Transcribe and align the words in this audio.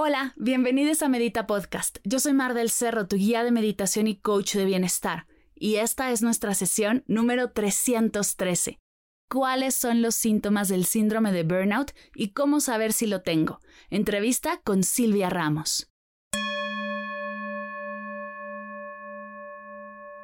Hola, 0.00 0.32
bienvenidos 0.36 1.02
a 1.02 1.08
Medita 1.08 1.48
Podcast. 1.48 1.98
Yo 2.04 2.20
soy 2.20 2.32
Mar 2.32 2.54
del 2.54 2.70
Cerro, 2.70 3.08
tu 3.08 3.16
guía 3.16 3.42
de 3.42 3.50
meditación 3.50 4.06
y 4.06 4.14
coach 4.14 4.54
de 4.54 4.64
bienestar, 4.64 5.26
y 5.56 5.74
esta 5.78 6.12
es 6.12 6.22
nuestra 6.22 6.54
sesión 6.54 7.02
número 7.08 7.50
313. 7.50 8.78
¿Cuáles 9.28 9.74
son 9.74 10.00
los 10.00 10.14
síntomas 10.14 10.68
del 10.68 10.84
síndrome 10.84 11.32
de 11.32 11.42
burnout 11.42 11.90
y 12.14 12.28
cómo 12.28 12.60
saber 12.60 12.92
si 12.92 13.08
lo 13.08 13.22
tengo? 13.22 13.58
Entrevista 13.90 14.60
con 14.62 14.84
Silvia 14.84 15.30
Ramos. 15.30 15.90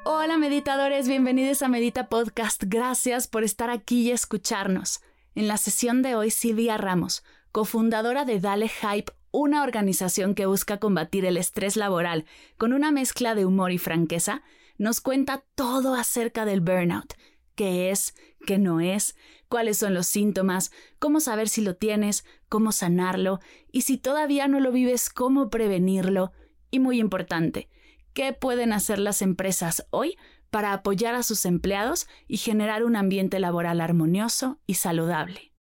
Hola 0.05 0.39
meditadores, 0.39 1.09
bienvenidos 1.09 1.63
a 1.63 1.69
Medita 1.69 2.09
Podcast. 2.09 2.63
Gracias 2.65 3.27
por 3.27 3.43
estar 3.43 3.71
aquí 3.71 4.03
y 4.03 4.13
escucharnos. 4.13 5.01
En 5.35 5.49
la 5.49 5.57
sesión 5.57 6.03
de 6.03 6.15
hoy, 6.15 6.31
Silvia 6.31 6.77
Ramos, 6.77 7.25
cofundadora 7.51 8.25
de 8.25 8.39
Dale 8.39 8.69
Hype, 8.69 9.13
una 9.35 9.65
organización 9.65 10.37
que 10.37 10.47
busca 10.47 10.79
combatir 10.79 11.25
el 11.25 11.37
estrés 11.37 11.77
laboral 11.77 12.25
con 12.57 12.73
una 12.73 12.93
mezcla 12.93 13.35
de 13.35 13.45
humor 13.45 13.73
y 13.73 13.79
franqueza, 13.79 14.43
nos 14.79 15.01
cuenta 15.01 15.43
todo 15.57 15.95
acerca 15.95 16.45
del 16.45 16.61
burnout, 16.61 17.15
qué 17.57 17.91
es, 17.91 18.15
qué 18.47 18.59
no 18.59 18.79
es, 18.79 19.17
cuáles 19.49 19.79
son 19.79 19.93
los 19.93 20.07
síntomas, 20.07 20.71
cómo 21.01 21.19
saber 21.19 21.49
si 21.49 21.63
lo 21.63 21.75
tienes, 21.75 22.25
cómo 22.49 22.71
sanarlo 22.71 23.41
y 23.73 23.81
si 23.81 23.99
todavía 23.99 24.47
no 24.47 24.61
lo 24.61 24.71
vives, 24.71 25.11
cómo 25.11 25.51
prevenirlo 25.51 26.31
y 26.71 26.79
muy 26.79 27.01
importante, 27.01 27.69
qué 28.13 28.35
pueden 28.35 28.73
hacer 28.73 29.01
las 29.01 29.21
empresas 29.21 29.85
hoy 29.91 30.17
para 30.51 30.73
apoyar 30.73 31.17
a 31.17 31.25
sus 31.25 31.45
empleados 31.45 32.07
y 32.29 32.37
generar 32.37 32.85
un 32.85 32.95
ambiente 32.95 33.41
laboral 33.41 33.81
armonioso 33.81 34.61
y 34.65 34.75
saludable. 34.75 35.54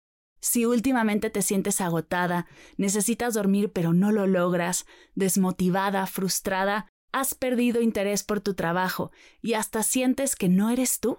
Si 0.45 0.67
últimamente 0.67 1.31
te 1.31 1.41
sientes 1.41 1.81
agotada, 1.81 2.47
necesitas 2.77 3.33
dormir 3.33 3.73
pero 3.73 3.95
no 3.95 4.13
lo 4.13 4.27
logras, 4.27 4.85
desmotivada, 5.15 6.07
frustrada, 6.07 6.87
has 7.13 7.35
perdido 7.35 7.81
interés 7.81 8.25
por 8.25 8.43
tu 8.43 8.53
trabajo 8.53 9.11
y 9.41 9.55
hasta 9.55 9.83
sientes 9.83 10.37
que 10.37 10.51
no 10.51 10.69
eres 10.69 11.01
tú, 11.01 11.17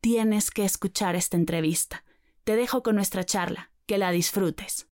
tienes 0.00 0.50
que 0.50 0.64
escuchar 0.64 1.14
esta 1.14 1.36
entrevista. 1.36 2.02
Te 2.42 2.56
dejo 2.56 2.82
con 2.82 2.96
nuestra 2.96 3.22
charla. 3.22 3.70
Que 3.86 3.98
la 3.98 4.10
disfrutes. 4.10 4.88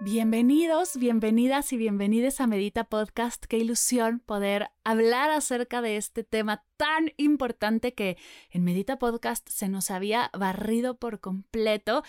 Bienvenidos, 0.00 0.96
bienvenidas 0.96 1.72
y 1.72 1.76
bienvenidos 1.76 2.40
a 2.40 2.46
Medita 2.46 2.84
Podcast. 2.84 3.44
Qué 3.46 3.58
ilusión 3.58 4.20
poder 4.20 4.70
hablar 4.84 5.30
acerca 5.30 5.82
de 5.82 5.96
este 5.96 6.22
tema 6.22 6.64
tan 6.76 7.10
importante 7.16 7.94
que 7.94 8.16
en 8.50 8.62
Medita 8.62 9.00
Podcast 9.00 9.48
se 9.48 9.68
nos 9.68 9.90
había 9.90 10.30
barrido 10.38 10.98
por 10.98 11.18
completo 11.18 12.04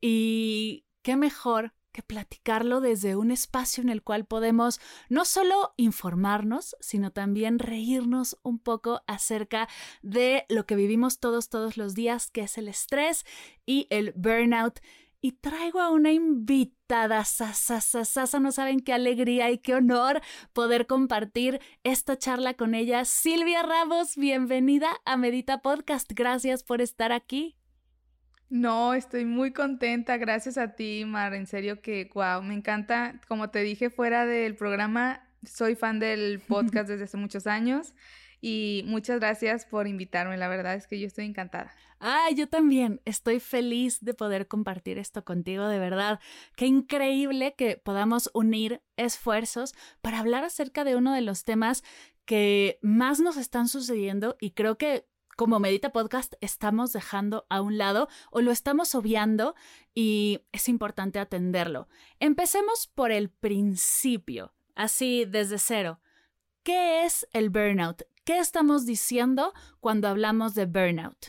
y 0.00 0.86
qué 1.02 1.16
mejor 1.16 1.74
que 1.92 2.02
platicarlo 2.02 2.80
desde 2.80 3.14
un 3.14 3.30
espacio 3.30 3.82
en 3.82 3.90
el 3.90 4.02
cual 4.02 4.24
podemos 4.24 4.80
no 5.10 5.26
solo 5.26 5.74
informarnos, 5.76 6.74
sino 6.80 7.12
también 7.12 7.58
reírnos 7.58 8.38
un 8.42 8.58
poco 8.58 9.02
acerca 9.06 9.68
de 10.02 10.46
lo 10.48 10.64
que 10.64 10.76
vivimos 10.76 11.20
todos, 11.20 11.50
todos 11.50 11.76
los 11.76 11.94
días, 11.94 12.30
que 12.30 12.40
es 12.40 12.56
el 12.58 12.68
estrés 12.68 13.24
y 13.66 13.86
el 13.90 14.12
burnout 14.16 14.80
y 15.24 15.32
traigo 15.32 15.80
a 15.80 15.90
una 15.90 16.12
invitada, 16.12 17.24
sasa, 17.24 17.80
sasa, 17.80 18.40
no 18.40 18.52
saben 18.52 18.80
qué 18.80 18.92
alegría 18.92 19.50
y 19.50 19.56
qué 19.56 19.74
honor 19.74 20.20
poder 20.52 20.86
compartir 20.86 21.62
esta 21.82 22.18
charla 22.18 22.52
con 22.52 22.74
ella. 22.74 23.06
Silvia 23.06 23.62
Ramos, 23.62 24.18
bienvenida 24.18 24.90
a 25.06 25.16
Medita 25.16 25.62
Podcast. 25.62 26.12
Gracias 26.14 26.62
por 26.62 26.82
estar 26.82 27.10
aquí. 27.10 27.56
No, 28.50 28.92
estoy 28.92 29.24
muy 29.24 29.54
contenta, 29.54 30.18
gracias 30.18 30.58
a 30.58 30.74
ti, 30.74 31.06
Mar. 31.06 31.32
En 31.32 31.46
serio 31.46 31.80
que, 31.80 32.10
wow, 32.12 32.42
me 32.42 32.52
encanta. 32.52 33.18
Como 33.26 33.48
te 33.48 33.60
dije 33.60 33.88
fuera 33.88 34.26
del 34.26 34.56
programa, 34.56 35.26
soy 35.42 35.74
fan 35.74 36.00
del 36.00 36.38
podcast 36.46 36.86
desde 36.86 37.04
hace 37.04 37.16
muchos 37.16 37.46
años 37.46 37.94
y 38.46 38.82
muchas 38.84 39.20
gracias 39.20 39.64
por 39.64 39.86
invitarme. 39.86 40.36
La 40.36 40.48
verdad 40.48 40.74
es 40.74 40.86
que 40.86 41.00
yo 41.00 41.06
estoy 41.06 41.24
encantada. 41.24 41.72
Ah, 41.98 42.28
yo 42.36 42.46
también 42.46 43.00
estoy 43.06 43.40
feliz 43.40 44.04
de 44.04 44.12
poder 44.12 44.48
compartir 44.48 44.98
esto 44.98 45.24
contigo, 45.24 45.66
de 45.66 45.78
verdad. 45.78 46.20
Qué 46.54 46.66
increíble 46.66 47.54
que 47.56 47.78
podamos 47.78 48.30
unir 48.34 48.82
esfuerzos 48.98 49.74
para 50.02 50.18
hablar 50.18 50.44
acerca 50.44 50.84
de 50.84 50.94
uno 50.94 51.14
de 51.14 51.22
los 51.22 51.44
temas 51.44 51.82
que 52.26 52.78
más 52.82 53.18
nos 53.18 53.38
están 53.38 53.66
sucediendo 53.66 54.36
y 54.38 54.50
creo 54.50 54.76
que 54.76 55.06
como 55.38 55.58
Medita 55.58 55.90
Podcast 55.90 56.34
estamos 56.42 56.92
dejando 56.92 57.46
a 57.48 57.62
un 57.62 57.78
lado 57.78 58.08
o 58.30 58.42
lo 58.42 58.50
estamos 58.50 58.94
obviando 58.94 59.54
y 59.94 60.42
es 60.52 60.68
importante 60.68 61.18
atenderlo. 61.18 61.88
Empecemos 62.20 62.88
por 62.88 63.10
el 63.10 63.30
principio, 63.30 64.52
así 64.74 65.24
desde 65.24 65.56
cero. 65.56 66.02
¿Qué 66.62 67.04
es 67.04 67.26
el 67.32 67.48
burnout? 67.48 68.02
¿Qué 68.24 68.38
estamos 68.38 68.86
diciendo 68.86 69.52
cuando 69.80 70.08
hablamos 70.08 70.54
de 70.54 70.64
burnout? 70.64 71.26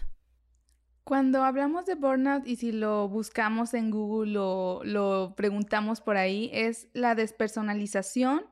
Cuando 1.03 1.43
hablamos 1.43 1.85
de 1.85 1.95
burnout 1.95 2.47
y 2.47 2.55
si 2.55 2.71
lo 2.71 3.09
buscamos 3.09 3.73
en 3.73 3.91
Google 3.91 4.37
o 4.39 4.81
lo 4.85 5.33
preguntamos 5.35 5.99
por 5.99 6.15
ahí, 6.15 6.49
es 6.53 6.87
la 6.93 7.13
despersonalización 7.13 8.45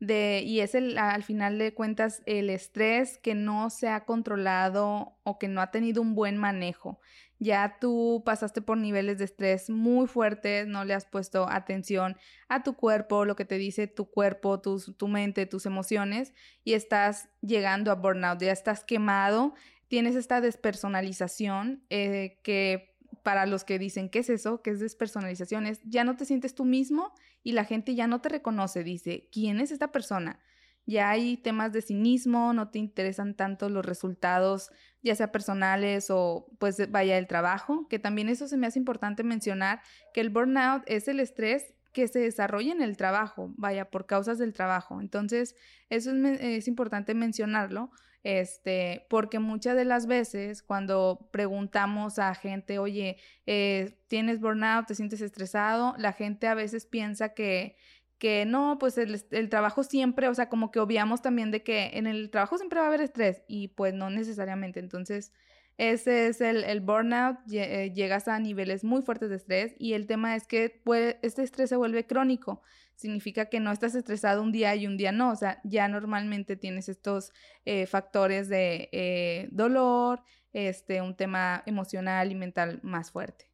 de, 0.00 0.42
y 0.44 0.58
es 0.58 0.74
el, 0.74 0.98
al 0.98 1.22
final 1.22 1.56
de 1.56 1.72
cuentas 1.72 2.24
el 2.26 2.50
estrés 2.50 3.18
que 3.18 3.36
no 3.36 3.70
se 3.70 3.86
ha 3.86 4.04
controlado 4.04 5.16
o 5.22 5.38
que 5.38 5.46
no 5.46 5.60
ha 5.60 5.70
tenido 5.70 6.02
un 6.02 6.16
buen 6.16 6.36
manejo. 6.36 6.98
Ya 7.44 7.76
tú 7.80 8.22
pasaste 8.24 8.62
por 8.62 8.78
niveles 8.78 9.18
de 9.18 9.24
estrés 9.24 9.68
muy 9.68 10.06
fuertes, 10.06 10.66
no 10.66 10.84
le 10.84 10.94
has 10.94 11.04
puesto 11.04 11.48
atención 11.48 12.16
a 12.48 12.62
tu 12.62 12.74
cuerpo, 12.74 13.24
lo 13.24 13.36
que 13.36 13.44
te 13.44 13.58
dice 13.58 13.86
tu 13.86 14.10
cuerpo, 14.10 14.60
tu, 14.60 14.80
tu 14.80 15.08
mente, 15.08 15.46
tus 15.46 15.66
emociones, 15.66 16.32
y 16.64 16.72
estás 16.72 17.28
llegando 17.42 17.90
a 17.90 17.96
burnout, 17.96 18.40
ya 18.40 18.52
estás 18.52 18.84
quemado 18.84 19.54
tienes 19.88 20.16
esta 20.16 20.40
despersonalización 20.40 21.84
eh, 21.90 22.40
que 22.42 22.96
para 23.22 23.46
los 23.46 23.64
que 23.64 23.78
dicen, 23.78 24.08
¿qué 24.08 24.20
es 24.20 24.28
eso? 24.28 24.60
¿Qué 24.60 24.70
es 24.70 24.80
despersonalización? 24.80 25.66
Es 25.66 25.80
ya 25.84 26.04
no 26.04 26.16
te 26.16 26.24
sientes 26.24 26.54
tú 26.54 26.64
mismo 26.64 27.14
y 27.42 27.52
la 27.52 27.64
gente 27.64 27.94
ya 27.94 28.06
no 28.06 28.20
te 28.20 28.28
reconoce. 28.28 28.82
Dice, 28.82 29.28
¿quién 29.30 29.60
es 29.60 29.70
esta 29.70 29.92
persona? 29.92 30.40
Ya 30.86 31.10
hay 31.10 31.36
temas 31.36 31.72
de 31.72 31.82
cinismo, 31.82 32.52
no 32.52 32.70
te 32.70 32.78
interesan 32.78 33.34
tanto 33.34 33.68
los 33.68 33.84
resultados, 33.84 34.70
ya 35.02 35.14
sea 35.14 35.32
personales 35.32 36.08
o 36.10 36.46
pues 36.58 36.90
vaya 36.90 37.18
el 37.18 37.26
trabajo, 37.26 37.88
que 37.88 37.98
también 37.98 38.28
eso 38.28 38.48
se 38.48 38.56
me 38.56 38.66
hace 38.66 38.78
importante 38.78 39.22
mencionar, 39.22 39.80
que 40.12 40.20
el 40.20 40.30
burnout 40.30 40.82
es 40.86 41.08
el 41.08 41.20
estrés 41.20 41.74
que 41.92 42.08
se 42.08 42.18
desarrolla 42.18 42.72
en 42.72 42.82
el 42.82 42.96
trabajo, 42.96 43.52
vaya, 43.56 43.90
por 43.90 44.06
causas 44.06 44.38
del 44.38 44.52
trabajo. 44.52 45.00
Entonces, 45.00 45.54
eso 45.90 46.10
es, 46.10 46.40
es 46.40 46.68
importante 46.68 47.14
mencionarlo 47.14 47.90
este, 48.24 49.06
porque 49.10 49.38
muchas 49.38 49.76
de 49.76 49.84
las 49.84 50.06
veces 50.06 50.62
cuando 50.62 51.28
preguntamos 51.30 52.18
a 52.18 52.34
gente, 52.34 52.78
oye, 52.78 53.18
eh, 53.44 53.98
¿tienes 54.08 54.40
burnout? 54.40 54.86
¿Te 54.86 54.94
sientes 54.94 55.20
estresado? 55.20 55.94
La 55.98 56.14
gente 56.14 56.48
a 56.48 56.54
veces 56.54 56.86
piensa 56.86 57.34
que, 57.34 57.76
que 58.18 58.46
no, 58.46 58.78
pues 58.78 58.96
el, 58.98 59.22
el, 59.30 59.48
trabajo 59.48 59.82
siempre, 59.82 60.28
o 60.28 60.34
sea, 60.34 60.48
como 60.48 60.70
que 60.70 60.80
obviamos 60.80 61.22
también 61.22 61.50
de 61.50 61.62
que 61.62 61.90
en 61.94 62.06
el 62.06 62.30
trabajo 62.30 62.56
siempre 62.56 62.78
va 62.78 62.86
a 62.86 62.88
haber 62.88 63.00
estrés 63.00 63.42
y 63.48 63.68
pues 63.68 63.94
no 63.94 64.10
necesariamente. 64.10 64.80
Entonces, 64.80 65.32
ese 65.76 66.28
es 66.28 66.40
el, 66.40 66.64
el 66.64 66.80
burnout, 66.80 67.38
eh, 67.50 67.92
llegas 67.94 68.28
a 68.28 68.38
niveles 68.38 68.84
muy 68.84 69.02
fuertes 69.02 69.30
de 69.30 69.36
estrés 69.36 69.74
y 69.78 69.94
el 69.94 70.06
tema 70.06 70.36
es 70.36 70.46
que 70.46 70.82
este 71.22 71.42
estrés 71.42 71.68
se 71.68 71.76
vuelve 71.76 72.06
crónico 72.06 72.62
significa 72.96 73.46
que 73.46 73.60
no 73.60 73.72
estás 73.72 73.94
estresado 73.94 74.42
un 74.42 74.52
día 74.52 74.74
y 74.74 74.86
un 74.86 74.96
día 74.96 75.12
no, 75.12 75.30
o 75.30 75.36
sea, 75.36 75.60
ya 75.64 75.88
normalmente 75.88 76.56
tienes 76.56 76.88
estos 76.88 77.32
eh, 77.64 77.86
factores 77.86 78.48
de 78.48 78.88
eh, 78.92 79.48
dolor, 79.50 80.22
este, 80.52 81.02
un 81.02 81.16
tema 81.16 81.62
emocional 81.66 82.30
y 82.30 82.34
mental 82.34 82.80
más 82.82 83.10
fuerte. 83.10 83.50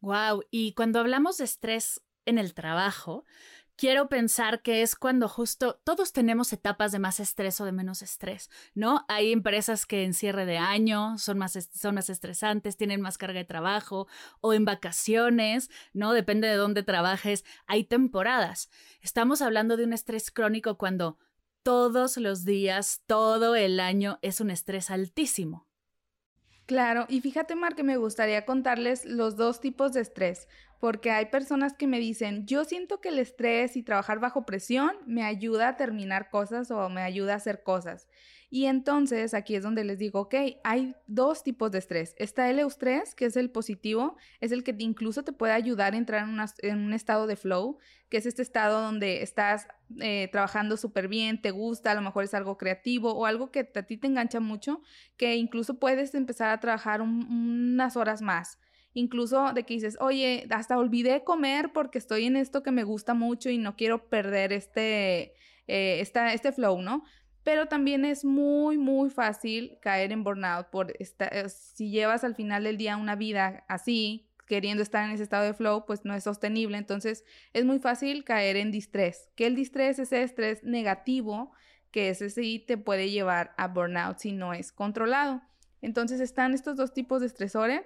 Wow, 0.00 0.42
y 0.50 0.74
cuando 0.74 1.00
hablamos 1.00 1.38
de 1.38 1.44
estrés 1.44 2.00
en 2.24 2.38
el 2.38 2.54
trabajo, 2.54 3.24
quiero 3.76 4.08
pensar 4.08 4.62
que 4.62 4.82
es 4.82 4.94
cuando 4.94 5.28
justo 5.28 5.80
todos 5.84 6.12
tenemos 6.12 6.52
etapas 6.52 6.92
de 6.92 6.98
más 6.98 7.20
estrés 7.20 7.60
o 7.60 7.64
de 7.64 7.72
menos 7.72 8.02
estrés, 8.02 8.50
¿no? 8.74 9.04
Hay 9.08 9.32
empresas 9.32 9.86
que 9.86 10.04
en 10.04 10.14
cierre 10.14 10.46
de 10.46 10.58
año 10.58 11.18
son 11.18 11.38
más, 11.38 11.58
son 11.72 11.94
más 11.94 12.10
estresantes, 12.10 12.76
tienen 12.76 13.00
más 13.00 13.18
carga 13.18 13.40
de 13.40 13.44
trabajo 13.44 14.06
o 14.40 14.52
en 14.52 14.64
vacaciones, 14.64 15.70
¿no? 15.92 16.12
Depende 16.12 16.48
de 16.48 16.54
dónde 16.54 16.82
trabajes, 16.82 17.44
hay 17.66 17.84
temporadas. 17.84 18.70
Estamos 19.00 19.42
hablando 19.42 19.76
de 19.76 19.84
un 19.84 19.92
estrés 19.92 20.30
crónico 20.30 20.78
cuando 20.78 21.18
todos 21.62 22.16
los 22.16 22.44
días, 22.44 23.02
todo 23.06 23.54
el 23.56 23.80
año 23.80 24.18
es 24.22 24.40
un 24.40 24.50
estrés 24.50 24.90
altísimo. 24.90 25.66
Claro, 26.66 27.06
y 27.08 27.20
fíjate, 27.20 27.54
Mar, 27.56 27.74
que 27.74 27.82
me 27.82 27.96
gustaría 27.96 28.46
contarles 28.46 29.04
los 29.04 29.36
dos 29.36 29.60
tipos 29.60 29.92
de 29.92 30.00
estrés, 30.00 30.48
porque 30.82 31.12
hay 31.12 31.26
personas 31.26 31.74
que 31.74 31.86
me 31.86 32.00
dicen, 32.00 32.44
yo 32.44 32.64
siento 32.64 33.00
que 33.00 33.10
el 33.10 33.20
estrés 33.20 33.76
y 33.76 33.84
trabajar 33.84 34.18
bajo 34.18 34.44
presión 34.44 34.90
me 35.06 35.22
ayuda 35.22 35.68
a 35.68 35.76
terminar 35.76 36.28
cosas 36.28 36.72
o 36.72 36.88
me 36.88 37.02
ayuda 37.02 37.34
a 37.34 37.36
hacer 37.36 37.62
cosas. 37.62 38.08
Y 38.50 38.64
entonces 38.64 39.32
aquí 39.32 39.54
es 39.54 39.62
donde 39.62 39.84
les 39.84 40.00
digo, 40.00 40.22
ok, 40.22 40.34
hay 40.64 40.96
dos 41.06 41.44
tipos 41.44 41.70
de 41.70 41.78
estrés. 41.78 42.16
Está 42.18 42.50
el 42.50 42.58
eustrés, 42.58 43.14
que 43.14 43.26
es 43.26 43.36
el 43.36 43.48
positivo, 43.48 44.16
es 44.40 44.50
el 44.50 44.64
que 44.64 44.74
incluso 44.78 45.22
te 45.22 45.32
puede 45.32 45.52
ayudar 45.52 45.94
a 45.94 45.98
entrar 45.98 46.26
en, 46.62 46.78
un 46.80 46.92
estado 46.94 47.28
de 47.28 47.36
flow, 47.36 47.78
que 48.08 48.16
es 48.16 48.26
este 48.26 48.42
estado 48.42 48.82
donde 48.82 49.22
estás 49.22 49.68
eh, 50.00 50.30
trabajando 50.32 50.76
súper 50.76 51.06
bien, 51.06 51.40
te 51.40 51.52
gusta, 51.52 51.92
a 51.92 51.94
lo 51.94 52.02
mejor 52.02 52.24
es 52.24 52.34
algo 52.34 52.58
creativo 52.58 53.14
o 53.14 53.26
algo 53.26 53.52
que 53.52 53.70
a 53.72 53.82
ti 53.84 53.98
te 53.98 54.08
engancha 54.08 54.40
mucho, 54.40 54.82
que 55.16 55.36
incluso 55.36 55.78
puedes 55.78 56.12
empezar 56.16 56.50
a 56.50 56.58
trabajar 56.58 57.02
unas 57.02 57.96
horas 57.96 58.20
más 58.20 58.58
incluso 58.94 59.52
de 59.52 59.64
que 59.64 59.74
dices, 59.74 59.96
oye, 60.00 60.46
hasta 60.50 60.78
olvidé 60.78 61.24
comer 61.24 61.72
porque 61.72 61.98
estoy 61.98 62.26
en 62.26 62.36
esto 62.36 62.62
que 62.62 62.70
me 62.70 62.84
gusta 62.84 63.14
mucho 63.14 63.50
y 63.50 63.58
no 63.58 63.76
quiero 63.76 64.08
perder 64.08 64.52
este, 64.52 65.34
eh, 65.66 66.00
este 66.00 66.52
flow, 66.52 66.82
¿no? 66.82 67.04
pero 67.44 67.66
también 67.66 68.04
es 68.04 68.24
muy, 68.24 68.78
muy 68.78 69.10
fácil 69.10 69.78
caer 69.80 70.12
en 70.12 70.22
burnout 70.22 70.68
por 70.70 70.94
esta, 70.98 71.26
eh, 71.26 71.48
si 71.48 71.90
llevas 71.90 72.24
al 72.24 72.34
final 72.34 72.64
del 72.64 72.76
día 72.76 72.96
una 72.96 73.16
vida 73.16 73.64
así, 73.68 74.28
queriendo 74.46 74.82
estar 74.82 75.04
en 75.04 75.12
ese 75.12 75.22
estado 75.22 75.44
de 75.44 75.54
flow, 75.54 75.84
pues 75.86 76.04
no 76.04 76.14
es 76.14 76.24
sostenible. 76.24 76.76
Entonces 76.78 77.24
es 77.52 77.64
muy 77.64 77.78
fácil 77.78 78.24
caer 78.24 78.56
en 78.56 78.70
distrés, 78.70 79.30
que 79.34 79.46
el 79.46 79.56
distrés 79.56 79.98
es 79.98 80.12
ese 80.12 80.22
estrés 80.22 80.62
negativo, 80.62 81.52
que 81.90 82.10
ese 82.10 82.30
sí 82.30 82.58
te 82.66 82.78
puede 82.78 83.10
llevar 83.10 83.54
a 83.56 83.68
burnout 83.68 84.18
si 84.18 84.32
no 84.32 84.54
es 84.54 84.72
controlado. 84.72 85.42
Entonces 85.80 86.20
están 86.20 86.54
estos 86.54 86.76
dos 86.76 86.94
tipos 86.94 87.20
de 87.20 87.26
estresores 87.26 87.82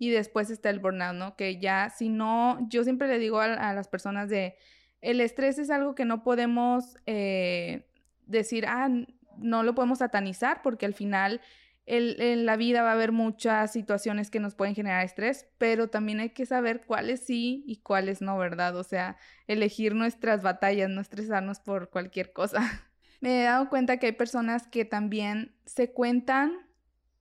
y 0.00 0.10
después 0.10 0.50
está 0.50 0.70
el 0.70 0.80
burnout, 0.80 1.14
¿no? 1.14 1.36
Que 1.36 1.60
ya 1.60 1.90
si 1.90 2.08
no, 2.08 2.58
yo 2.68 2.82
siempre 2.82 3.06
le 3.06 3.20
digo 3.20 3.38
a, 3.38 3.72
las 3.72 3.86
personas 3.86 4.28
de, 4.28 4.56
el 5.00 5.20
estrés 5.20 5.60
es 5.60 5.70
algo 5.70 5.94
que 5.94 6.04
no 6.04 6.24
podemos... 6.24 6.96
Eh, 7.06 7.86
decir, 8.30 8.64
ah, 8.66 8.88
no 9.36 9.62
lo 9.62 9.74
podemos 9.74 9.98
satanizar 9.98 10.62
porque 10.62 10.86
al 10.86 10.94
final 10.94 11.40
en 11.86 12.46
la 12.46 12.56
vida 12.56 12.82
va 12.82 12.90
a 12.90 12.92
haber 12.92 13.10
muchas 13.10 13.72
situaciones 13.72 14.30
que 14.30 14.38
nos 14.38 14.54
pueden 14.54 14.76
generar 14.76 15.04
estrés, 15.04 15.48
pero 15.58 15.88
también 15.88 16.20
hay 16.20 16.30
que 16.30 16.46
saber 16.46 16.82
cuáles 16.86 17.20
sí 17.20 17.64
y 17.66 17.78
cuáles 17.78 18.22
no, 18.22 18.38
¿verdad? 18.38 18.76
O 18.76 18.84
sea, 18.84 19.16
elegir 19.48 19.96
nuestras 19.96 20.42
batallas, 20.42 20.88
no 20.88 21.00
estresarnos 21.00 21.58
por 21.58 21.90
cualquier 21.90 22.32
cosa. 22.32 22.60
Me 23.20 23.40
he 23.40 23.44
dado 23.44 23.68
cuenta 23.68 23.96
que 23.96 24.06
hay 24.06 24.12
personas 24.12 24.68
que 24.68 24.84
también 24.84 25.52
se 25.64 25.92
cuentan 25.92 26.52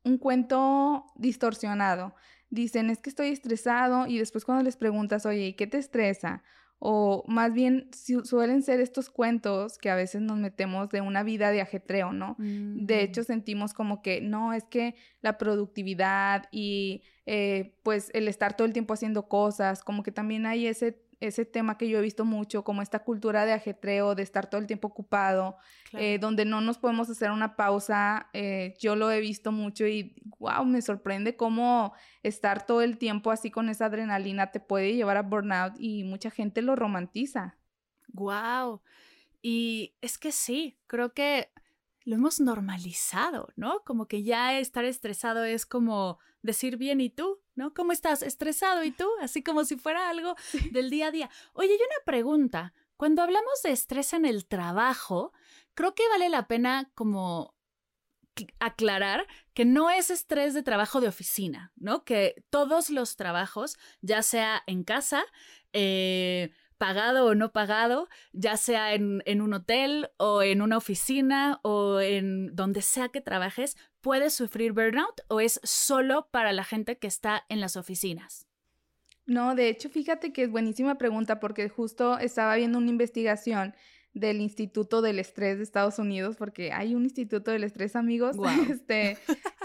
un 0.03 0.19
cuento 0.19 1.05
distorsionado. 1.15 2.13
Dicen, 2.49 2.89
es 2.89 2.99
que 2.99 3.09
estoy 3.09 3.29
estresado 3.29 4.07
y 4.07 4.17
después 4.17 4.45
cuando 4.45 4.63
les 4.63 4.77
preguntas, 4.77 5.25
oye, 5.25 5.55
¿qué 5.55 5.67
te 5.67 5.77
estresa? 5.77 6.43
o 6.79 7.25
más 7.27 7.53
bien 7.53 7.89
suelen 8.23 8.63
ser 8.63 8.79
estos 8.79 9.09
cuentos 9.09 9.77
que 9.77 9.89
a 9.89 9.95
veces 9.95 10.21
nos 10.21 10.37
metemos 10.37 10.89
de 10.89 11.01
una 11.01 11.23
vida 11.23 11.51
de 11.51 11.59
ajetreo, 11.59 12.13
¿no? 12.13 12.37
De 12.39 12.95
mm. 12.95 12.99
hecho, 12.99 13.23
sentimos 13.23 13.73
como 13.73 14.01
que 14.01 14.21
no, 14.21 14.53
es 14.53 14.63
que 14.63 14.95
la 15.21 15.37
productividad 15.37 16.45
y 16.51 17.03
eh, 17.25 17.75
pues 17.83 18.09
el 18.13 18.29
estar 18.29 18.55
todo 18.55 18.65
el 18.65 18.71
tiempo 18.71 18.93
haciendo 18.93 19.27
cosas, 19.27 19.83
como 19.83 20.03
que 20.03 20.13
también 20.13 20.45
hay 20.45 20.67
ese 20.67 21.03
ese 21.19 21.45
tema 21.45 21.77
que 21.77 21.89
yo 21.89 21.99
he 21.99 22.01
visto 22.01 22.23
mucho, 22.25 22.63
como 22.63 22.81
esta 22.81 22.99
cultura 23.03 23.45
de 23.45 23.53
ajetreo, 23.53 24.15
de 24.15 24.23
estar 24.23 24.49
todo 24.49 24.61
el 24.61 24.67
tiempo 24.67 24.87
ocupado, 24.87 25.57
eh, 25.93 26.17
donde 26.19 26.45
no 26.45 26.61
nos 26.61 26.77
podemos 26.77 27.09
hacer 27.09 27.31
una 27.31 27.55
pausa. 27.55 28.29
Eh, 28.33 28.75
yo 28.79 28.95
lo 28.95 29.11
he 29.11 29.19
visto 29.19 29.51
mucho 29.51 29.85
y, 29.85 30.15
wow, 30.39 30.65
me 30.65 30.81
sorprende 30.81 31.35
cómo 31.35 31.93
estar 32.23 32.65
todo 32.65 32.81
el 32.81 32.97
tiempo 32.97 33.31
así 33.31 33.51
con 33.51 33.69
esa 33.69 33.85
adrenalina 33.85 34.51
te 34.51 34.59
puede 34.59 34.95
llevar 34.95 35.17
a 35.17 35.23
burnout 35.23 35.73
y 35.77 36.03
mucha 36.03 36.31
gente 36.31 36.61
lo 36.61 36.75
romantiza. 36.75 37.57
Wow. 38.13 38.81
Y 39.41 39.95
es 40.01 40.17
que 40.17 40.31
sí, 40.31 40.77
creo 40.87 41.13
que 41.13 41.49
lo 42.05 42.15
hemos 42.15 42.39
normalizado, 42.39 43.49
¿no? 43.55 43.83
Como 43.85 44.07
que 44.07 44.23
ya 44.23 44.57
estar 44.57 44.85
estresado 44.85 45.43
es 45.43 45.65
como 45.65 46.17
decir 46.41 46.77
bien 46.77 47.01
y 47.01 47.09
tú, 47.09 47.39
¿no? 47.59 47.73
¿Cómo 47.73 47.91
estás? 47.91 48.23
¿Estresado 48.23 48.85
y 48.85 48.91
tú? 48.91 49.05
Así 49.21 49.43
como 49.43 49.65
si 49.65 49.75
fuera 49.75 50.09
algo 50.09 50.35
del 50.71 50.89
día 50.89 51.07
a 51.07 51.11
día. 51.11 51.29
Oye, 51.53 51.73
y 51.73 51.75
una 51.75 52.05
pregunta. 52.05 52.73
Cuando 52.95 53.21
hablamos 53.21 53.61
de 53.63 53.71
estrés 53.71 54.13
en 54.13 54.25
el 54.25 54.45
trabajo, 54.47 55.33
creo 55.73 55.93
que 55.93 56.07
vale 56.09 56.29
la 56.29 56.47
pena 56.47 56.89
como 56.95 57.53
aclarar 58.59 59.27
que 59.53 59.65
no 59.65 59.89
es 59.89 60.09
estrés 60.09 60.53
de 60.53 60.63
trabajo 60.63 61.01
de 61.01 61.09
oficina, 61.09 61.73
¿no? 61.75 62.05
Que 62.05 62.45
todos 62.49 62.89
los 62.89 63.17
trabajos, 63.17 63.77
ya 64.01 64.21
sea 64.23 64.63
en 64.65 64.85
casa, 64.85 65.25
eh, 65.73 66.51
pagado 66.79 67.25
o 67.25 67.35
no 67.35 67.51
pagado, 67.51 68.09
ya 68.31 68.57
sea 68.57 68.95
en, 68.95 69.41
un 69.41 69.53
hotel 69.53 70.09
o 70.17 70.41
en 70.41 70.63
una 70.63 70.77
oficina 70.77 71.59
o 71.61 71.99
en 71.99 72.55
donde 72.55 72.81
sea 72.81 73.09
que 73.09 73.21
trabajes, 73.21 73.77
¿puedes 74.01 74.33
sufrir 74.33 74.71
burnout 74.71 75.21
o 75.27 75.41
es 75.41 75.59
solo 75.63 76.29
para 76.31 76.53
la 76.53 76.63
gente 76.63 76.97
que 76.97 77.05
está 77.05 77.45
en 77.49 77.59
las 77.59 77.75
oficinas? 77.75 78.47
No, 79.27 79.53
de 79.53 79.69
hecho, 79.69 79.89
fíjate 79.89 80.33
que 80.33 80.43
es 80.43 80.49
buenísima 80.49 80.97
pregunta 80.97 81.39
porque 81.39 81.69
justo 81.69 82.17
estaba 82.17 82.55
viendo 82.55 82.79
una 82.79 82.89
investigación 82.89 83.75
del 84.13 84.41
Instituto 84.41 85.01
del 85.01 85.19
Estrés 85.19 85.57
de 85.57 85.63
Estados 85.63 85.99
Unidos, 85.99 86.35
porque 86.35 86.71
hay 86.71 86.95
un 86.95 87.03
Instituto 87.03 87.51
del 87.51 87.63
Estrés, 87.63 87.95
amigos. 87.95 88.37
Este, 88.69 89.17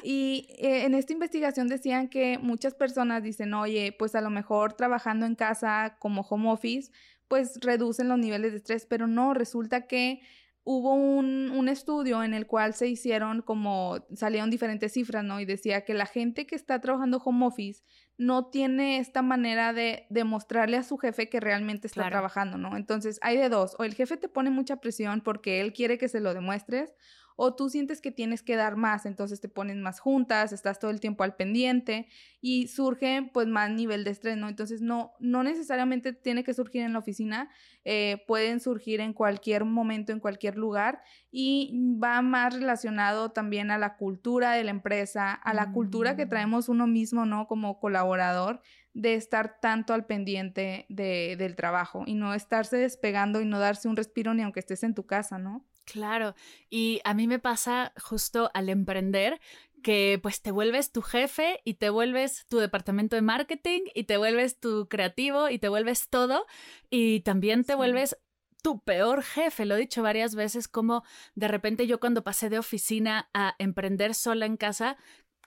y 0.03 0.49
eh, 0.59 0.85
en 0.85 0.95
esta 0.95 1.13
investigación 1.13 1.69
decían 1.69 2.09
que 2.09 2.39
muchas 2.39 2.75
personas 2.75 3.23
dicen, 3.23 3.55
oye, 3.55 3.95
pues 3.99 4.15
a 4.15 4.21
lo 4.21 4.31
mejor 4.31 4.75
trabajando 4.75 5.27
en 5.27 5.35
casa 5.35 5.97
como 5.99 6.23
home 6.23 6.51
office, 6.51 6.91
pues 7.29 7.59
reducen 7.61 8.09
los 8.09 8.19
niveles 8.19 8.53
de 8.53 8.59
estrés, 8.59 8.87
pero 8.87 9.07
no, 9.07 9.35
resulta 9.35 9.87
que 9.87 10.21
hubo 10.63 10.95
un, 10.95 11.51
un, 11.51 11.69
estudio 11.69 12.23
en 12.23 12.33
el 12.33 12.47
cual 12.47 12.75
se 12.75 12.89
hicieron 12.89 13.43
como, 13.43 13.99
salieron 14.15 14.51
diferentes 14.51 14.93
cifras, 14.93 15.25
¿no? 15.25 15.41
Y 15.41 15.45
decía 15.45 15.85
que 15.85 15.95
la 15.95 16.07
gente 16.07 16.47
que 16.47 16.55
está 16.55 16.81
trabajando 16.81 17.19
home 17.19 17.47
office 17.47 17.83
no 18.17 18.47
tiene 18.47 18.99
esta 18.99 19.23
manera 19.23 19.73
de 19.73 20.07
demostrarle 20.09 20.77
a 20.77 20.83
su 20.83 20.99
jefe 20.99 21.29
que 21.29 21.41
realmente 21.41 21.87
está 21.87 22.09
trabajando, 22.09 22.59
¿no? 22.59 22.77
Entonces 22.77 23.19
hay 23.23 23.37
de 23.37 23.49
dos, 23.49 23.75
o 23.79 23.85
el 23.85 23.95
jefe 23.95 24.17
te 24.17 24.29
pone 24.29 24.51
mucha 24.51 24.77
presión 24.77 25.21
porque 25.21 25.61
él 25.61 25.73
quiere 25.73 25.99
que 25.99 26.09
se 26.09 26.21
lo 26.21 26.33
demuestres, 26.33 26.95
o 27.37 27.55
tú 27.55 27.69
sientes 27.69 28.01
que 28.01 28.13
tienes 28.13 28.43
que 28.43 28.57
dar 28.57 28.77
más, 28.77 29.07
entonces 29.07 29.41
te 29.41 29.49
pones 29.49 29.77
más 29.77 30.01
juntas, 30.01 30.53
estás 30.53 30.79
todo 30.79 30.91
el 30.91 31.01
tiempo 31.01 31.25
al 31.25 31.35
pendiente 31.35 32.07
y 32.41 32.69
surge 32.69 33.31
pues 33.33 33.49
más 33.49 33.71
nivel 33.71 34.05
de 34.05 34.11
estrés, 34.11 34.37
¿no? 34.37 34.49
Entonces 34.49 34.83
no, 34.83 35.13
no 35.19 35.43
necesariamente 35.43 36.13
tiene 36.13 36.45
que 36.45 36.55
surgir 36.55 36.83
en 36.83 36.93
la 36.93 37.01
oficina, 37.01 37.51
eh, 37.85 38.23
pueden 38.27 38.61
surgir 38.61 39.01
en 39.01 39.13
cualquier 39.13 39.65
momento, 39.65 40.13
en 40.13 40.21
cualquier 40.21 40.57
lugar 40.57 41.03
y 41.31 41.73
va 42.03 42.23
más 42.23 42.55
relacionado 42.55 43.31
también 43.31 43.71
a 43.71 43.79
la 43.79 43.97
cultura 43.97 44.53
de 44.53 44.65
la 44.65 44.71
empresa, 44.71 45.33
a 45.33 45.55
la 45.55 45.73
cultura 45.73 46.17
que 46.17 46.27
mm. 46.27 46.29
traemos 46.29 46.69
uno 46.69 46.87
mismo, 46.87 47.27
¿no? 47.27 47.47
Como 47.47 47.81
colaborador 47.81 48.61
de 48.95 49.15
estar 49.15 49.59
tanto 49.61 49.93
al 49.93 50.07
pendiente 50.07 50.87
de, 50.89 51.35
del 51.37 51.57
trabajo 51.57 52.05
y 52.07 52.15
no 52.15 52.33
estarse 52.33 52.77
despegando 52.77 53.41
y 53.41 53.45
no 53.45 53.59
darse 53.59 53.89
un 53.89 53.97
respiro 53.97 54.33
ni 54.35 54.43
aunque 54.43 54.61
estés 54.61 54.85
en 54.85 54.95
tu 54.95 55.05
casa, 55.05 55.39
¿no? 55.39 55.67
Claro, 55.85 56.35
y 56.71 57.01
a 57.05 57.13
mí 57.15 57.27
me 57.27 57.39
pasa 57.39 57.93
justo 58.03 58.51
al 58.55 58.69
emprender 58.71 59.41
que 59.83 60.19
pues 60.23 60.41
te 60.41 60.51
vuelves 60.51 60.93
tu 60.93 61.03
jefe 61.03 61.61
y 61.63 61.75
te 61.75 61.91
vuelves 61.91 62.47
tu 62.49 62.59
departamento 62.59 63.17
de 63.17 63.23
marketing 63.23 63.83
y 63.95 64.05
te 64.05 64.17
vuelves 64.17 64.59
tu 64.59 64.89
creativo 64.89 65.51
y 65.51 65.59
te 65.59 65.69
vuelves 65.69 66.09
todo 66.09 66.47
y 66.89 67.21
también 67.21 67.65
te 67.65 67.75
vuelves 67.75 68.17
tu 68.63 68.81
peor 68.81 69.23
jefe. 69.23 69.67
Lo 69.67 69.77
he 69.77 69.81
dicho 69.81 70.03
varias 70.03 70.35
veces 70.35 70.69
como 70.69 71.05
de 71.35 71.49
repente 71.49 71.87
yo 71.87 72.01
cuando 72.01 72.25
pasé 72.25 72.49
de 72.49 72.59
oficina 72.59 73.29
a 73.35 73.55
emprender 73.59 74.15
sola 74.15 74.47
en 74.47 74.57
casa, 74.57 74.97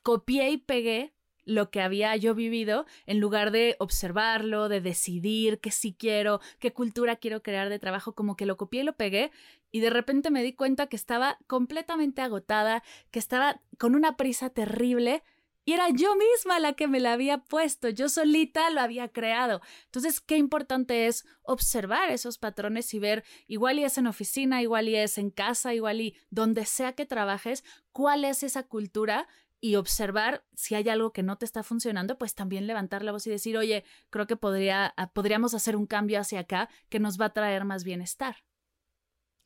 copié 0.04 0.52
y 0.52 0.58
pegué 0.58 1.16
lo 1.48 1.72
que 1.72 1.82
había 1.82 2.16
yo 2.18 2.36
vivido 2.36 2.86
en 3.06 3.20
lugar 3.20 3.52
de 3.52 3.78
observarlo, 3.80 4.68
de 4.68 4.82
decidir 4.82 5.60
qué 5.60 5.72
sí 5.72 5.96
quiero, 5.98 6.42
qué 6.60 6.74
cultura 6.74 7.16
quiero 7.16 7.42
crear 7.42 7.70
de 7.70 7.80
trabajo, 7.80 8.14
como 8.14 8.36
que 8.36 8.46
lo 8.46 8.58
copié 8.58 8.82
y 8.82 8.84
lo 8.84 8.98
pegué 8.98 9.32
y 9.72 9.80
de 9.80 9.90
repente 9.90 10.30
me 10.30 10.44
di 10.44 10.54
cuenta 10.54 10.88
que 10.88 10.98
estaba 10.98 11.40
completamente 11.48 12.22
agotada, 12.22 12.84
que 13.12 13.20
estaba 13.20 13.62
con 13.78 13.96
una 13.96 14.18
prisa 14.18 14.50
terrible 14.50 15.24
y 15.64 15.74
era 15.74 15.90
yo 15.90 16.16
misma 16.16 16.60
la 16.60 16.74
que 16.74 16.88
me 16.88 17.02
la 17.02 17.12
había 17.12 17.40
puesto, 17.40 17.90
yo 17.90 18.08
solita 18.08 18.70
lo 18.70 18.80
había 18.80 19.10
creado. 19.10 19.60
Entonces, 19.86 20.22
qué 20.22 20.38
importante 20.38 21.08
es 21.08 21.26
observar 21.44 22.10
esos 22.10 22.38
patrones 22.38 22.94
y 22.94 23.00
ver, 23.00 23.26
igual 23.48 23.78
y 23.78 23.84
es 23.84 23.98
en 23.98 24.08
oficina, 24.08 24.62
igual 24.62 24.88
y 24.88 24.96
es 24.96 25.18
en 25.18 25.30
casa, 25.30 25.74
igual 25.74 26.00
y 26.00 26.16
donde 26.30 26.64
sea 26.64 26.94
que 26.94 27.06
trabajes, 27.06 27.66
cuál 27.92 28.24
es 28.24 28.44
esa 28.44 28.64
cultura 28.64 29.28
y 29.60 29.76
observar 29.76 30.44
si 30.54 30.76
hay 30.76 30.90
algo 30.90 31.12
que 31.12 31.24
no 31.24 31.38
te 31.38 31.46
está 31.46 31.64
funcionando, 31.64 32.18
pues 32.18 32.36
también 32.36 32.68
levantar 32.68 33.04
la 33.04 33.12
voz 33.12 33.26
y 33.28 33.30
decir, 33.30 33.58
oye, 33.58 33.84
creo 34.10 34.28
que 34.28 34.36
podría, 34.36 34.94
ah, 34.98 35.12
podríamos 35.12 35.54
hacer 35.54 35.76
un 35.76 35.88
cambio 35.88 36.20
hacia 36.20 36.42
acá 36.42 36.70
que 36.90 37.00
nos 37.00 37.20
va 37.20 37.26
a 37.26 37.34
traer 37.34 37.66
más 37.66 37.84
bienestar. 37.84 38.38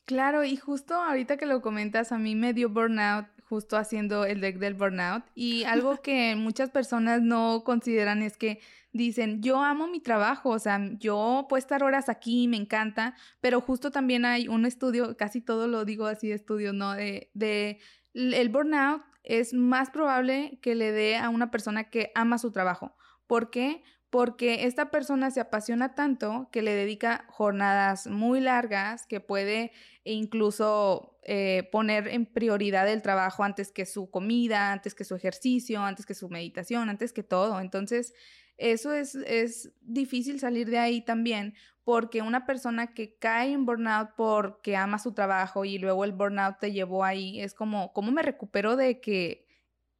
Claro, 0.05 0.43
y 0.43 0.57
justo 0.57 0.95
ahorita 0.95 1.37
que 1.37 1.45
lo 1.45 1.61
comentas, 1.61 2.11
a 2.11 2.17
mí 2.17 2.35
me 2.35 2.53
dio 2.53 2.69
burnout 2.69 3.27
justo 3.47 3.75
haciendo 3.75 4.25
el 4.25 4.39
deck 4.39 4.59
del 4.59 4.73
burnout 4.73 5.23
y 5.35 5.63
algo 5.65 5.97
que 6.01 6.35
muchas 6.35 6.69
personas 6.69 7.21
no 7.21 7.63
consideran 7.63 8.21
es 8.21 8.37
que 8.37 8.59
dicen, 8.93 9.41
yo 9.41 9.61
amo 9.61 9.87
mi 9.87 9.99
trabajo, 9.99 10.49
o 10.49 10.59
sea, 10.59 10.79
yo 10.99 11.45
puedo 11.49 11.59
estar 11.59 11.83
horas 11.83 12.09
aquí, 12.09 12.47
me 12.47 12.57
encanta, 12.57 13.15
pero 13.39 13.61
justo 13.61 13.91
también 13.91 14.25
hay 14.25 14.47
un 14.47 14.65
estudio, 14.65 15.15
casi 15.17 15.41
todo 15.41 15.67
lo 15.67 15.85
digo 15.85 16.07
así 16.07 16.29
de 16.29 16.35
estudio, 16.35 16.73
¿no? 16.73 16.93
De, 16.93 17.29
de 17.33 17.79
el 18.13 18.49
burnout 18.49 19.03
es 19.23 19.53
más 19.53 19.89
probable 19.89 20.59
que 20.61 20.75
le 20.75 20.91
dé 20.91 21.17
a 21.17 21.29
una 21.29 21.51
persona 21.51 21.89
que 21.89 22.11
ama 22.15 22.37
su 22.37 22.51
trabajo. 22.51 22.95
¿Por 23.27 23.49
qué? 23.49 23.83
Porque 24.09 24.65
esta 24.65 24.91
persona 24.91 25.31
se 25.31 25.39
apasiona 25.39 25.95
tanto 25.95 26.49
que 26.51 26.61
le 26.61 26.73
dedica 26.73 27.25
jornadas 27.29 28.07
muy 28.07 28.41
largas, 28.41 29.05
que 29.07 29.21
puede 29.21 29.71
incluso 30.03 31.17
eh, 31.23 31.69
poner 31.71 32.07
en 32.07 32.25
prioridad 32.25 32.89
el 32.89 33.01
trabajo 33.01 33.43
antes 33.43 33.71
que 33.71 33.85
su 33.85 34.09
comida, 34.09 34.71
antes 34.71 34.95
que 34.95 35.05
su 35.05 35.15
ejercicio, 35.15 35.81
antes 35.81 36.05
que 36.05 36.13
su 36.13 36.29
meditación, 36.29 36.89
antes 36.89 37.13
que 37.13 37.23
todo. 37.23 37.61
Entonces, 37.61 38.13
eso 38.57 38.93
es, 38.93 39.15
es 39.15 39.71
difícil 39.81 40.39
salir 40.39 40.69
de 40.69 40.79
ahí 40.79 41.01
también 41.01 41.53
porque 41.83 42.21
una 42.21 42.45
persona 42.45 42.93
que 42.93 43.17
cae 43.17 43.51
en 43.51 43.65
burnout 43.65 44.11
porque 44.15 44.75
ama 44.75 44.99
su 44.99 45.13
trabajo 45.13 45.65
y 45.65 45.77
luego 45.79 46.03
el 46.05 46.11
burnout 46.11 46.59
te 46.59 46.71
llevó 46.71 47.03
ahí, 47.03 47.41
es 47.41 47.53
como, 47.53 47.93
¿cómo 47.93 48.11
me 48.11 48.21
recupero 48.21 48.75
de 48.75 48.99
que 49.01 49.47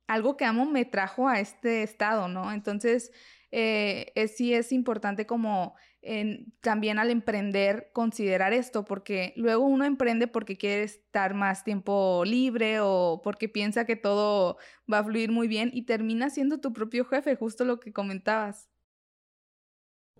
algo 0.07 0.37
que 0.37 0.45
amo 0.45 0.65
me 0.65 0.85
trajo 0.85 1.27
a 1.27 1.39
este 1.39 1.83
estado, 1.83 2.27
¿no? 2.27 2.51
Entonces, 2.51 3.11
eh, 3.51 4.11
sí 4.33 4.53
es 4.53 4.71
importante 4.71 5.25
como 5.25 5.75
también 6.61 6.97
al 6.97 7.11
emprender 7.11 7.91
considerar 7.93 8.53
esto, 8.53 8.85
porque 8.85 9.33
luego 9.35 9.65
uno 9.65 9.85
emprende 9.85 10.27
porque 10.27 10.57
quiere 10.57 10.83
estar 10.83 11.35
más 11.35 11.63
tiempo 11.63 12.23
libre 12.25 12.79
o 12.81 13.21
porque 13.23 13.49
piensa 13.49 13.85
que 13.85 13.95
todo 13.95 14.57
va 14.91 14.99
a 14.99 15.03
fluir 15.03 15.31
muy 15.31 15.47
bien 15.47 15.69
y 15.73 15.83
termina 15.83 16.29
siendo 16.31 16.59
tu 16.59 16.73
propio 16.73 17.05
jefe, 17.05 17.35
justo 17.35 17.65
lo 17.65 17.79
que 17.79 17.93
comentabas. 17.93 18.70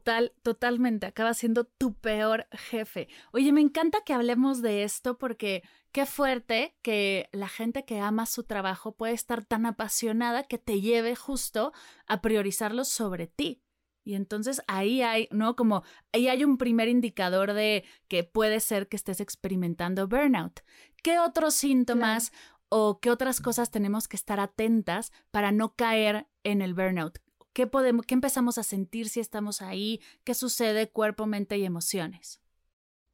Total, 0.02 0.34
totalmente, 0.42 1.06
acaba 1.06 1.36
siendo 1.36 1.66
tu 1.66 1.94
peor 1.94 2.48
jefe. 2.52 3.08
Oye, 3.34 3.52
me 3.52 3.62
encanta 3.62 4.00
que 4.04 4.14
hablemos 4.14 4.64
de 4.64 4.82
esto 4.82 5.20
porque 5.20 5.62
qué 5.92 6.08
fuerte 6.08 6.76
que 6.82 7.30
la 7.34 7.48
gente 7.48 7.86
que 7.86 8.00
ama 8.00 8.26
su 8.26 8.42
trabajo 8.42 8.94
puede 8.94 9.14
estar 9.14 9.46
tan 9.46 9.68
apasionada 9.68 10.42
que 10.46 10.58
te 10.58 10.82
lleve 10.82 11.16
justo 11.16 11.72
a 12.08 12.20
priorizarlo 12.20 12.84
sobre 12.84 13.28
ti. 13.28 13.62
Y 14.04 14.16
entonces 14.16 14.64
ahí 14.66 15.04
hay, 15.04 15.28
¿no? 15.30 15.56
Como 15.56 15.84
ahí 16.12 16.30
hay 16.30 16.44
un 16.44 16.58
primer 16.58 16.88
indicador 16.88 17.54
de 17.54 17.84
que 18.08 18.24
puede 18.24 18.60
ser 18.60 18.88
que 18.88 18.96
estés 18.96 19.22
experimentando 19.22 20.08
burnout. 20.08 20.62
¿Qué 21.04 21.20
otros 21.20 21.54
síntomas 21.54 22.32
o 22.70 23.00
qué 23.00 23.12
otras 23.12 23.40
cosas 23.40 23.70
tenemos 23.70 24.08
que 24.08 24.16
estar 24.16 24.40
atentas 24.40 25.12
para 25.30 25.52
no 25.52 25.76
caer 25.76 26.26
en 26.44 26.64
el 26.64 26.74
burnout? 26.74 27.20
¿Qué, 27.54 27.68
podemos, 27.68 28.06
¿Qué 28.06 28.14
empezamos 28.14 28.58
a 28.58 28.64
sentir 28.64 29.10
si 29.10 29.20
estamos 29.20 29.62
ahí? 29.62 30.02
¿Qué 30.24 30.34
sucede 30.34 30.90
cuerpo, 30.90 31.26
mente 31.26 31.58
y 31.58 31.66
emociones? 31.66 32.42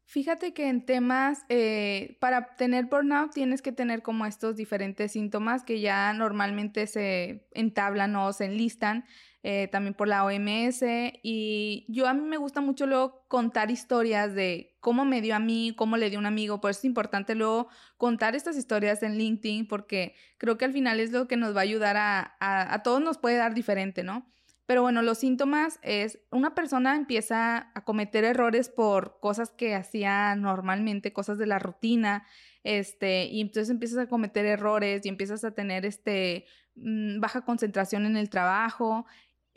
Fíjate 0.09 0.53
que 0.53 0.69
en 0.69 0.85
temas, 0.85 1.43
eh, 1.49 2.17
para 2.21 2.55
tener 2.55 2.85
burnout 2.85 3.33
tienes 3.33 3.61
que 3.61 3.73
tener 3.73 4.01
como 4.03 4.25
estos 4.25 4.55
diferentes 4.55 5.11
síntomas 5.11 5.65
que 5.65 5.81
ya 5.81 6.13
normalmente 6.13 6.87
se 6.87 7.45
entablan 7.51 8.15
o 8.15 8.31
se 8.31 8.45
enlistan 8.45 9.03
eh, 9.49 9.69
también 9.69 9.93
por 9.93 10.09
la 10.09 10.25
OMS. 10.25 10.83
Y 11.23 11.85
yo 11.87 12.05
a 12.05 12.13
mí 12.13 12.21
me 12.21 12.35
gusta 12.35 12.59
mucho 12.59 12.85
luego 12.85 13.23
contar 13.29 13.71
historias 13.71 14.35
de 14.35 14.75
cómo 14.81 15.05
me 15.05 15.21
dio 15.21 15.37
a 15.37 15.39
mí, 15.39 15.73
cómo 15.77 15.95
le 15.95 16.09
dio 16.09 16.19
un 16.19 16.25
amigo. 16.25 16.59
Por 16.59 16.69
eso 16.71 16.81
es 16.81 16.83
importante 16.83 17.33
luego 17.33 17.69
contar 17.95 18.35
estas 18.35 18.57
historias 18.57 19.03
en 19.03 19.17
LinkedIn 19.17 19.65
porque 19.65 20.15
creo 20.37 20.57
que 20.57 20.65
al 20.65 20.73
final 20.73 20.99
es 20.99 21.11
lo 21.11 21.29
que 21.29 21.37
nos 21.37 21.55
va 21.55 21.61
a 21.61 21.63
ayudar 21.63 21.95
a, 21.95 22.35
a, 22.41 22.83
todos 22.83 22.99
nos 22.99 23.19
puede 23.19 23.37
dar 23.37 23.53
diferente, 23.53 24.03
¿no? 24.03 24.29
Pero 24.65 24.81
bueno, 24.81 25.01
los 25.01 25.19
síntomas 25.19 25.79
es 25.81 26.19
una 26.29 26.53
persona 26.53 26.97
empieza 26.97 27.71
a 27.73 27.85
cometer 27.85 28.25
errores 28.25 28.67
por 28.67 29.21
cosas 29.21 29.51
que 29.51 29.75
hacía 29.75 30.35
normalmente, 30.35 31.13
cosas 31.13 31.37
de 31.37 31.47
la 31.47 31.57
rutina, 31.57 32.25
este, 32.65 33.27
y 33.27 33.39
entonces 33.39 33.69
empiezas 33.69 33.97
a 33.99 34.09
cometer 34.09 34.45
errores 34.45 35.05
y 35.05 35.07
empiezas 35.07 35.45
a 35.45 35.51
tener 35.51 35.85
este 35.85 36.43
mm, 36.75 37.21
baja 37.21 37.45
concentración 37.45 38.05
en 38.05 38.17
el 38.17 38.29
trabajo, 38.29 39.05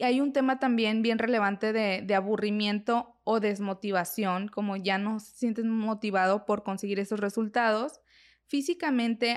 y 0.00 0.02
hay 0.02 0.22
un 0.22 0.32
tema 0.32 0.58
también 0.58 1.02
bien 1.02 1.18
relevante 1.18 1.74
de, 1.74 2.14
aburrimiento 2.14 3.20
o 3.22 3.38
desmotivación, 3.38 4.48
como 4.48 4.76
ya 4.76 4.96
no 4.96 5.20
se 5.20 5.36
sientes 5.36 5.66
motivado 5.66 6.46
por 6.46 6.62
conseguir 6.62 6.98
esos 6.98 7.20
resultados. 7.20 8.00
Físicamente 8.46 9.36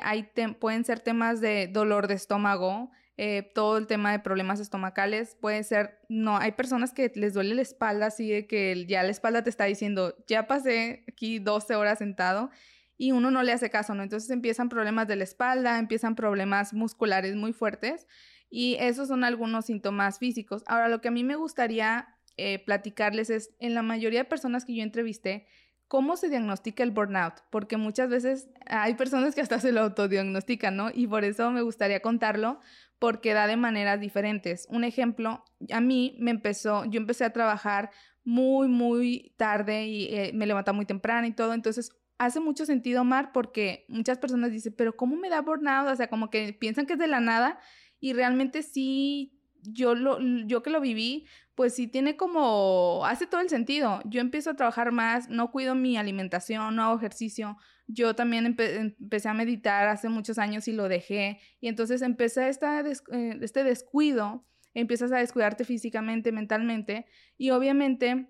pueden 0.62 0.86
ser 0.86 1.02
temas 1.02 1.42
de 1.42 1.68
dolor 1.68 2.08
de 2.08 2.14
estómago, 2.14 2.92
eh, 3.18 3.52
todo 3.54 3.78
el 3.78 3.88
tema 3.88 4.14
de 4.14 4.20
problemas 4.20 4.62
estomacales, 4.62 5.36
puede 5.42 5.66
ser, 5.66 6.00
no, 6.08 6.38
hay 6.38 6.54
personas 6.54 6.94
que 6.94 7.12
les 7.14 7.34
duele 7.34 7.56
la 7.56 7.62
espalda, 7.62 8.06
así 8.06 8.32
de 8.32 8.48
que 8.48 8.86
ya 8.88 9.04
la 9.04 9.12
espalda 9.12 9.44
te 9.44 9.50
está 9.50 9.66
diciendo, 9.66 10.16
ya 10.28 10.48
pasé 10.48 11.04
aquí 11.10 11.40
12 11.40 11.76
horas 11.76 11.98
sentado 11.98 12.52
y 12.98 13.12
uno 13.12 13.32
no 13.32 13.44
le 13.44 13.52
hace 13.52 13.70
caso, 13.70 13.96
¿no? 13.96 14.04
Entonces 14.04 14.30
empiezan 14.30 14.70
problemas 14.70 15.10
de 15.10 15.18
la 15.18 15.26
espalda, 15.26 15.78
empiezan 15.78 16.16
problemas 16.16 16.74
musculares 16.74 17.36
muy 17.36 17.52
fuertes 17.52 18.08
y 18.56 18.78
esos 18.80 19.08
son 19.08 19.24
algunos 19.24 19.66
síntomas 19.66 20.20
físicos. 20.20 20.62
Ahora, 20.68 20.88
lo 20.88 21.02
que 21.02 21.08
a 21.08 21.12
mí 21.12 21.24
me 21.24 21.36
gustaría 21.36 22.08
eh, 22.38 22.60
platicarles 22.60 23.32
es, 23.32 23.50
en 23.60 23.74
la 23.74 23.82
mayoría 23.82 24.20
de 24.20 24.26
personas 24.26 24.64
que 24.64 24.76
yo 24.76 24.84
entrevisté, 24.84 25.48
cómo 25.88 26.18
se 26.18 26.30
diagnostica 26.30 26.84
el 26.84 26.92
burnout, 26.92 27.42
porque 27.50 27.78
muchas 27.78 28.10
veces 28.10 28.50
hay 28.68 28.94
personas 28.94 29.34
que 29.34 29.42
hasta 29.42 29.60
se 29.60 29.72
lo 29.72 29.82
autodiagnostican, 29.82 30.76
¿no? 30.76 30.92
Y 30.94 31.08
por 31.08 31.24
eso 31.24 31.50
me 31.50 31.64
gustaría 31.64 32.04
contarlo, 32.04 32.60
porque 33.00 33.34
da 33.34 33.48
de 33.48 33.58
maneras 33.58 34.00
diferentes. 34.00 34.68
Un 34.70 34.84
ejemplo, 34.84 35.44
a 35.72 35.82
mí 35.82 36.16
me 36.20 36.30
empezó, 36.30 36.86
yo 36.86 37.00
empecé 37.00 37.26
a 37.26 37.34
trabajar 37.34 37.90
muy, 38.24 38.68
muy 38.68 39.34
tarde 39.36 39.88
y 39.88 40.16
eh, 40.16 40.32
me 40.32 40.46
levantaba 40.46 40.76
muy 40.76 40.86
temprano 40.86 41.26
y 41.26 41.32
todo, 41.32 41.56
entonces 41.56 41.90
hace 42.20 42.40
mucho 42.40 42.68
sentido, 42.68 43.04
Mar, 43.04 43.32
porque 43.34 43.86
muchas 43.88 44.20
personas 44.20 44.52
dicen, 44.52 44.76
pero 44.78 44.96
¿cómo 44.96 45.16
me 45.16 45.30
da 45.30 45.42
burnout? 45.42 45.90
O 45.90 45.96
sea, 45.96 46.08
como 46.08 46.30
que 46.30 46.54
piensan 46.54 46.86
que 46.86 46.94
es 46.94 47.00
de 47.00 47.08
la 47.08 47.20
nada 47.20 47.60
y 48.04 48.12
realmente 48.12 48.64
sí, 48.64 49.32
yo, 49.62 49.96
lo, 49.96 50.20
yo 50.46 50.62
que 50.62 50.70
lo 50.70 50.82
viví, 50.82 51.26
pues 51.56 51.74
sí 51.74 51.88
tiene 51.88 52.18
como, 52.18 53.06
hace 53.06 53.28
todo 53.28 53.40
el 53.40 53.48
sentido. 53.48 54.02
Yo 54.04 54.20
empiezo 54.20 54.50
a 54.50 54.56
trabajar 54.58 54.92
más, 54.92 55.30
no 55.30 55.52
cuido 55.52 55.74
mi 55.74 55.96
alimentación, 55.96 56.76
no 56.76 56.84
hago 56.84 56.98
ejercicio. 56.98 57.56
Yo 57.88 58.14
también 58.14 58.46
empecé 58.46 59.30
a 59.30 59.34
meditar 59.34 59.88
hace 59.88 60.10
muchos 60.10 60.38
años 60.38 60.68
y 60.68 60.74
lo 60.74 60.90
dejé. 60.90 61.40
Y 61.62 61.70
entonces 61.70 62.02
empecé 62.02 62.50
esta 62.50 62.82
eh, 62.82 63.40
este 63.42 63.64
descuido, 63.64 64.46
empiezas 64.74 65.14
a 65.14 65.20
descuidarte 65.20 65.64
físicamente, 65.64 66.34
mentalmente. 66.34 67.06
Y 67.38 67.52
obviamente 67.52 68.28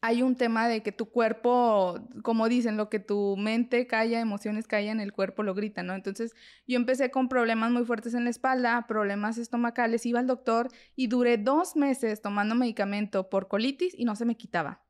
hay 0.00 0.22
un 0.22 0.34
tema 0.34 0.66
de 0.66 0.82
que 0.82 0.90
tu 0.90 1.06
cuerpo, 1.10 2.00
como 2.22 2.48
dicen, 2.48 2.76
lo 2.76 2.88
que 2.88 2.98
tu 2.98 3.36
mente 3.36 3.86
calla, 3.86 4.20
emociones 4.20 4.66
callan, 4.66 5.00
el 5.00 5.12
cuerpo 5.12 5.44
lo 5.44 5.54
grita, 5.54 5.84
¿no? 5.84 5.94
Entonces 5.94 6.34
yo 6.66 6.76
empecé 6.76 7.10
con 7.12 7.28
problemas 7.28 7.70
muy 7.70 7.84
fuertes 7.84 8.14
en 8.14 8.24
la 8.24 8.30
espalda, 8.30 8.86
problemas 8.88 9.38
estomacales, 9.38 10.04
iba 10.04 10.18
al 10.18 10.26
doctor 10.26 10.68
y 10.96 11.06
duré 11.06 11.38
dos 11.38 11.76
meses 11.76 12.20
tomando 12.20 12.56
medicamento 12.56 13.30
por 13.30 13.46
colitis 13.46 13.94
y 13.96 14.04
no 14.04 14.16
se 14.16 14.24
me 14.24 14.36
quitaba. 14.36 14.82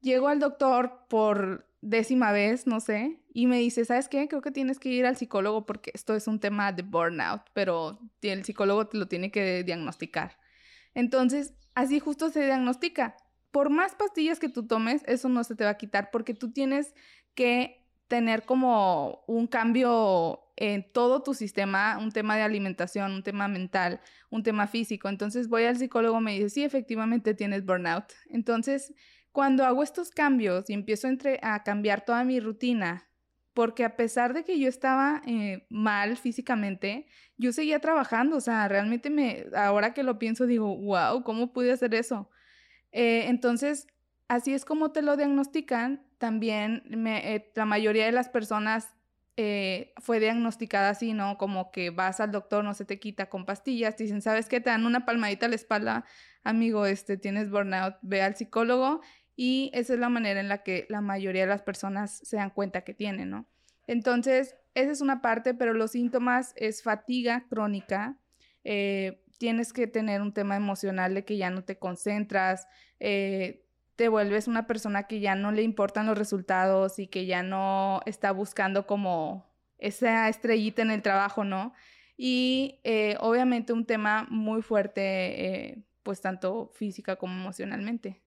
Llego 0.00 0.28
al 0.28 0.40
doctor 0.40 1.06
por 1.08 1.70
décima 1.80 2.32
vez, 2.32 2.66
no 2.66 2.80
sé, 2.80 3.20
y 3.32 3.46
me 3.46 3.58
dice, 3.58 3.84
¿sabes 3.84 4.08
qué? 4.08 4.26
Creo 4.26 4.42
que 4.42 4.50
tienes 4.50 4.78
que 4.78 4.88
ir 4.88 5.06
al 5.06 5.16
psicólogo 5.16 5.64
porque 5.64 5.90
esto 5.94 6.14
es 6.14 6.26
un 6.26 6.40
tema 6.40 6.72
de 6.72 6.82
burnout, 6.82 7.42
pero 7.52 8.00
el 8.22 8.44
psicólogo 8.44 8.86
te 8.86 8.98
lo 8.98 9.06
tiene 9.06 9.30
que 9.30 9.62
diagnosticar. 9.64 10.38
Entonces, 10.94 11.54
así 11.74 12.00
justo 12.00 12.30
se 12.30 12.44
diagnostica 12.44 13.16
por 13.54 13.70
más 13.70 13.94
pastillas 13.94 14.40
que 14.40 14.48
tú 14.48 14.66
tomes, 14.66 15.02
eso 15.06 15.28
no 15.28 15.44
se 15.44 15.54
te 15.54 15.62
va 15.62 15.70
a 15.70 15.76
quitar 15.76 16.10
porque 16.10 16.34
tú 16.34 16.50
tienes 16.50 16.92
que 17.36 17.86
tener 18.08 18.42
como 18.42 19.22
un 19.28 19.46
cambio 19.46 20.40
en 20.56 20.90
todo 20.92 21.22
tu 21.22 21.34
sistema, 21.34 21.96
un 21.98 22.10
tema 22.10 22.34
de 22.34 22.42
alimentación, 22.42 23.12
un 23.12 23.22
tema 23.22 23.46
mental, 23.46 24.00
un 24.28 24.42
tema 24.42 24.66
físico. 24.66 25.08
Entonces 25.08 25.46
voy 25.46 25.66
al 25.66 25.78
psicólogo, 25.78 26.20
me 26.20 26.32
dice, 26.32 26.50
sí, 26.50 26.64
efectivamente 26.64 27.32
tienes 27.32 27.64
burnout. 27.64 28.06
Entonces, 28.28 28.92
cuando 29.30 29.64
hago 29.64 29.84
estos 29.84 30.10
cambios 30.10 30.68
y 30.68 30.72
empiezo 30.72 31.06
a 31.40 31.62
cambiar 31.62 32.04
toda 32.04 32.24
mi 32.24 32.40
rutina 32.40 33.08
porque 33.52 33.84
a 33.84 33.94
pesar 33.94 34.34
de 34.34 34.42
que 34.42 34.58
yo 34.58 34.68
estaba 34.68 35.22
eh, 35.28 35.64
mal 35.70 36.16
físicamente, 36.16 37.06
yo 37.36 37.52
seguía 37.52 37.78
trabajando, 37.78 38.36
o 38.36 38.40
sea, 38.40 38.66
realmente 38.66 39.10
me, 39.10 39.46
ahora 39.54 39.94
que 39.94 40.02
lo 40.02 40.18
pienso, 40.18 40.44
digo, 40.44 40.76
wow, 40.76 41.22
¿cómo 41.22 41.52
pude 41.52 41.70
hacer 41.70 41.94
eso? 41.94 42.28
Eh, 42.94 43.26
entonces, 43.28 43.86
así 44.28 44.54
es 44.54 44.64
como 44.64 44.92
te 44.92 45.02
lo 45.02 45.18
diagnostican, 45.18 46.06
también 46.16 46.82
eh, 47.06 47.52
la 47.54 47.66
mayoría 47.66 48.06
de 48.06 48.12
las 48.12 48.30
personas 48.30 48.88
fue 49.96 50.20
diagnosticada 50.20 50.90
así, 50.90 51.12
¿no? 51.12 51.38
Como 51.38 51.72
que 51.72 51.90
vas 51.90 52.20
al 52.20 52.30
doctor, 52.30 52.62
no 52.62 52.72
se 52.72 52.84
te 52.84 53.00
quita 53.00 53.28
con 53.28 53.44
pastillas, 53.44 53.96
dicen, 53.96 54.22
¿sabes 54.22 54.48
qué? 54.48 54.60
Te 54.60 54.70
dan 54.70 54.86
una 54.86 55.04
palmadita 55.04 55.46
a 55.46 55.48
la 55.48 55.56
espalda, 55.56 56.04
amigo, 56.44 56.86
este, 56.86 57.16
tienes 57.16 57.50
burnout, 57.50 57.96
ve 58.02 58.22
al 58.22 58.36
psicólogo 58.36 59.00
y 59.34 59.72
esa 59.74 59.94
es 59.94 59.98
la 59.98 60.08
manera 60.08 60.38
en 60.38 60.48
la 60.48 60.62
que 60.62 60.86
la 60.88 61.00
mayoría 61.00 61.42
de 61.42 61.48
las 61.48 61.62
personas 61.62 62.20
se 62.22 62.36
dan 62.36 62.50
cuenta 62.50 62.82
que 62.82 62.94
tienen, 62.94 63.30
¿no? 63.30 63.48
Entonces, 63.88 64.54
esa 64.74 64.92
es 64.92 65.00
una 65.00 65.20
parte, 65.20 65.54
pero 65.54 65.74
los 65.74 65.92
síntomas 65.92 66.52
es 66.56 66.82
fatiga 66.82 67.46
crónica, 67.48 68.16
eh, 68.62 69.23
tienes 69.44 69.74
que 69.74 69.86
tener 69.86 70.22
un 70.22 70.32
tema 70.32 70.56
emocional 70.56 71.12
de 71.12 71.26
que 71.26 71.36
ya 71.36 71.50
no 71.50 71.64
te 71.64 71.78
concentras, 71.78 72.66
eh, 72.98 73.66
te 73.94 74.08
vuelves 74.08 74.48
una 74.48 74.66
persona 74.66 75.02
que 75.02 75.20
ya 75.20 75.34
no 75.34 75.52
le 75.52 75.60
importan 75.60 76.06
los 76.06 76.16
resultados 76.16 76.98
y 76.98 77.08
que 77.08 77.26
ya 77.26 77.42
no 77.42 78.00
está 78.06 78.32
buscando 78.32 78.86
como 78.86 79.44
esa 79.76 80.30
estrellita 80.30 80.80
en 80.80 80.90
el 80.90 81.02
trabajo, 81.02 81.44
¿no? 81.44 81.74
Y 82.16 82.80
eh, 82.84 83.18
obviamente 83.20 83.74
un 83.74 83.84
tema 83.84 84.26
muy 84.30 84.62
fuerte, 84.62 85.84
pues 86.02 86.22
tanto 86.22 86.70
física 86.74 87.16
como 87.16 87.34
emocionalmente. 87.34 88.22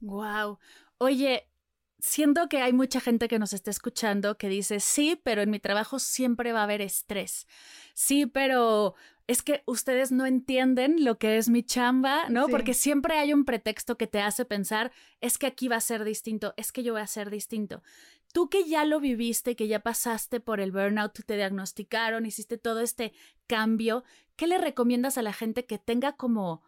Wow. 0.00 0.58
Oye, 0.98 1.46
siento 2.04 2.48
que 2.48 2.60
hay 2.60 2.72
mucha 2.72 3.00
gente 3.00 3.28
que 3.28 3.38
nos 3.38 3.54
está 3.54 3.70
escuchando 3.70 4.36
que 4.36 4.48
dice, 4.48 4.78
sí, 4.78 5.18
pero 5.24 5.40
en 5.40 5.50
mi 5.50 5.58
trabajo 5.58 5.98
siempre 5.98 6.52
va 6.52 6.60
a 6.60 6.64
haber 6.64 6.82
estrés. 6.82 7.46
Sí, 7.94 8.26
pero 8.26 8.94
es 9.26 9.40
que 9.40 9.62
ustedes 9.64 10.12
no 10.12 10.26
entienden 10.26 11.02
lo 11.02 11.18
que 11.18 11.38
es 11.38 11.48
mi 11.48 11.62
chamba, 11.62 12.28
¿no? 12.28 12.48
Porque 12.48 12.74
siempre 12.74 13.18
hay 13.18 13.32
un 13.32 13.46
pretexto 13.46 13.96
que 13.96 14.06
te 14.06 14.20
hace 14.20 14.44
pensar, 14.44 14.92
es 15.22 15.38
que 15.38 15.46
aquí 15.46 15.68
va 15.68 15.76
a 15.76 15.80
ser 15.80 16.04
distinto, 16.04 16.52
es 16.58 16.72
que 16.72 16.82
yo 16.82 16.92
voy 16.92 17.00
a 17.00 17.06
ser 17.06 17.30
distinto. 17.30 17.82
Tú 18.34 18.50
que 18.50 18.64
ya 18.64 18.84
lo 18.84 19.00
viviste, 19.00 19.56
que 19.56 19.66
ya 19.66 19.80
pasaste 19.80 20.40
por 20.40 20.60
el 20.60 20.72
burnout, 20.72 21.18
te 21.24 21.36
diagnosticaron, 21.36 22.26
hiciste 22.26 22.58
todo 22.58 22.80
este 22.80 23.14
cambio, 23.46 24.04
¿qué 24.36 24.46
le 24.46 24.58
recomiendas 24.58 25.16
a 25.16 25.22
la 25.22 25.32
gente 25.32 25.64
que 25.64 25.78
tenga 25.78 26.16
como 26.16 26.62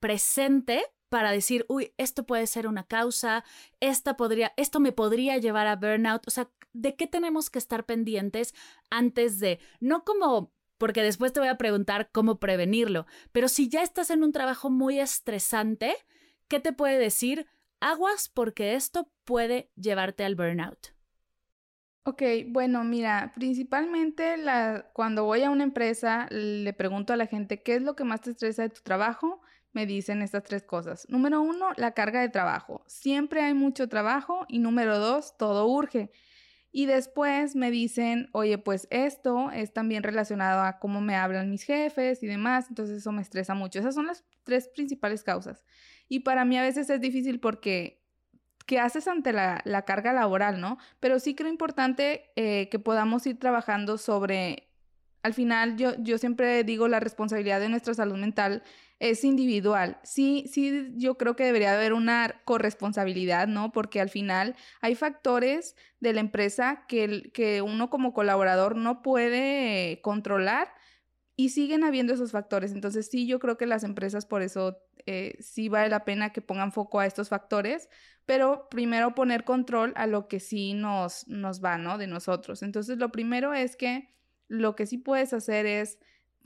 presente 0.00 0.84
para 1.12 1.30
decir, 1.30 1.66
uy, 1.68 1.92
esto 1.98 2.24
puede 2.24 2.46
ser 2.46 2.66
una 2.66 2.84
causa, 2.84 3.44
esta 3.80 4.16
podría, 4.16 4.54
esto 4.56 4.80
me 4.80 4.92
podría 4.92 5.36
llevar 5.36 5.66
a 5.66 5.76
burnout. 5.76 6.26
O 6.26 6.30
sea, 6.30 6.48
¿de 6.72 6.96
qué 6.96 7.06
tenemos 7.06 7.50
que 7.50 7.58
estar 7.58 7.84
pendientes 7.84 8.54
antes 8.88 9.38
de, 9.38 9.60
no 9.78 10.04
como, 10.04 10.54
porque 10.78 11.02
después 11.02 11.34
te 11.34 11.40
voy 11.40 11.50
a 11.50 11.58
preguntar 11.58 12.08
cómo 12.12 12.40
prevenirlo, 12.40 13.04
pero 13.30 13.48
si 13.48 13.68
ya 13.68 13.82
estás 13.82 14.08
en 14.08 14.24
un 14.24 14.32
trabajo 14.32 14.70
muy 14.70 15.00
estresante, 15.00 15.94
¿qué 16.48 16.60
te 16.60 16.72
puede 16.72 16.98
decir? 16.98 17.46
Aguas 17.78 18.30
porque 18.30 18.74
esto 18.74 19.12
puede 19.24 19.70
llevarte 19.76 20.24
al 20.24 20.34
burnout. 20.34 20.94
Ok, 22.04 22.22
bueno, 22.48 22.84
mira, 22.84 23.32
principalmente 23.34 24.36
cuando 24.94 25.24
voy 25.24 25.42
a 25.42 25.50
una 25.50 25.64
empresa 25.64 26.26
le 26.30 26.72
pregunto 26.72 27.12
a 27.12 27.16
la 27.16 27.26
gente 27.26 27.62
qué 27.62 27.74
es 27.74 27.82
lo 27.82 27.96
que 27.96 28.04
más 28.04 28.22
te 28.22 28.30
estresa 28.30 28.62
de 28.62 28.70
tu 28.70 28.80
trabajo 28.80 29.42
me 29.72 29.86
dicen 29.86 30.22
estas 30.22 30.44
tres 30.44 30.62
cosas. 30.62 31.06
Número 31.08 31.40
uno, 31.40 31.68
la 31.76 31.92
carga 31.92 32.20
de 32.20 32.28
trabajo. 32.28 32.82
Siempre 32.86 33.42
hay 33.42 33.54
mucho 33.54 33.88
trabajo. 33.88 34.44
Y 34.48 34.58
número 34.58 34.98
dos, 34.98 35.36
todo 35.36 35.66
urge. 35.66 36.10
Y 36.70 36.86
después 36.86 37.54
me 37.54 37.70
dicen, 37.70 38.28
oye, 38.32 38.58
pues 38.58 38.88
esto 38.90 39.50
es 39.50 39.72
también 39.72 40.02
relacionado 40.02 40.62
a 40.62 40.78
cómo 40.78 41.00
me 41.00 41.16
hablan 41.16 41.50
mis 41.50 41.64
jefes 41.64 42.22
y 42.22 42.26
demás. 42.26 42.66
Entonces 42.68 42.98
eso 42.98 43.12
me 43.12 43.22
estresa 43.22 43.54
mucho. 43.54 43.78
Esas 43.78 43.94
son 43.94 44.06
las 44.06 44.24
tres 44.44 44.68
principales 44.68 45.22
causas. 45.22 45.64
Y 46.08 46.20
para 46.20 46.44
mí 46.44 46.58
a 46.58 46.62
veces 46.62 46.88
es 46.90 47.00
difícil 47.00 47.40
porque 47.40 48.02
¿qué 48.66 48.78
haces 48.78 49.08
ante 49.08 49.32
la, 49.32 49.82
carga 49.86 50.12
laboral, 50.12 50.60
no? 50.60 50.78
Pero 51.00 51.18
sí 51.18 51.34
creo 51.34 51.50
importante 51.50 52.30
eh, 52.36 52.68
que 52.70 52.78
podamos 52.78 53.26
ir 53.26 53.38
trabajando 53.38 53.98
sobre, 53.98 54.68
al 55.22 55.34
final 55.34 55.76
yo, 55.76 55.94
yo 55.98 56.18
siempre 56.18 56.64
digo 56.64 56.88
la 56.88 57.00
responsabilidad 57.00 57.60
de 57.60 57.68
nuestra 57.68 57.94
salud 57.94 58.16
mental 58.16 58.62
es 59.02 59.24
individual. 59.24 59.98
Sí, 60.04 60.48
sí, 60.52 60.92
yo 60.94 61.18
creo 61.18 61.34
que 61.34 61.42
debería 61.44 61.74
haber 61.74 61.92
una 61.92 62.40
corresponsabilidad, 62.44 63.48
¿no? 63.48 63.72
Porque 63.72 64.00
al 64.00 64.10
final 64.10 64.54
hay 64.80 64.94
factores 64.94 65.74
de 65.98 66.12
la 66.12 66.20
empresa 66.20 66.84
que, 66.86 67.32
que 67.34 67.62
uno 67.62 67.90
como 67.90 68.14
colaborador 68.14 68.76
no 68.76 69.02
puede 69.02 70.00
controlar 70.02 70.72
y 71.34 71.48
siguen 71.48 71.82
habiendo 71.82 72.14
esos 72.14 72.30
factores. 72.30 72.70
Entonces 72.70 73.08
sí, 73.10 73.26
yo 73.26 73.40
creo 73.40 73.58
que 73.58 73.66
las 73.66 73.82
empresas 73.82 74.24
por 74.24 74.40
eso 74.40 74.78
eh, 75.06 75.36
sí 75.40 75.68
vale 75.68 75.88
la 75.88 76.04
pena 76.04 76.32
que 76.32 76.40
pongan 76.40 76.70
foco 76.70 77.00
a 77.00 77.06
estos 77.06 77.28
factores, 77.28 77.88
pero 78.24 78.68
primero 78.70 79.16
poner 79.16 79.42
control 79.42 79.92
a 79.96 80.06
lo 80.06 80.28
que 80.28 80.38
sí 80.38 80.74
nos, 80.74 81.26
nos 81.26 81.60
va, 81.60 81.76
¿no? 81.76 81.98
De 81.98 82.06
nosotros. 82.06 82.62
Entonces 82.62 82.98
lo 82.98 83.10
primero 83.10 83.52
es 83.52 83.74
que 83.74 84.14
lo 84.46 84.76
que 84.76 84.86
sí 84.86 84.96
puedes 84.96 85.32
hacer 85.32 85.66
es 85.66 85.98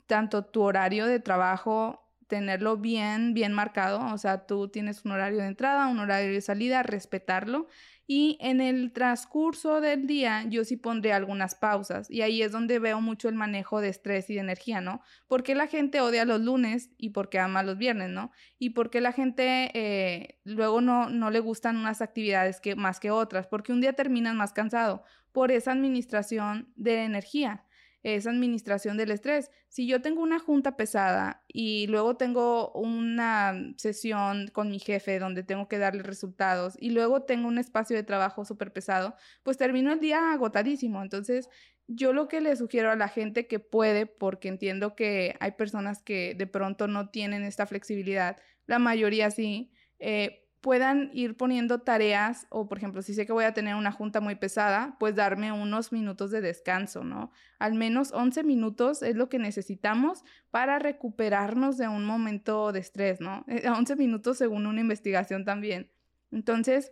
tanto 0.07 0.43
tu 0.43 0.63
horario 0.63 1.05
de 1.05 1.19
trabajo 1.19 2.06
tenerlo 2.27 2.77
bien, 2.77 3.33
bien 3.33 3.53
marcado, 3.53 4.13
o 4.13 4.17
sea, 4.17 4.45
tú 4.45 4.67
tienes 4.67 5.03
un 5.05 5.11
horario 5.11 5.39
de 5.39 5.47
entrada, 5.47 5.87
un 5.87 5.99
horario 5.99 6.31
de 6.31 6.41
salida, 6.41 6.83
respetarlo. 6.83 7.67
Y 8.09 8.37
en 8.39 8.61
el 8.61 8.93
transcurso 8.93 9.81
del 9.81 10.07
día 10.07 10.45
yo 10.47 10.63
sí 10.63 10.77
pondré 10.77 11.11
algunas 11.11 11.55
pausas 11.55 12.09
y 12.09 12.21
ahí 12.21 12.41
es 12.41 12.53
donde 12.53 12.79
veo 12.79 13.01
mucho 13.01 13.27
el 13.27 13.35
manejo 13.35 13.81
de 13.81 13.89
estrés 13.89 14.29
y 14.29 14.35
de 14.35 14.39
energía, 14.39 14.79
¿no? 14.79 15.01
Porque 15.27 15.55
la 15.55 15.67
gente 15.67 15.99
odia 15.99 16.23
los 16.23 16.39
lunes 16.39 16.89
y 16.97 17.09
porque 17.09 17.37
ama 17.37 17.63
los 17.63 17.77
viernes, 17.77 18.09
¿no? 18.09 18.31
Y 18.59 18.69
porque 18.69 19.01
la 19.01 19.11
gente 19.11 19.71
eh, 19.73 20.39
luego 20.45 20.79
no, 20.79 21.09
no 21.09 21.31
le 21.31 21.41
gustan 21.41 21.75
unas 21.75 22.01
actividades 22.01 22.61
que, 22.61 22.77
más 22.77 23.01
que 23.01 23.11
otras, 23.11 23.45
porque 23.47 23.73
un 23.73 23.81
día 23.81 23.91
terminan 23.91 24.37
más 24.37 24.53
cansado 24.53 25.03
por 25.33 25.51
esa 25.51 25.73
administración 25.73 26.71
de 26.77 27.03
energía 27.03 27.65
esa 28.15 28.29
administración 28.29 28.95
del 28.95 29.11
estrés. 29.11 29.51
Si 29.67 29.85
yo 29.85 30.01
tengo 30.01 30.21
una 30.21 30.39
junta 30.39 30.77
pesada 30.77 31.43
y 31.47 31.87
luego 31.87 32.15
tengo 32.15 32.71
una 32.71 33.73
sesión 33.75 34.47
con 34.53 34.69
mi 34.69 34.79
jefe 34.79 35.19
donde 35.19 35.43
tengo 35.43 35.67
que 35.67 35.77
darle 35.77 36.03
resultados 36.03 36.77
y 36.79 36.91
luego 36.91 37.23
tengo 37.23 37.49
un 37.49 37.57
espacio 37.57 37.97
de 37.97 38.03
trabajo 38.03 38.45
súper 38.45 38.71
pesado, 38.71 39.15
pues 39.43 39.57
termino 39.57 39.91
el 39.91 39.99
día 39.99 40.31
agotadísimo. 40.31 41.01
Entonces, 41.01 41.49
yo 41.87 42.13
lo 42.13 42.29
que 42.29 42.39
le 42.39 42.55
sugiero 42.55 42.91
a 42.91 42.95
la 42.95 43.09
gente 43.09 43.45
que 43.47 43.59
puede, 43.59 44.05
porque 44.05 44.47
entiendo 44.47 44.95
que 44.95 45.35
hay 45.41 45.51
personas 45.51 46.01
que 46.01 46.33
de 46.33 46.47
pronto 46.47 46.87
no 46.87 47.09
tienen 47.09 47.43
esta 47.43 47.65
flexibilidad, 47.65 48.37
la 48.67 48.79
mayoría 48.79 49.31
sí, 49.31 49.71
eh, 49.99 50.46
puedan 50.61 51.11
ir 51.13 51.37
poniendo 51.37 51.79
tareas 51.79 52.47
o, 52.49 52.67
por 52.67 52.77
ejemplo, 52.77 53.01
si 53.01 53.13
sé 53.13 53.25
que 53.25 53.33
voy 53.33 53.45
a 53.45 53.53
tener 53.53 53.75
una 53.75 53.91
junta 53.91 54.21
muy 54.21 54.35
pesada, 54.35 54.95
pues 54.99 55.15
darme 55.15 55.51
unos 55.51 55.91
minutos 55.91 56.31
de 56.31 56.41
descanso, 56.41 57.03
¿no? 57.03 57.31
Al 57.59 57.75
menos 57.75 58.11
11 58.11 58.43
minutos 58.43 59.03
es 59.03 59.15
lo 59.15 59.29
que 59.29 59.39
necesitamos 59.39 60.23
para 60.49 60.79
recuperarnos 60.79 61.77
de 61.77 61.87
un 61.87 62.05
momento 62.05 62.71
de 62.71 62.79
estrés, 62.79 63.21
¿no? 63.21 63.45
11 63.47 63.93
eh, 63.93 63.95
minutos 63.95 64.37
según 64.37 64.65
una 64.65 64.81
investigación 64.81 65.45
también. 65.45 65.91
Entonces, 66.31 66.91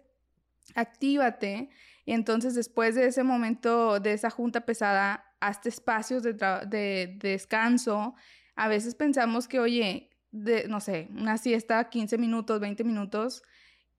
actívate 0.75 1.69
y 2.05 2.13
entonces 2.13 2.55
después 2.55 2.95
de 2.95 3.07
ese 3.07 3.23
momento, 3.23 3.99
de 3.99 4.13
esa 4.13 4.29
junta 4.29 4.61
pesada, 4.61 5.25
hazte 5.39 5.69
espacios 5.69 6.23
de, 6.23 6.33
de 6.33 7.17
descanso. 7.19 8.15
A 8.55 8.67
veces 8.67 8.95
pensamos 8.95 9.47
que, 9.47 9.59
oye, 9.59 10.11
de, 10.35 10.67
no 10.67 10.81
sé, 10.81 11.07
una 11.11 11.37
siesta 11.37 11.89
15 11.89 12.17
minutos, 12.17 12.59
20 12.59 12.83
minutos, 12.83 13.43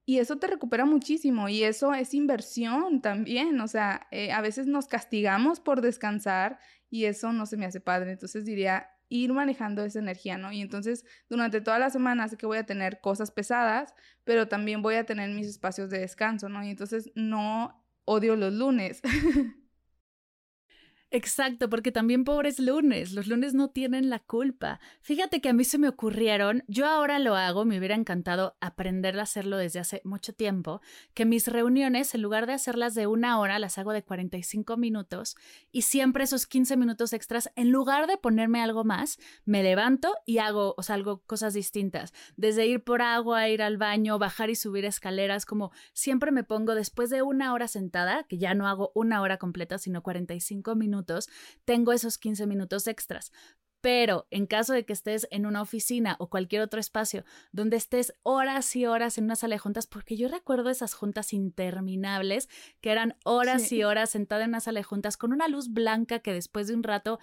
y 0.09 0.19
eso 0.21 0.37
te 0.37 0.47
recupera 0.47 0.85
muchísimo 0.85 1.49
y 1.49 1.65
eso 1.65 1.93
es 1.93 2.15
inversión 2.15 3.03
también. 3.03 3.61
O 3.61 3.67
sea, 3.67 4.07
eh, 4.13 4.31
a 4.31 4.41
veces 4.41 4.69
nos 4.69 4.87
castigamos 4.87 5.59
por 5.59 5.81
descansar 5.81 6.61
y 6.89 7.07
eso 7.07 7.33
no 7.33 7.45
se 7.45 7.57
me 7.57 7.67
hace 7.67 7.81
padre. 7.81 8.13
Entonces 8.13 8.45
diría 8.45 8.89
ir 9.09 9.33
manejando 9.33 9.85
esa 9.85 9.99
energía, 9.99 10.39
¿no? 10.39 10.53
Y 10.53 10.61
entonces 10.61 11.05
durante 11.29 11.61
toda 11.61 11.81
la 11.81 11.91
semana 11.91 12.29
sé 12.29 12.37
que 12.37 12.47
voy 12.47 12.59
a 12.59 12.67
tener 12.67 13.01
cosas 13.01 13.33
pesadas, 13.33 13.95
pero 14.23 14.47
también 14.47 14.81
voy 14.81 14.95
a 14.95 15.05
tener 15.05 15.29
mis 15.31 15.49
espacios 15.49 15.91
de 15.91 15.99
descanso, 15.99 16.49
¿no? 16.49 16.63
Y 16.65 16.71
entonces 16.71 17.11
no 17.17 17.85
odio 18.05 18.37
los 18.37 18.53
lunes. 18.53 19.03
Exacto, 21.13 21.71
porque 21.71 21.93
también 21.93 22.25
pobres 22.25 22.59
lunes, 22.59 23.13
los 23.13 23.29
lunes 23.29 23.55
no 23.55 23.71
tienen 23.71 24.11
la 24.11 24.19
culpa. 24.19 24.81
Fíjate 25.03 25.41
que 25.41 25.49
a 25.49 25.53
mí 25.53 25.63
se 25.63 25.79
me 25.79 25.89
ocurrieron, 25.89 26.65
yo 26.67 26.85
ahora 26.85 27.21
lo 27.21 27.37
hago, 27.37 27.65
me 27.65 27.79
hubiera 27.79 27.95
encantado 27.95 28.57
aprender 28.61 29.17
a 29.17 29.23
hacerlo 29.23 29.57
desde 29.57 29.79
hace 29.79 30.03
mucho 30.05 30.33
tiempo, 30.33 30.81
que 31.15 31.25
mis 31.25 31.47
reuniones, 31.47 32.13
en 32.17 32.23
lugar 32.23 32.49
de 32.49 32.55
hacerlas 32.55 32.97
de 32.97 33.07
una 33.07 33.39
hora, 33.39 33.61
las 33.61 33.79
hago 33.79 33.93
de 33.93 34.03
45 34.03 34.77
minutos 34.77 35.37
y 35.71 35.83
siempre 35.83 36.25
esos 36.25 36.45
15 36.45 36.77
minutos 36.77 37.13
extras, 37.13 37.53
en 37.55 37.71
lugar 37.71 38.09
de 38.09 38.17
ponerme 38.17 38.61
algo 38.61 38.83
más, 38.83 39.19
me 39.45 39.63
levanto 39.63 40.13
y 40.27 40.39
hago, 40.39 40.75
o 40.77 40.83
sea, 40.83 41.01
cosas 41.27 41.55
distintas, 41.55 42.13
desde 42.37 42.67
ir 42.67 42.83
por 42.83 43.01
agua, 43.01 43.49
ir 43.49 43.63
al 43.63 43.77
baño, 43.77 44.19
bajar 44.19 44.51
y 44.51 44.57
subir 44.57 44.85
escaleras, 44.85 45.47
como 45.47 45.71
siempre 45.93 46.33
me 46.33 46.43
pongo 46.43 46.75
después 46.75 47.11
de 47.11 47.23
una 47.23 47.53
hora 47.53 47.69
sentada, 47.69 48.25
que 48.25 48.39
ya 48.39 48.55
no 48.55 48.67
hago 48.67 48.91
una 48.97 49.21
hora 49.21 49.37
completa, 49.37 49.79
sino 49.79 50.03
45 50.03 50.75
minutos 50.75 50.96
tengo 51.65 51.93
esos 51.93 52.19
15 52.19 52.47
minutos 52.47 52.87
extras. 52.87 53.33
Pero 53.81 54.27
en 54.31 54.47
caso 54.47 54.73
de 54.73 54.85
que 54.85 54.93
estés 54.93 55.29
en 55.31 55.47
una 55.47 55.63
oficina 55.63 56.17
o 56.19 56.29
cualquier 56.29 56.63
otro 56.63 56.81
espacio 56.81 57.25
donde 57.53 57.77
estés 57.77 58.15
horas 58.23 58.75
y 58.75 58.87
horas 58.87 59.17
en 59.17 59.25
una 59.25 59.37
sala 59.37 59.55
de 59.55 59.59
juntas, 59.61 59.87
porque 59.87 60.17
yo 60.17 60.29
recuerdo 60.29 60.71
esas 60.71 60.95
juntas 60.95 61.33
interminables 61.33 62.49
que 62.81 62.91
eran 62.91 63.17
horas 63.25 63.71
y 63.71 63.85
horas 63.85 64.11
sentada 64.11 64.43
en 64.43 64.51
una 64.51 64.61
sala 64.61 64.81
de 64.81 64.85
juntas 64.85 65.17
con 65.17 65.33
una 65.33 65.47
luz 65.47 65.69
blanca 65.69 66.19
que 66.19 66.33
después 66.33 66.67
de 66.67 66.75
un 66.75 66.83
rato 66.83 67.21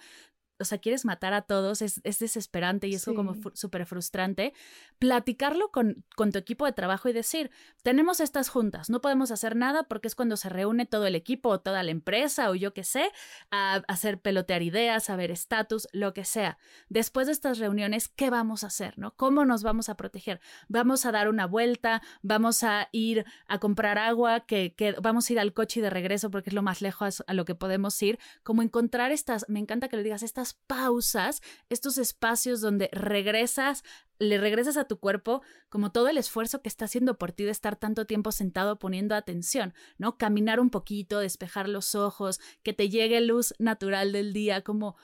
o 0.58 0.64
sea, 0.64 0.78
quieres 0.78 1.04
matar 1.04 1.34
a 1.34 1.42
todos, 1.42 1.82
es, 1.82 2.00
desesperante 2.02 2.86
y 2.86 2.94
es 2.94 3.04
como 3.04 3.36
súper 3.54 3.86
frustrante, 3.86 4.52
platicarlo 4.98 5.70
con, 5.70 6.04
con, 6.16 6.32
tu 6.32 6.38
equipo 6.38 6.64
de 6.64 6.72
trabajo 6.72 7.08
y 7.08 7.12
decir, 7.12 7.50
tenemos 7.82 8.20
estas 8.20 8.48
juntas, 8.48 8.88
no 8.88 9.00
podemos 9.00 9.30
hacer 9.30 9.56
nada 9.56 9.84
porque 9.84 10.08
es 10.08 10.14
cuando 10.14 10.36
se 10.36 10.48
reúne 10.48 10.86
todo 10.86 11.06
el 11.06 11.14
equipo 11.16 11.48
o 11.48 11.60
toda 11.60 11.82
la 11.82 11.90
empresa 11.90 12.50
o 12.50 12.54
yo 12.54 12.72
qué 12.72 12.84
sé, 12.84 13.10
a, 13.50 13.82
hacer 13.88 14.20
pelotear 14.20 14.62
ideas, 14.62 15.10
a 15.10 15.16
ver 15.16 15.30
estatus, 15.30 15.88
lo 15.92 16.14
que 16.14 16.24
sea. 16.24 16.58
Después 16.88 17.26
de 17.26 17.32
estas 17.32 17.58
reuniones, 17.58 18.08
¿qué 18.08 18.30
vamos 18.30 18.64
a 18.64 18.68
hacer? 18.68 18.98
¿no? 18.98 19.14
¿Cómo 19.16 19.44
nos 19.44 19.62
vamos 19.62 19.88
a 19.88 19.96
proteger? 19.96 20.40
¿Vamos 20.68 21.04
a 21.04 21.12
dar 21.12 21.28
una 21.28 21.46
vuelta? 21.46 22.00
¿Vamos 22.22 22.62
a 22.62 22.88
ir 22.92 23.24
a 23.48 23.58
comprar 23.58 23.98
agua? 23.98 24.40
que, 24.40 24.74
que 24.74 24.92
vamos 25.00 25.28
a 25.28 25.32
ir 25.32 25.40
al 25.40 25.52
coche 25.52 25.80
y 25.80 25.82
de 25.82 25.90
regreso 25.90 26.30
porque 26.30 26.50
es 26.50 26.54
lo 26.54 26.62
más 26.62 26.80
lejos 26.80 27.24
a 27.26 27.34
lo 27.34 27.44
que 27.44 27.54
podemos 27.54 28.00
ir? 28.02 28.18
Como 28.42 28.62
encontrar 28.62 29.10
estas, 29.10 29.46
me 29.48 29.58
encanta 29.58 29.88
que 29.88 29.96
lo 29.96 30.02
digas, 30.02 30.22
estas 30.22 30.43
pausas, 30.52 31.40
estos 31.70 31.96
espacios 31.96 32.60
donde 32.60 32.90
regresas, 32.92 33.82
le 34.18 34.36
regresas 34.36 34.76
a 34.76 34.84
tu 34.84 34.98
cuerpo 34.98 35.40
como 35.70 35.90
todo 35.90 36.08
el 36.08 36.18
esfuerzo 36.18 36.60
que 36.60 36.68
está 36.68 36.84
haciendo 36.84 37.16
por 37.16 37.32
ti 37.32 37.44
de 37.44 37.50
estar 37.50 37.76
tanto 37.76 38.06
tiempo 38.06 38.30
sentado 38.32 38.78
poniendo 38.78 39.14
atención, 39.14 39.72
¿no? 39.96 40.18
Caminar 40.18 40.60
un 40.60 40.70
poquito, 40.70 41.20
despejar 41.20 41.68
los 41.68 41.94
ojos, 41.94 42.40
que 42.62 42.72
te 42.72 42.90
llegue 42.90 43.20
luz 43.20 43.54
natural 43.58 44.12
del 44.12 44.32
día, 44.32 44.62
como 44.62 44.96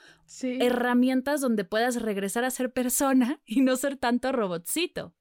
herramientas 0.43 1.41
donde 1.41 1.65
puedas 1.65 2.03
regresar 2.03 2.45
a 2.45 2.51
ser 2.51 2.73
persona 2.73 3.41
y 3.47 3.63
no 3.63 3.77
ser 3.77 3.97
tanto 3.97 4.33
robotcito. 4.33 5.15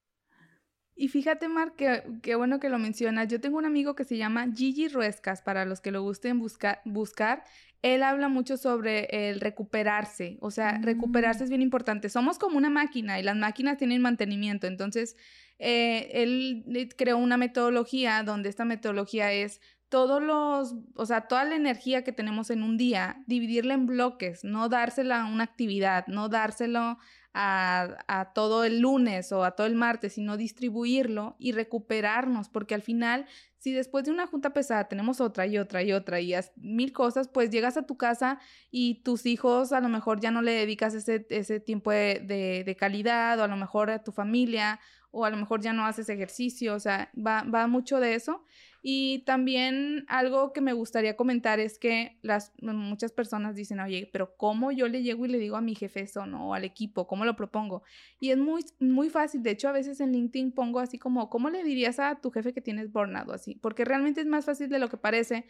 Y 1.02 1.08
fíjate, 1.08 1.48
Mar, 1.48 1.76
qué 1.78 2.36
bueno 2.36 2.60
que 2.60 2.68
lo 2.68 2.78
mencionas. 2.78 3.30
Yo 3.30 3.40
tengo 3.40 3.58
un 3.58 3.64
amigo 3.66 3.96
que 3.96 4.04
se 4.04 4.18
llama 4.18 4.48
Gigi 4.54 4.90
Ruescas, 4.90 5.42
para 5.42 5.64
los 5.64 5.80
que 5.80 5.92
lo 5.92 6.02
gusten 6.02 6.42
buscar. 6.84 7.46
Él 7.82 8.04
habla 8.04 8.28
mucho 8.28 8.58
sobre 8.58 9.08
el 9.30 9.40
recuperarse, 9.40 10.38
o 10.42 10.52
sea, 10.52 10.78
recuperarse 10.80 11.40
mm. 11.40 11.44
es 11.46 11.50
bien 11.50 11.62
importante. 11.62 12.10
Somos 12.10 12.38
como 12.38 12.58
una 12.58 12.70
máquina 12.70 13.18
y 13.18 13.24
las 13.24 13.38
máquinas 13.38 13.78
tienen 13.78 14.02
mantenimiento, 14.02 14.68
entonces 14.68 15.16
eh, 15.58 16.10
él 16.12 16.90
creó 16.98 17.18
una 17.18 17.38
metodología 17.38 18.22
donde 18.24 18.50
esta 18.50 18.66
metodología 18.66 19.32
es 19.32 19.62
todos 19.88 20.22
los, 20.22 20.76
o 20.96 21.06
sea, 21.06 21.22
toda 21.22 21.46
la 21.46 21.56
energía 21.56 22.04
que 22.04 22.12
tenemos 22.12 22.50
en 22.50 22.62
un 22.62 22.76
día, 22.76 23.24
dividirla 23.26 23.74
en 23.74 23.86
bloques, 23.86 24.44
no 24.44 24.68
dársela 24.68 25.24
a 25.24 25.28
una 25.28 25.46
actividad, 25.46 26.06
no 26.08 26.28
dárselo 26.28 26.98
a, 27.42 28.32
todo 28.36 28.66
el 28.66 28.82
lunes 28.82 29.32
o 29.32 29.46
a 29.46 29.52
todo 29.52 29.66
el 29.66 29.76
martes, 29.76 30.14
sino 30.14 30.36
distribuirlo 30.36 31.38
y 31.40 31.54
recuperarnos, 31.54 32.50
porque 32.50 32.76
al 32.76 32.82
final, 32.82 33.26
si 33.58 33.72
después 33.72 34.04
de 34.04 34.12
una 34.12 34.28
junta 34.28 34.52
pesada 34.52 34.90
tenemos 34.90 35.22
otra 35.22 35.48
y 35.48 35.58
otra 35.58 35.82
y 35.82 35.94
otra 35.94 36.20
y 36.20 36.34
mil 36.58 36.92
cosas, 36.92 37.30
pues 37.30 37.50
llegas 37.50 37.78
a 37.78 37.86
tu 37.86 37.96
casa 37.98 38.40
y 38.72 38.96
tus 39.04 39.26
hijos 39.26 39.72
a 39.72 39.80
lo 39.80 39.88
mejor 39.88 40.20
ya 40.20 40.32
no 40.32 40.42
le 40.42 40.52
dedicas 40.52 40.94
ese, 40.94 41.26
ese 41.30 41.62
tiempo 41.62 41.92
de, 41.92 42.64
de 42.66 42.76
calidad 42.76 43.40
o 43.40 43.44
a 43.44 43.48
lo 43.48 43.56
mejor 43.56 43.90
a 43.90 44.04
tu 44.04 44.12
familia 44.12 44.80
o 45.12 45.26
a 45.26 45.30
lo 45.30 45.38
mejor 45.38 45.62
ya 45.62 45.74
no 45.74 45.86
haces 45.86 46.10
ejercicio, 46.10 46.76
o 46.76 46.80
sea, 46.80 47.10
va, 47.16 47.44
va 47.44 47.68
mucho 47.68 48.00
de 48.00 48.16
eso. 48.16 48.44
Y 48.82 49.20
también 49.26 50.06
algo 50.08 50.54
que 50.54 50.62
me 50.62 50.72
gustaría 50.72 51.18
comentar 51.18 51.60
es 51.60 51.78
que 51.78 52.18
las, 52.22 52.54
muchas 52.62 53.12
personas 53.12 53.56
dicen, 53.56 53.80
oye, 53.80 54.10
pero 54.12 54.38
¿cómo 54.38 54.72
yo 54.72 54.88
le 54.88 55.04
llego 55.04 55.26
y 55.26 55.30
le 55.30 55.38
digo 55.38 55.58
a 55.58 55.62
mi 55.62 55.76
jefe 55.76 56.02
eso, 56.02 56.26
no? 56.26 56.50
O 56.50 56.54
al 56.54 56.64
equipo, 56.64 57.06
¿cómo 57.06 57.26
lo 57.26 57.36
propongo? 57.36 57.84
Y 58.20 58.32
es 58.32 58.38
muy, 58.38 58.64
muy 58.80 59.10
fácil. 59.10 59.44
De 59.44 59.52
hecho, 59.52 59.68
a 59.68 59.74
veces 59.74 60.00
en 60.00 60.14
LinkedIn 60.14 60.54
pongo 60.54 60.80
así 60.80 60.98
como, 60.98 61.30
¿cómo 61.30 61.50
le 61.50 61.64
dirías 61.64 62.00
a 62.00 62.22
tu 62.22 62.32
jefe 62.32 62.54
que 62.54 62.62
tienes 62.62 62.92
burnout? 62.92 63.30
Así, 63.32 63.56
porque 63.56 63.84
realmente 63.84 64.22
es 64.22 64.28
más 64.28 64.46
fácil 64.46 64.70
de 64.70 64.80
lo 64.80 64.88
que 64.88 64.98
parece. 64.98 65.46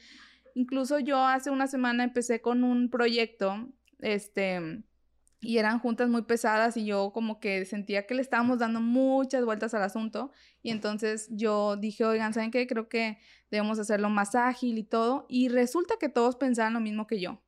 Incluso 0.56 0.98
yo 1.00 1.24
hace 1.24 1.52
una 1.52 1.68
semana 1.68 2.04
empecé 2.04 2.42
con 2.42 2.64
un 2.64 2.90
proyecto, 2.90 3.70
este, 4.00 4.82
y 5.42 5.58
eran 5.58 5.80
juntas 5.80 6.10
muy 6.10 6.24
pesadas 6.24 6.76
y 6.76 6.86
yo 6.86 7.12
como 7.14 7.40
que 7.40 7.64
sentía 7.66 8.06
que 8.06 8.14
le 8.14 8.22
estábamos 8.22 8.60
dando 8.60 8.82
muchas 8.82 9.46
vueltas 9.46 9.74
al 9.74 9.84
asunto 9.84 10.32
y 10.62 10.72
entonces 10.72 11.28
yo 11.32 11.78
dije, 11.78 12.04
oigan, 12.04 12.34
¿saben 12.34 12.52
qué? 12.52 12.68
Creo 12.68 12.90
que 12.90 13.20
debemos 13.50 13.80
hacerlo 13.80 14.10
más 14.10 14.36
ágil 14.36 14.78
y 14.78 14.84
todo 14.84 15.26
y 15.30 15.48
resulta 15.48 15.96
que 16.00 16.10
todos 16.10 16.36
pensaban 16.36 16.74
lo 16.74 16.82
mismo 16.82 17.08
que 17.08 17.22
yo. 17.22 17.42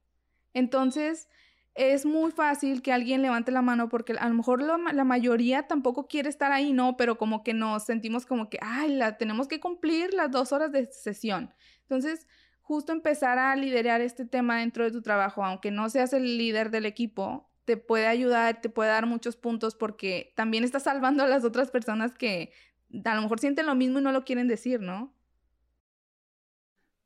Entonces 0.53 1.27
es 1.73 2.05
muy 2.05 2.31
fácil 2.31 2.81
que 2.81 2.91
alguien 2.91 3.21
levante 3.21 3.51
la 3.51 3.61
mano 3.61 3.89
porque 3.89 4.13
a 4.13 4.27
lo 4.27 4.35
mejor 4.35 4.61
la, 4.61 5.03
mayoría 5.03 5.67
tampoco 5.67 6.07
quiere 6.07 6.29
estar 6.29 6.51
ahí, 6.51 6.73
¿no? 6.73 6.97
Pero 6.97 7.17
como 7.17 7.43
que 7.43 7.53
nos 7.53 7.85
sentimos 7.85 8.25
como 8.25 8.49
que, 8.49 8.57
ay, 8.61 8.95
la, 8.95 9.17
tenemos 9.17 9.47
que 9.47 9.59
cumplir 9.59 10.13
las 10.13 10.31
dos 10.31 10.51
horas 10.51 10.71
de 10.71 10.85
sesión. 10.87 11.53
Entonces, 11.83 12.27
justo 12.61 12.91
empezar 12.91 13.39
a 13.39 13.55
liderar 13.55 14.01
este 14.01 14.25
tema 14.25 14.59
dentro 14.59 14.83
de 14.83 14.91
tu 14.91 15.01
trabajo, 15.01 15.45
aunque 15.45 15.71
no 15.71 15.89
seas 15.89 16.11
el 16.13 16.37
líder 16.37 16.71
del 16.71 16.85
equipo, 16.85 17.50
te 17.65 17.77
puede 17.77 18.07
ayudar, 18.07 18.61
te 18.61 18.69
puede 18.69 18.89
dar 18.89 19.05
muchos 19.05 19.35
puntos 19.35 19.75
porque 19.75 20.33
también 20.35 20.63
estás 20.63 20.83
salvando 20.83 21.23
a 21.23 21.27
las 21.27 21.43
otras 21.45 21.71
personas 21.71 22.13
que 22.13 22.51
a 23.05 23.15
lo 23.15 23.21
mejor 23.21 23.39
sienten 23.39 23.65
lo 23.65 23.75
mismo 23.75 23.99
y 23.99 24.01
no 24.03 24.11
lo 24.11 24.25
quieren 24.25 24.47
decir, 24.47 24.81
¿no? 24.81 25.13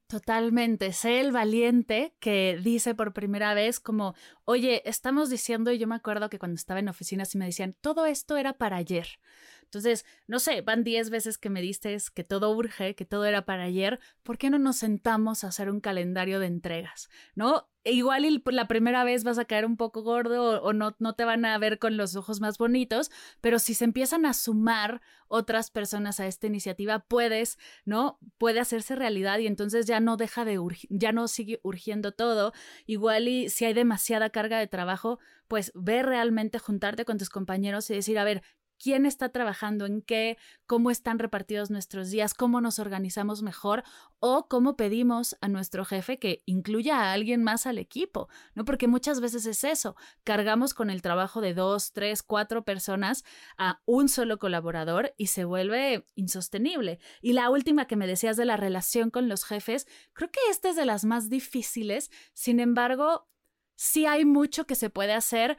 Totalmente, 0.07 0.93
sé 0.93 1.19
el 1.19 1.31
valiente 1.31 2.13
que 2.19 2.59
dice 2.61 2.93
por 2.93 3.11
primera 3.11 3.55
vez 3.55 3.79
como, 3.79 4.13
oye, 4.43 4.87
estamos 4.87 5.31
diciendo, 5.31 5.71
y 5.71 5.79
yo 5.79 5.87
me 5.87 5.95
acuerdo 5.95 6.29
que 6.29 6.37
cuando 6.37 6.55
estaba 6.55 6.79
en 6.79 6.89
oficinas 6.89 7.33
y 7.33 7.39
me 7.39 7.45
decían, 7.45 7.75
todo 7.81 8.05
esto 8.05 8.37
era 8.37 8.53
para 8.53 8.77
ayer. 8.77 9.07
Entonces, 9.65 10.05
no 10.27 10.39
sé, 10.39 10.61
van 10.61 10.83
10 10.83 11.09
veces 11.09 11.37
que 11.37 11.49
me 11.49 11.61
diste 11.61 11.85
que 12.13 12.23
todo 12.23 12.51
urge, 12.51 12.95
que 12.95 13.05
todo 13.05 13.25
era 13.25 13.45
para 13.45 13.63
ayer, 13.63 13.99
¿por 14.23 14.37
qué 14.37 14.49
no 14.49 14.57
nos 14.59 14.77
sentamos 14.77 15.43
a 15.43 15.47
hacer 15.47 15.69
un 15.69 15.81
calendario 15.81 16.39
de 16.39 16.47
entregas? 16.47 17.09
¿No? 17.35 17.69
E 17.83 17.91
igual 17.91 18.25
y 18.25 18.41
la 18.51 18.67
primera 18.67 19.03
vez 19.03 19.23
vas 19.23 19.37
a 19.37 19.45
caer 19.45 19.63
un 19.63 19.77
poco 19.77 20.01
gordo 20.01 20.63
o, 20.63 20.73
no, 20.73 20.95
no 20.97 21.13
te 21.13 21.23
van 21.23 21.45
a 21.45 21.55
ver 21.59 21.77
con 21.77 21.97
los 21.97 22.15
ojos 22.15 22.41
más 22.41 22.57
bonitos, 22.57 23.11
pero 23.41 23.59
si 23.59 23.75
se 23.75 23.85
empiezan 23.85 24.25
a 24.25 24.33
sumar 24.33 25.01
otras 25.27 25.69
personas 25.69 26.19
a 26.19 26.25
esta 26.25 26.47
iniciativa, 26.47 27.05
puedes, 27.07 27.59
¿no? 27.85 28.17
Puede 28.39 28.59
hacerse 28.59 28.95
realidad 28.95 29.37
y 29.37 29.45
entonces 29.45 29.85
ya 29.85 29.99
no 29.99 30.17
deja 30.17 30.45
de 30.45 30.59
ya 30.89 31.11
no 31.11 31.27
sigue 31.27 31.59
urgiendo 31.61 32.11
todo. 32.11 32.53
Igual 32.87 33.27
y 33.27 33.49
si 33.49 33.65
hay 33.65 33.75
demasiada 33.75 34.31
carga 34.31 34.57
de 34.57 34.65
trabajo, 34.65 35.19
pues 35.47 35.71
ve 35.75 36.01
realmente 36.01 36.57
juntarte 36.57 37.05
con 37.05 37.19
tus 37.19 37.29
compañeros 37.29 37.87
y 37.91 37.93
decir, 37.93 38.17
a 38.17 38.23
ver, 38.23 38.41
quién 38.81 39.05
está 39.05 39.29
trabajando 39.29 39.85
en 39.85 40.01
qué, 40.01 40.37
cómo 40.65 40.91
están 40.91 41.19
repartidos 41.19 41.69
nuestros 41.71 42.09
días, 42.09 42.33
cómo 42.33 42.61
nos 42.61 42.79
organizamos 42.79 43.41
mejor 43.41 43.83
o 44.19 44.47
cómo 44.47 44.75
pedimos 44.75 45.37
a 45.41 45.47
nuestro 45.47 45.85
jefe 45.85 46.19
que 46.19 46.43
incluya 46.45 46.99
a 46.99 47.13
alguien 47.13 47.43
más 47.43 47.65
al 47.65 47.77
equipo, 47.77 48.29
¿no? 48.53 48.65
Porque 48.65 48.87
muchas 48.87 49.21
veces 49.21 49.45
es 49.45 49.63
eso, 49.63 49.95
cargamos 50.23 50.73
con 50.73 50.89
el 50.89 51.01
trabajo 51.01 51.41
de 51.41 51.53
dos, 51.53 51.93
tres, 51.93 52.23
cuatro 52.23 52.63
personas 52.63 53.23
a 53.57 53.81
un 53.85 54.09
solo 54.09 54.39
colaborador 54.39 55.13
y 55.17 55.27
se 55.27 55.45
vuelve 55.45 56.05
insostenible. 56.15 56.99
Y 57.21 57.33
la 57.33 57.49
última 57.49 57.87
que 57.87 57.95
me 57.95 58.07
decías 58.07 58.37
de 58.37 58.45
la 58.45 58.57
relación 58.57 59.09
con 59.09 59.29
los 59.29 59.45
jefes, 59.45 59.87
creo 60.13 60.31
que 60.31 60.39
esta 60.49 60.69
es 60.69 60.75
de 60.75 60.85
las 60.85 61.05
más 61.05 61.29
difíciles, 61.29 62.11
sin 62.33 62.59
embargo, 62.59 63.27
sí 63.75 64.05
hay 64.05 64.25
mucho 64.25 64.65
que 64.65 64.75
se 64.75 64.89
puede 64.89 65.13
hacer 65.13 65.57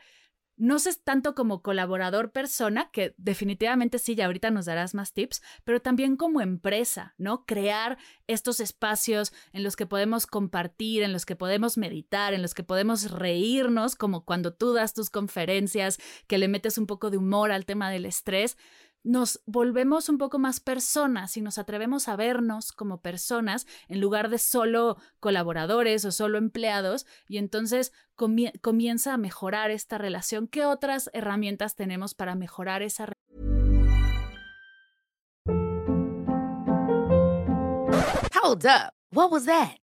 no 0.57 0.79
sé 0.79 0.91
tanto 1.03 1.35
como 1.35 1.63
colaborador 1.63 2.33
persona, 2.33 2.91
que 2.91 3.15
definitivamente 3.19 3.99
sí, 3.99 4.15
ya 4.15 4.27
ahorita 4.27 4.51
nos 4.51 4.67
darás 4.67 4.95
más 4.95 5.13
tips, 5.13 5.43
pero 5.65 5.81
también 5.81 6.17
como 6.17 6.41
empresa, 6.41 7.15
¿no? 7.19 7.45
Crear 7.45 7.99
estos 8.27 8.61
espacios 8.61 9.33
en 9.53 9.63
los 9.63 9.77
que 9.77 9.87
podemos 9.87 10.27
compartir, 10.27 11.03
en 11.03 11.13
los 11.13 11.27
que 11.27 11.37
podemos 11.37 11.77
meditar, 11.77 12.35
en 12.35 12.43
los 12.43 12.55
que 12.55 12.65
podemos 12.65 13.11
reírnos, 13.11 13.97
como 13.97 14.25
cuando 14.25 14.55
tú 14.55 14.73
das 14.73 14.95
tus 14.95 15.11
conferencias, 15.11 15.99
que 16.27 16.39
le 16.39 16.49
metes 16.49 16.79
un 16.79 16.87
poco 16.87 17.11
de 17.11 17.19
humor 17.19 17.53
al 17.53 17.67
tema 17.67 17.91
del 17.91 18.07
estrés. 18.07 18.57
Nos 19.07 19.41
volvemos 19.47 20.09
un 20.09 20.19
poco 20.19 20.39
más 20.39 20.61
personas 20.61 21.37
y 21.37 21.41
nos 21.41 21.59
atrevemos 21.59 22.09
a 22.09 22.17
vernos 22.17 22.73
como 22.73 23.01
personas 23.01 23.67
en 23.89 24.01
lugar 24.01 24.29
de 24.29 24.39
solo 24.39 24.99
colaboradores 25.21 26.05
o 26.05 26.13
solo 26.13 26.39
empleados 26.39 27.07
y 27.29 27.39
entonces 27.39 27.93
comienza 28.61 29.15
a 29.15 29.17
mejorar 29.17 29.71
esta 29.71 29.97
relación. 29.97 30.49
¿Qué 30.49 30.65
otras 30.65 31.09
herramientas 31.13 31.77
tenemos 31.77 32.15
para 32.15 32.35
mejorar 32.35 32.83
esa 32.83 33.07
relación? 33.07 33.17
Hold 38.43 38.67
up. 38.67 38.93
What 39.13 39.31
was 39.31 39.47
that? 39.47 39.86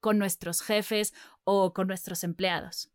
con 0.00 0.18
nuestros 0.18 0.62
jefes 0.62 1.14
o 1.44 1.72
con 1.72 1.88
nuestros 1.88 2.24
empleados? 2.24 2.90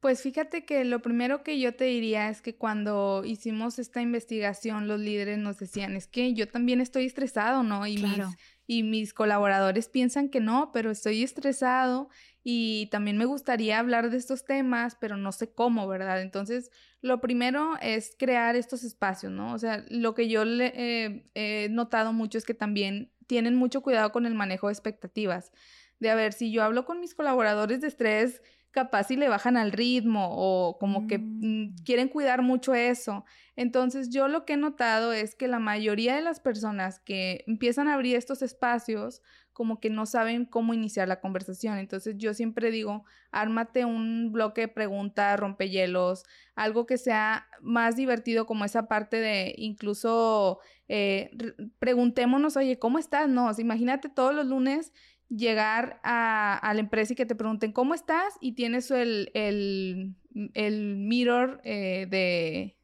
Pues 0.00 0.22
fíjate 0.22 0.64
que 0.64 0.84
lo 0.84 1.00
primero 1.00 1.42
que 1.42 1.58
yo 1.58 1.74
te 1.74 1.84
diría 1.86 2.28
es 2.28 2.42
que 2.42 2.54
cuando 2.54 3.22
hicimos 3.24 3.78
esta 3.78 4.02
investigación, 4.02 4.88
los 4.88 5.00
líderes 5.00 5.38
nos 5.38 5.58
decían, 5.58 5.96
es 5.96 6.06
que 6.06 6.34
yo 6.34 6.46
también 6.48 6.80
estoy 6.80 7.06
estresado, 7.06 7.62
¿no? 7.62 7.86
Y, 7.86 7.96
mis, 7.96 8.24
y 8.66 8.82
mis 8.82 9.14
colaboradores 9.14 9.88
piensan 9.88 10.28
que 10.28 10.40
no, 10.40 10.70
pero 10.72 10.90
estoy 10.90 11.22
estresado 11.22 12.10
y 12.44 12.88
también 12.92 13.16
me 13.16 13.24
gustaría 13.24 13.78
hablar 13.78 14.10
de 14.10 14.18
estos 14.18 14.44
temas, 14.44 14.96
pero 15.00 15.16
no 15.16 15.32
sé 15.32 15.52
cómo, 15.52 15.88
¿verdad? 15.88 16.20
Entonces, 16.20 16.70
lo 17.00 17.20
primero 17.20 17.72
es 17.80 18.14
crear 18.16 18.54
estos 18.54 18.84
espacios, 18.84 19.32
¿no? 19.32 19.54
O 19.54 19.58
sea, 19.58 19.84
lo 19.88 20.14
que 20.14 20.28
yo 20.28 20.44
le, 20.44 21.24
he 21.34 21.68
notado 21.70 22.12
mucho 22.12 22.38
es 22.38 22.44
que 22.44 22.54
también 22.54 23.10
tienen 23.26 23.56
mucho 23.56 23.80
cuidado 23.80 24.12
con 24.12 24.26
el 24.26 24.34
manejo 24.34 24.68
de 24.68 24.74
expectativas 24.74 25.50
de 25.98 26.10
a 26.10 26.14
ver, 26.14 26.32
si 26.32 26.52
yo 26.52 26.62
hablo 26.62 26.84
con 26.84 27.00
mis 27.00 27.14
colaboradores 27.14 27.80
de 27.80 27.88
estrés, 27.88 28.42
capaz 28.76 29.04
si 29.04 29.16
le 29.16 29.30
bajan 29.30 29.56
al 29.56 29.72
ritmo 29.72 30.28
o 30.30 30.78
como 30.78 31.06
que 31.06 31.18
mm. 31.18 31.40
Mm, 31.40 31.76
quieren 31.84 32.08
cuidar 32.08 32.42
mucho 32.42 32.74
eso. 32.74 33.24
Entonces 33.56 34.10
yo 34.10 34.28
lo 34.28 34.44
que 34.44 34.52
he 34.52 34.56
notado 34.58 35.14
es 35.14 35.34
que 35.34 35.48
la 35.48 35.58
mayoría 35.58 36.14
de 36.14 36.20
las 36.20 36.40
personas 36.40 37.00
que 37.00 37.42
empiezan 37.46 37.88
a 37.88 37.94
abrir 37.94 38.16
estos 38.16 38.42
espacios 38.42 39.22
como 39.54 39.80
que 39.80 39.88
no 39.88 40.04
saben 40.04 40.44
cómo 40.44 40.74
iniciar 40.74 41.08
la 41.08 41.20
conversación. 41.20 41.78
Entonces 41.78 42.16
yo 42.18 42.34
siempre 42.34 42.70
digo, 42.70 43.06
ármate 43.30 43.86
un 43.86 44.30
bloque 44.30 44.60
de 44.60 44.68
preguntas, 44.68 45.40
rompehielos, 45.40 46.24
algo 46.54 46.84
que 46.84 46.98
sea 46.98 47.48
más 47.62 47.96
divertido 47.96 48.44
como 48.44 48.66
esa 48.66 48.86
parte 48.86 49.18
de 49.18 49.54
incluso 49.56 50.60
eh, 50.88 51.30
preguntémonos, 51.78 52.58
oye, 52.58 52.78
¿cómo 52.78 52.98
estás? 52.98 53.30
No, 53.30 53.50
imagínate 53.56 54.10
todos 54.10 54.34
los 54.34 54.44
lunes 54.44 54.92
llegar 55.28 56.00
a, 56.02 56.72
la 56.74 56.80
empresa 56.80 57.12
y 57.12 57.16
que 57.16 57.26
te 57.26 57.34
pregunten 57.34 57.72
cómo 57.72 57.94
estás 57.94 58.34
y 58.40 58.52
tienes 58.52 58.90
el, 58.90 59.30
el, 59.34 60.14
el 60.54 60.96
mirror 60.96 61.60
eh, 61.64 62.06
de... 62.08 62.76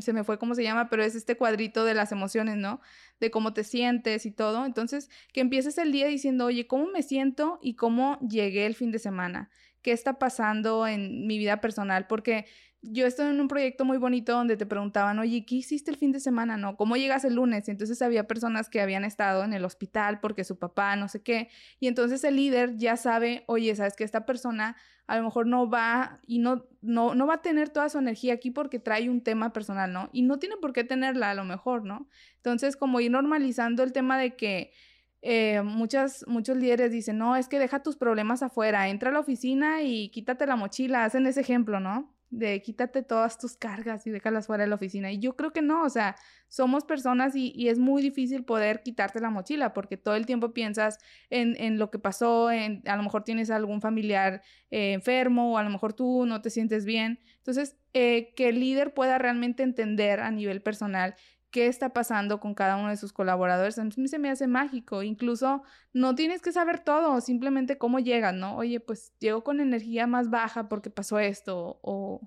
se, 0.00 0.12
me 0.12 0.24
fue 0.24 0.38
cómo 0.38 0.54
se 0.54 0.62
llama, 0.62 0.88
pero 0.90 1.02
es 1.04 1.14
este 1.14 1.36
cuadrito 1.36 1.84
de 1.84 1.94
las 1.94 2.12
emociones, 2.12 2.56
¿no? 2.56 2.80
De 3.20 3.30
cómo 3.30 3.52
te 3.52 3.64
sientes 3.64 4.26
y 4.26 4.30
todo. 4.30 4.66
Entonces, 4.66 5.10
que 5.32 5.40
empieces 5.40 5.78
el 5.78 5.92
día 5.92 6.06
diciendo, 6.06 6.46
oye, 6.46 6.66
¿cómo 6.66 6.86
me 6.86 7.02
siento 7.02 7.58
y 7.62 7.74
cómo 7.74 8.18
llegué 8.20 8.66
el 8.66 8.74
fin 8.74 8.90
de 8.90 8.98
semana? 8.98 9.50
¿Qué 9.82 9.92
está 9.92 10.18
pasando 10.18 10.86
en 10.86 11.26
mi 11.26 11.38
vida 11.38 11.60
personal? 11.60 12.06
Porque 12.06 12.46
yo 12.82 13.06
estoy 13.06 13.28
en 13.28 13.40
un 13.40 13.48
proyecto 13.48 13.84
muy 13.84 13.98
bonito 13.98 14.32
donde 14.32 14.56
te 14.56 14.64
preguntaban, 14.64 15.18
oye, 15.18 15.44
¿qué 15.44 15.56
hiciste 15.56 15.90
el 15.90 15.98
fin 15.98 16.12
de 16.12 16.20
semana? 16.20 16.56
No, 16.56 16.76
¿cómo 16.76 16.96
llegas 16.96 17.24
el 17.24 17.34
lunes? 17.34 17.68
Entonces 17.68 18.00
había 18.00 18.26
personas 18.26 18.70
que 18.70 18.80
habían 18.80 19.04
estado 19.04 19.44
en 19.44 19.52
el 19.52 19.64
hospital 19.64 20.20
porque 20.20 20.44
su 20.44 20.58
papá, 20.58 20.96
no 20.96 21.08
sé 21.08 21.22
qué. 21.22 21.50
Y 21.78 21.88
entonces 21.88 22.24
el 22.24 22.36
líder 22.36 22.76
ya 22.76 22.96
sabe, 22.96 23.44
oye, 23.46 23.74
sabes 23.76 23.96
que 23.96 24.04
esta 24.04 24.24
persona 24.24 24.76
a 25.06 25.16
lo 25.16 25.24
mejor 25.24 25.46
no 25.46 25.68
va 25.68 26.20
y 26.26 26.38
no, 26.38 26.64
no, 26.80 27.14
no 27.14 27.26
va 27.26 27.34
a 27.34 27.42
tener 27.42 27.68
toda 27.68 27.88
su 27.88 27.98
energía 27.98 28.34
aquí 28.34 28.50
porque 28.50 28.78
trae 28.78 29.10
un 29.10 29.22
tema 29.22 29.52
personal, 29.52 29.92
¿no? 29.92 30.08
Y 30.12 30.22
no 30.22 30.38
tiene 30.38 30.56
por 30.56 30.72
qué 30.72 30.84
tenerla 30.84 31.30
a 31.30 31.34
lo 31.34 31.44
mejor, 31.44 31.84
¿no? 31.84 32.08
Entonces, 32.36 32.76
como 32.76 33.00
ir 33.00 33.10
normalizando 33.10 33.82
el 33.82 33.92
tema 33.92 34.18
de 34.18 34.36
que 34.36 34.72
eh, 35.20 35.60
muchas, 35.62 36.24
muchos 36.28 36.56
líderes 36.56 36.92
dicen, 36.92 37.18
no, 37.18 37.36
es 37.36 37.48
que 37.48 37.58
deja 37.58 37.82
tus 37.82 37.96
problemas 37.96 38.42
afuera, 38.42 38.88
entra 38.88 39.10
a 39.10 39.12
la 39.12 39.20
oficina 39.20 39.82
y 39.82 40.10
quítate 40.10 40.46
la 40.46 40.56
mochila, 40.56 41.04
hacen 41.04 41.26
ese 41.26 41.40
ejemplo, 41.40 41.80
¿no? 41.80 42.14
De 42.30 42.62
quítate 42.62 43.02
todas 43.02 43.38
tus 43.38 43.56
cargas 43.56 44.06
y 44.06 44.10
déjalas 44.10 44.46
fuera 44.46 44.64
de 44.64 44.68
la 44.68 44.76
oficina. 44.76 45.10
Y 45.10 45.18
yo 45.18 45.36
creo 45.36 45.52
que 45.52 45.62
no, 45.62 45.82
o 45.82 45.90
sea, 45.90 46.16
somos 46.48 46.84
personas 46.84 47.34
y, 47.34 47.68
es 47.68 47.78
muy 47.78 48.02
difícil 48.02 48.44
poder 48.44 48.82
quitarte 48.82 49.20
la 49.20 49.30
mochila 49.30 49.72
porque 49.74 49.96
todo 49.96 50.14
el 50.14 50.26
tiempo 50.26 50.52
piensas 50.52 50.98
en, 51.28 51.78
lo 51.78 51.90
que 51.90 51.98
pasó, 51.98 52.50
en, 52.50 52.82
a 52.86 52.96
lo 52.96 53.02
mejor 53.02 53.24
tienes 53.24 53.50
algún 53.50 53.80
familiar 53.80 54.42
eh, 54.70 54.92
enfermo 54.92 55.52
o 55.52 55.58
a 55.58 55.62
lo 55.62 55.70
mejor 55.70 55.92
tú 55.92 56.24
no 56.26 56.40
te 56.40 56.50
sientes 56.50 56.84
bien. 56.84 57.20
Entonces, 57.38 57.76
eh, 57.94 58.32
que 58.36 58.48
el 58.48 58.60
líder 58.60 58.94
pueda 58.94 59.18
realmente 59.18 59.62
entender 59.62 60.20
a 60.20 60.30
nivel 60.30 60.62
personal 60.62 61.16
qué 61.50 61.66
está 61.66 61.92
pasando 61.92 62.40
con 62.40 62.54
cada 62.54 62.76
uno 62.76 62.88
de 62.88 62.96
sus 62.96 63.12
colaboradores. 63.12 63.78
A 63.78 63.84
mí 63.84 64.08
se 64.08 64.18
me 64.18 64.30
hace 64.30 64.46
mágico. 64.46 65.02
Incluso 65.02 65.62
no 65.92 66.14
tienes 66.14 66.42
que 66.42 66.52
saber 66.52 66.80
todo, 66.80 67.20
simplemente 67.20 67.78
cómo 67.78 67.98
llegas, 67.98 68.34
¿no? 68.34 68.56
Oye, 68.56 68.80
pues 68.80 69.12
llego 69.18 69.42
con 69.44 69.60
energía 69.60 70.06
más 70.06 70.30
baja 70.30 70.68
porque 70.68 70.90
pasó 70.90 71.18
esto 71.18 71.80
o 71.82 72.20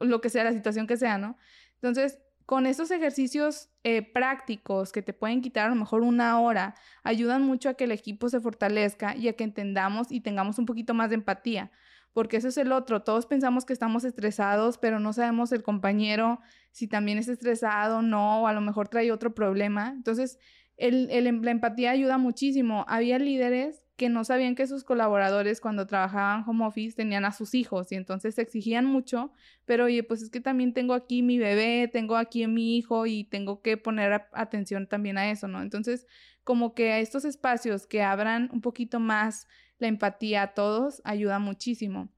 lo 0.00 0.20
que 0.20 0.30
sea, 0.30 0.44
la 0.44 0.52
situación 0.52 0.86
que 0.86 0.96
sea, 0.96 1.18
¿no? 1.18 1.36
Entonces, 1.74 2.20
con 2.46 2.66
estos 2.66 2.90
ejercicios 2.90 3.70
eh, 3.84 4.02
prácticos 4.02 4.92
que 4.92 5.02
te 5.02 5.12
pueden 5.12 5.40
quitar 5.40 5.66
a 5.66 5.70
lo 5.70 5.76
mejor 5.76 6.02
una 6.02 6.38
hora, 6.40 6.74
ayudan 7.02 7.42
mucho 7.42 7.68
a 7.68 7.74
que 7.74 7.84
el 7.84 7.92
equipo 7.92 8.28
se 8.28 8.40
fortalezca 8.40 9.16
y 9.16 9.28
a 9.28 9.32
que 9.34 9.44
entendamos 9.44 10.10
y 10.10 10.20
tengamos 10.20 10.58
un 10.58 10.66
poquito 10.66 10.94
más 10.94 11.10
de 11.10 11.16
empatía 11.16 11.70
porque 12.12 12.36
eso 12.36 12.48
es 12.48 12.56
el 12.56 12.72
otro. 12.72 13.02
Todos 13.02 13.26
pensamos 13.26 13.64
que 13.64 13.72
estamos 13.72 14.04
estresados, 14.04 14.78
pero 14.78 15.00
no 15.00 15.12
sabemos 15.12 15.52
el 15.52 15.62
compañero 15.62 16.40
si 16.70 16.88
también 16.88 17.18
es 17.18 17.28
estresado 17.28 17.98
o 17.98 18.02
no, 18.02 18.42
o 18.42 18.46
a 18.46 18.52
lo 18.52 18.60
mejor 18.60 18.88
trae 18.88 19.12
otro 19.12 19.34
problema. 19.34 19.92
Entonces, 19.94 20.38
el, 20.76 21.42
la 21.42 21.50
empatía 21.50 21.90
ayuda 21.90 22.18
muchísimo. 22.18 22.84
Había 22.88 23.18
líderes 23.18 23.82
que 23.96 24.08
no 24.08 24.24
sabían 24.24 24.54
que 24.54 24.66
sus 24.66 24.84
colaboradores 24.84 25.60
cuando 25.60 25.86
trabajaban 25.86 26.44
home 26.46 26.64
office 26.64 26.96
tenían 26.96 27.24
a 27.24 27.32
sus 27.32 27.54
hijos 27.54 27.92
y 27.92 27.94
entonces 27.94 28.34
se 28.34 28.42
exigían 28.42 28.84
mucho, 28.84 29.32
pero 29.64 29.84
oye, 29.84 30.02
pues 30.02 30.22
es 30.22 30.30
que 30.30 30.40
también 30.40 30.72
tengo 30.72 30.94
aquí 30.94 31.22
mi 31.22 31.38
bebé, 31.38 31.88
tengo 31.92 32.16
aquí 32.16 32.44
mi 32.46 32.76
hijo 32.76 33.06
y 33.06 33.24
tengo 33.24 33.60
que 33.62 33.76
poner 33.76 34.28
atención 34.32 34.88
también 34.88 35.18
a 35.18 35.30
eso, 35.30 35.46
¿no? 35.46 35.62
Entonces, 35.62 36.06
como 36.42 36.74
que 36.74 36.92
a 36.92 36.98
estos 36.98 37.24
espacios 37.24 37.86
que 37.86 38.02
abran 38.02 38.48
un 38.52 38.60
poquito 38.60 38.98
más 38.98 39.46
la 39.82 39.88
empatía 39.88 40.42
a 40.42 40.54
todos 40.54 41.02
ayuda 41.04 41.40
muchísimo. 41.40 42.08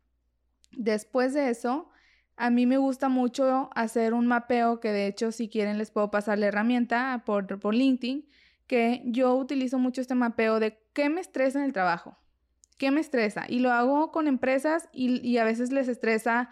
Después 0.70 1.32
de 1.32 1.48
eso, 1.48 1.88
a 2.36 2.50
mí 2.50 2.66
me 2.66 2.76
gusta 2.76 3.08
mucho 3.08 3.70
hacer 3.74 4.12
un 4.12 4.26
mapeo 4.26 4.80
que 4.80 4.92
de 4.92 5.06
hecho 5.06 5.32
si 5.32 5.48
quieren 5.48 5.78
les 5.78 5.90
puedo 5.90 6.10
pasar 6.10 6.38
la 6.38 6.46
herramienta 6.46 7.22
por, 7.24 7.58
por 7.58 7.74
LinkedIn, 7.74 8.28
que 8.66 9.02
yo 9.06 9.34
utilizo 9.34 9.78
mucho 9.78 10.02
este 10.02 10.14
mapeo 10.14 10.60
de 10.60 10.78
qué 10.92 11.08
me 11.08 11.22
estresa 11.22 11.58
en 11.58 11.64
el 11.64 11.72
trabajo, 11.72 12.18
qué 12.76 12.90
me 12.90 13.00
estresa. 13.00 13.46
Y 13.48 13.60
lo 13.60 13.72
hago 13.72 14.12
con 14.12 14.28
empresas 14.28 14.88
y, 14.92 15.38
a 15.38 15.44
veces 15.44 15.72
les 15.72 15.88
estresa 15.88 16.50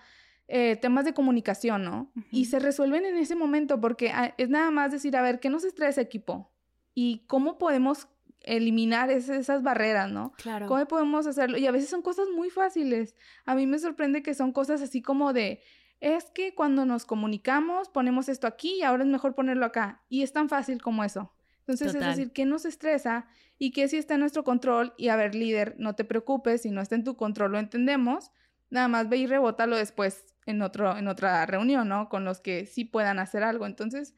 eh, 0.48 0.77
temas 0.77 1.05
de 1.05 1.12
comunicación, 1.12 1.85
¿no? 1.85 2.11
Y 2.31 2.46
se 2.46 2.59
resuelven 2.59 3.05
en 3.05 3.16
ese 3.16 3.37
momento 3.37 3.81
porque 3.81 4.11
ah, 4.12 4.35
es 4.38 4.48
nada 4.48 4.70
más 4.70 4.92
decir, 4.92 5.14
a 5.14 5.22
ver, 5.22 5.40
¿qué 5.40 5.51
nos 5.51 5.64
estresa 5.64 6.01
equipo? 6.01 6.51
¿Y 6.94 7.25
cómo 7.27 7.59
podemos 7.59 8.09
eliminar 8.44 9.11
esas 9.11 9.62
barreras, 9.62 10.11
¿no? 10.11 10.33
Claro. 10.37 10.66
¿Cómo 10.66 10.85
podemos 10.87 11.26
hacerlo? 11.26 11.59
Y 11.59 11.66
a 11.66 11.70
veces 11.70 11.88
son 11.88 12.02
cosas 12.02 12.26
muy 12.35 12.50
fáciles. 12.50 13.16
A 13.44 13.55
mí 13.55 13.66
me 13.66 13.78
sorprende 13.78 14.22
que 14.22 14.35
son 14.35 14.52
cosas 14.52 14.83
así 14.83 15.02
como 15.02 15.33
de, 15.33 15.62
es 16.00 16.31
que 16.31 16.55
cuando 16.55 16.85
nos 16.85 17.05
comunicamos 17.07 17.88
ponemos 17.88 18.28
esto 18.28 18.46
aquí 18.46 18.78
y 18.78 18.83
ahora 18.83 19.05
es 19.05 19.09
mejor 19.09 19.35
ponerlo 19.35 19.64
acá. 19.64 20.02
Y 20.09 20.22
es 20.22 20.33
tan 20.33 20.48
fácil 20.48 20.83
como 20.83 21.05
eso. 21.05 21.33
Entonces, 21.61 21.94
es 21.94 22.00
decir, 22.05 22.33
¿qué 22.33 22.44
nos 22.44 22.64
estresa 22.64 23.26
y 23.57 23.70
qué 23.70 23.87
si 23.87 23.96
está 23.96 24.14
en 24.14 24.20
nuestro 24.20 24.42
control? 24.42 24.94
Y 24.96 25.09
a 25.09 25.16
ver, 25.16 25.37
líder, 25.37 25.76
no 25.78 25.94
te 25.94 26.05
preocupes, 26.05 26.62
si 26.62 26.70
no 26.70 26.81
está 26.81 26.96
en 26.96 27.05
tu 27.05 27.16
control, 27.16 27.52
lo 27.52 27.59
entendemos. 27.61 28.33
Nada 28.68 28.88
más 28.88 29.09
ve 29.09 29.18
y 29.18 29.26
rebótalo 29.28 29.76
después 29.76 30.24
en, 30.44 30.61
otro, 30.61 30.96
en 30.98 31.07
otra 31.07 31.46
reunión, 31.46 31.88
¿no? 31.88 32.09
Con 32.09 32.24
los 32.24 32.40
que 32.40 32.66
sí 32.66 32.85
puedan 32.85 33.20
hacer 33.20 33.44
algo. 33.44 33.66
Entonces, 33.66 34.14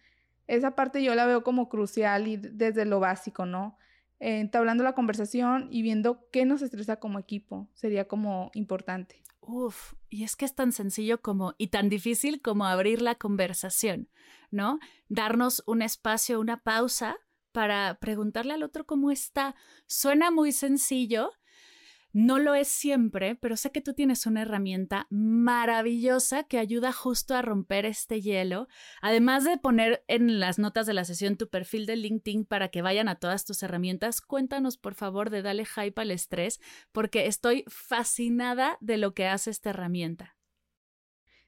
esa 0.47 0.75
parte 0.75 1.03
yo 1.03 1.15
la 1.15 1.27
veo 1.27 1.43
como 1.43 1.69
crucial 1.69 2.29
y 2.29 2.39
desde 2.39 2.87
lo 2.87 2.99
básico, 2.99 3.45
¿no? 3.45 3.77
Entablando 4.19 4.85
la 4.85 4.95
conversación 4.95 5.69
y 5.71 5.83
viendo 5.83 6.29
qué 6.31 6.45
nos 6.45 6.63
estresa 6.63 6.97
como 6.97 7.19
equipo. 7.19 7.69
Sería 7.75 8.07
como 8.07 8.51
importante. 8.55 9.23
Uf, 9.41 9.95
y 10.09 10.25
es 10.25 10.37
que 10.37 10.47
es 10.47 10.55
tan 10.55 10.73
sencillo 10.73 11.21
como 11.21 11.55
y 11.59 11.69
tan 11.69 11.89
difícil 11.89 12.41
como 12.41 12.65
abrir 12.65 13.03
la 13.03 13.15
conversación, 13.17 14.09
¿no? 14.51 14.79
Darnos 15.09 15.63
un 15.67 15.83
espacio, 15.83 16.41
una 16.41 16.63
pausa 16.63 17.17
para 17.53 17.99
preguntarle 18.01 18.55
al 18.55 18.63
otro 18.63 18.87
cómo 18.87 19.11
está. 19.11 19.55
Suena 19.87 20.31
muy 20.31 20.51
sencillo, 20.53 21.31
no 22.15 22.39
lo 22.39 22.55
es 22.55 22.69
siempre, 22.69 23.35
pero 23.35 23.57
sé 23.57 23.73
que 23.73 23.81
tú 23.81 23.93
tienes 23.93 24.25
una 24.25 24.43
herramienta 24.43 25.09
maravillosa 25.11 26.45
que 26.45 26.59
ayuda 26.59 26.93
justo 26.93 27.35
a 27.35 27.43
romper 27.43 27.87
este 27.87 28.21
hielo. 28.21 28.69
Además 29.03 29.43
de 29.43 29.59
poner 29.59 30.05
en 30.07 30.39
las 30.39 30.61
notas 30.61 30.87
de 30.87 30.95
la 30.95 31.05
sesión 31.05 31.37
tu 31.37 31.51
perfil 31.51 31.87
de 31.87 31.97
LinkedIn 31.97 32.45
para 32.45 32.69
que 32.69 32.83
vayan 32.83 33.09
a 33.09 33.17
todas 33.17 33.45
tus 33.45 33.65
herramientas, 33.65 34.21
cuéntanos 34.21 34.79
por 34.79 34.95
favor 34.95 35.29
de 35.29 35.43
Dale 35.43 35.67
Hype 35.67 36.01
al 36.01 36.13
Estrés, 36.13 36.61
porque 36.93 37.27
estoy 37.27 37.65
fascinada 37.67 38.79
de 38.81 38.97
lo 38.97 39.13
que 39.13 39.27
hace 39.27 39.51
esta 39.51 39.71
herramienta. 39.71 40.37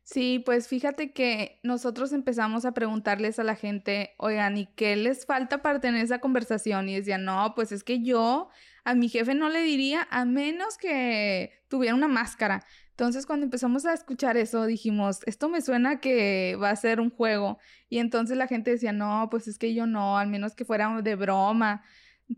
Sí, 0.03 0.41
pues 0.45 0.69
fíjate 0.69 1.13
que 1.13 1.59
nosotros 1.65 2.13
empezamos 2.13 2.65
a 2.65 2.73
preguntarles 2.73 3.41
a 3.41 3.45
la 3.45 3.57
gente, 3.57 4.15
oigan, 4.19 4.57
¿y 4.57 4.67
qué 4.67 4.95
les 4.95 5.27
falta 5.27 5.63
para 5.63 5.81
tener 5.81 6.05
esa 6.05 6.21
conversación? 6.21 6.89
Y 6.89 6.95
decían, 6.95 7.25
no, 7.25 7.55
pues 7.57 7.73
es 7.73 7.83
que 7.83 8.03
yo 8.03 8.49
a 8.87 8.95
mi 8.95 9.09
jefe 9.09 9.35
no 9.35 9.49
le 9.49 9.63
diría 9.63 10.07
a 10.13 10.25
menos 10.25 10.79
que 10.79 11.61
tuviera 11.69 11.95
una 11.97 12.07
máscara. 12.07 12.65
Entonces 12.91 13.27
cuando 13.27 13.45
empezamos 13.45 13.85
a 13.85 13.93
escuchar 13.93 14.37
eso 14.37 14.65
dijimos, 14.65 15.21
esto 15.27 15.49
me 15.49 15.61
suena 15.61 15.99
que 16.01 16.57
va 16.63 16.71
a 16.71 16.77
ser 16.77 17.01
un 17.01 17.11
juego. 17.11 17.59
Y 17.89 17.99
entonces 17.99 18.37
la 18.37 18.47
gente 18.47 18.71
decía, 18.71 18.93
no, 18.93 19.29
pues 19.29 19.49
es 19.49 19.59
que 19.59 19.75
yo 19.75 19.89
no, 19.89 20.19
al 20.19 20.29
menos 20.29 20.55
que 20.55 20.65
fuera 20.65 21.03
de 21.03 21.17
broma 21.17 21.83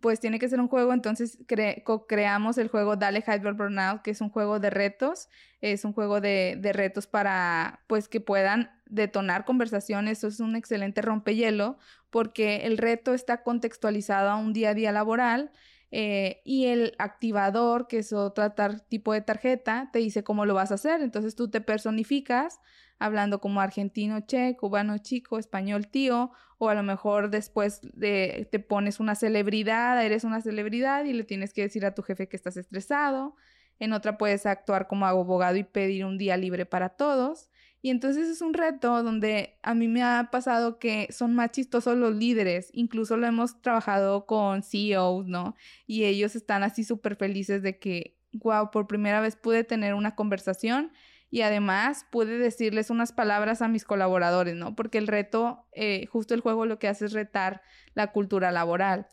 pues 0.00 0.20
tiene 0.20 0.38
que 0.38 0.48
ser 0.48 0.60
un 0.60 0.68
juego, 0.68 0.92
entonces 0.92 1.38
creamos 2.06 2.58
el 2.58 2.68
juego 2.68 2.96
Dale 2.96 3.20
Hyper 3.20 3.54
Burnout, 3.54 4.02
que 4.02 4.10
es 4.10 4.20
un 4.20 4.28
juego 4.28 4.60
de 4.60 4.68
retos, 4.68 5.30
es 5.62 5.82
un 5.84 5.94
juego 5.94 6.20
de, 6.20 6.58
de, 6.60 6.74
retos 6.74 7.06
para 7.06 7.80
pues 7.86 8.06
que 8.06 8.20
puedan 8.20 8.70
detonar 8.84 9.46
conversaciones, 9.46 10.18
eso 10.18 10.28
es 10.28 10.40
un 10.40 10.56
excelente 10.56 11.00
rompehielo, 11.00 11.78
porque 12.10 12.66
el 12.66 12.76
reto 12.76 13.14
está 13.14 13.42
contextualizado 13.42 14.28
a 14.28 14.36
un 14.36 14.52
día 14.52 14.70
a 14.70 14.74
día 14.74 14.92
laboral 14.92 15.52
eh, 15.90 16.42
y 16.44 16.66
el 16.66 16.94
activador, 16.98 17.88
que 17.88 17.98
es 17.98 18.12
otro 18.12 18.52
tipo 18.88 19.12
de 19.12 19.22
tarjeta, 19.22 19.90
te 19.92 20.00
dice 20.00 20.22
cómo 20.22 20.44
lo 20.44 20.54
vas 20.54 20.70
a 20.70 20.74
hacer, 20.74 21.00
entonces 21.00 21.34
tú 21.34 21.48
te 21.48 21.60
personificas 21.60 22.60
hablando 22.98 23.40
como 23.40 23.60
argentino 23.60 24.20
che, 24.26 24.56
cubano 24.56 24.98
chico, 24.98 25.38
español 25.38 25.86
tío, 25.88 26.32
o 26.58 26.68
a 26.68 26.74
lo 26.74 26.82
mejor 26.82 27.30
después 27.30 27.80
de, 27.94 28.48
te 28.50 28.58
pones 28.58 29.00
una 29.00 29.14
celebridad, 29.14 30.04
eres 30.04 30.24
una 30.24 30.40
celebridad 30.40 31.04
y 31.04 31.12
le 31.12 31.24
tienes 31.24 31.52
que 31.52 31.62
decir 31.62 31.86
a 31.86 31.94
tu 31.94 32.02
jefe 32.02 32.28
que 32.28 32.36
estás 32.36 32.56
estresado. 32.56 33.36
En 33.78 33.92
otra 33.92 34.18
puedes 34.18 34.44
actuar 34.44 34.88
como 34.88 35.06
abogado 35.06 35.56
y 35.56 35.62
pedir 35.62 36.04
un 36.04 36.18
día 36.18 36.36
libre 36.36 36.66
para 36.66 36.88
todos. 36.90 37.48
Y 37.88 37.90
entonces 37.90 38.28
es 38.28 38.42
un 38.42 38.52
reto 38.52 39.02
donde 39.02 39.56
a 39.62 39.72
mí 39.72 39.88
me 39.88 40.02
ha 40.02 40.28
pasado 40.30 40.78
que 40.78 41.08
son 41.10 41.34
más 41.34 41.52
chistosos 41.52 41.96
los 41.96 42.14
líderes, 42.14 42.68
incluso 42.74 43.16
lo 43.16 43.26
hemos 43.26 43.62
trabajado 43.62 44.26
con 44.26 44.62
CEOs, 44.62 45.26
¿no? 45.26 45.56
Y 45.86 46.04
ellos 46.04 46.36
están 46.36 46.62
así 46.62 46.84
súper 46.84 47.16
felices 47.16 47.62
de 47.62 47.78
que, 47.78 48.18
wow, 48.32 48.70
por 48.70 48.88
primera 48.88 49.22
vez 49.22 49.36
pude 49.36 49.64
tener 49.64 49.94
una 49.94 50.16
conversación 50.16 50.92
y 51.30 51.40
además 51.40 52.04
pude 52.10 52.36
decirles 52.36 52.90
unas 52.90 53.12
palabras 53.12 53.62
a 53.62 53.68
mis 53.68 53.86
colaboradores, 53.86 54.54
¿no? 54.54 54.76
Porque 54.76 54.98
el 54.98 55.06
reto, 55.06 55.64
eh, 55.72 56.04
justo 56.12 56.34
el 56.34 56.42
juego 56.42 56.66
lo 56.66 56.78
que 56.78 56.88
hace 56.88 57.06
es 57.06 57.12
retar 57.14 57.62
la 57.94 58.12
cultura 58.12 58.52
laboral. 58.52 59.06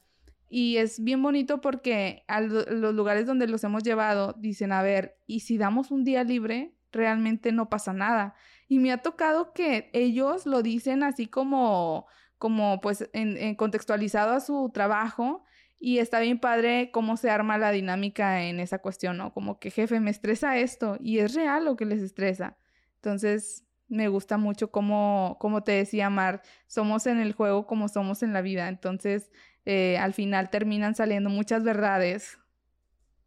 Y 0.49 0.75
es 0.75 1.01
bien 1.01 1.23
bonito 1.23 1.61
porque 1.61 2.25
a 2.27 2.41
los 2.41 2.93
lugares 2.93 3.25
donde 3.25 3.47
los 3.47 3.63
hemos 3.63 3.83
llevado 3.83 4.35
dicen, 4.38 4.73
a 4.73 4.81
ver, 4.81 5.17
¿y 5.27 5.39
si 5.39 5.57
damos 5.57 5.91
un 5.91 6.03
día 6.03 6.25
libre? 6.25 6.75
Realmente 6.91 7.53
no 7.53 7.69
pasa 7.69 7.93
nada. 7.93 8.35
Y 8.67 8.80
me 8.80 8.91
ha 8.91 8.97
tocado 8.97 9.54
que 9.54 9.89
ellos 9.93 10.45
lo 10.45 10.62
dicen 10.62 11.04
así 11.04 11.28
como, 11.28 12.08
como 12.38 12.82
pues 12.82 13.10
en 13.13 13.56
contextualizado 13.56 14.34
a 14.34 14.39
su 14.39 14.71
trabajo 14.73 15.43
y 15.80 15.99
está 15.99 16.19
bien 16.19 16.39
padre 16.39 16.89
cómo 16.91 17.17
se 17.17 17.30
arma 17.30 17.58
la 17.58 17.71
dinámica 17.71 18.43
en 18.43 18.60
esa 18.60 18.80
cuestión, 18.80 19.17
¿no? 19.17 19.34
Como 19.34 19.60
que 19.60 19.71
jefe, 19.71 19.99
me 19.99 20.10
estresa 20.10 20.58
esto 20.58 20.97
y 20.99 21.19
es 21.19 21.34
real 21.34 21.65
lo 21.65 21.75
que 21.75 21.86
les 21.86 22.01
estresa. 22.01 22.58
Entonces, 22.95 23.65
me 23.88 24.08
gusta 24.08 24.38
mucho 24.38 24.71
cómo, 24.71 25.38
como 25.39 25.63
te 25.63 25.73
decía 25.73 26.10
Mar, 26.10 26.41
somos 26.67 27.06
en 27.08 27.19
el 27.19 27.34
juego 27.34 27.67
como 27.67 27.88
somos 27.88 28.23
en 28.23 28.34
la 28.34 28.41
vida. 28.41 28.67
Entonces, 28.67 29.32
eh, 29.65 29.97
al 29.97 30.13
final 30.13 30.49
terminan 30.49 30.95
saliendo 30.95 31.30
muchas 31.30 31.63
verdades 31.63 32.39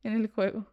en 0.03 0.14
el 0.14 0.29
juego. 0.29 0.66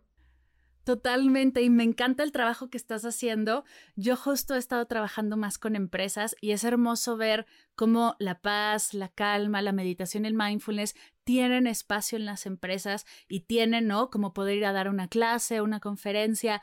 Totalmente, 0.86 1.64
y 1.64 1.72
me 1.72 1.82
encanta 1.84 2.22
el 2.22 2.32
trabajo 2.32 2.70
que 2.70 2.78
estás 2.78 3.06
haciendo. 3.06 3.66
Yo 3.96 4.16
justo 4.16 4.54
he 4.54 4.60
estado 4.60 4.86
trabajando 4.86 5.36
más 5.36 5.58
con 5.58 5.76
empresas 5.76 6.36
y 6.42 6.52
es 6.52 6.64
hermoso 6.64 7.18
ver 7.18 7.48
cómo 7.74 8.16
la 8.20 8.40
paz, 8.40 8.94
la 8.94 9.10
calma, 9.10 9.64
la 9.64 9.72
meditación, 9.72 10.26
el 10.26 10.36
mindfulness 10.36 10.96
tienen 11.24 11.66
espacio 11.66 12.20
en 12.20 12.26
las 12.26 12.46
empresas 12.46 13.08
y 13.28 13.42
tienen, 13.42 13.88
¿no? 13.88 14.12
Como 14.12 14.32
poder 14.32 14.58
ir 14.58 14.66
a 14.66 14.74
dar 14.74 14.88
una 14.88 15.08
clase, 15.08 15.60
una 15.60 15.80
conferencia, 15.80 16.62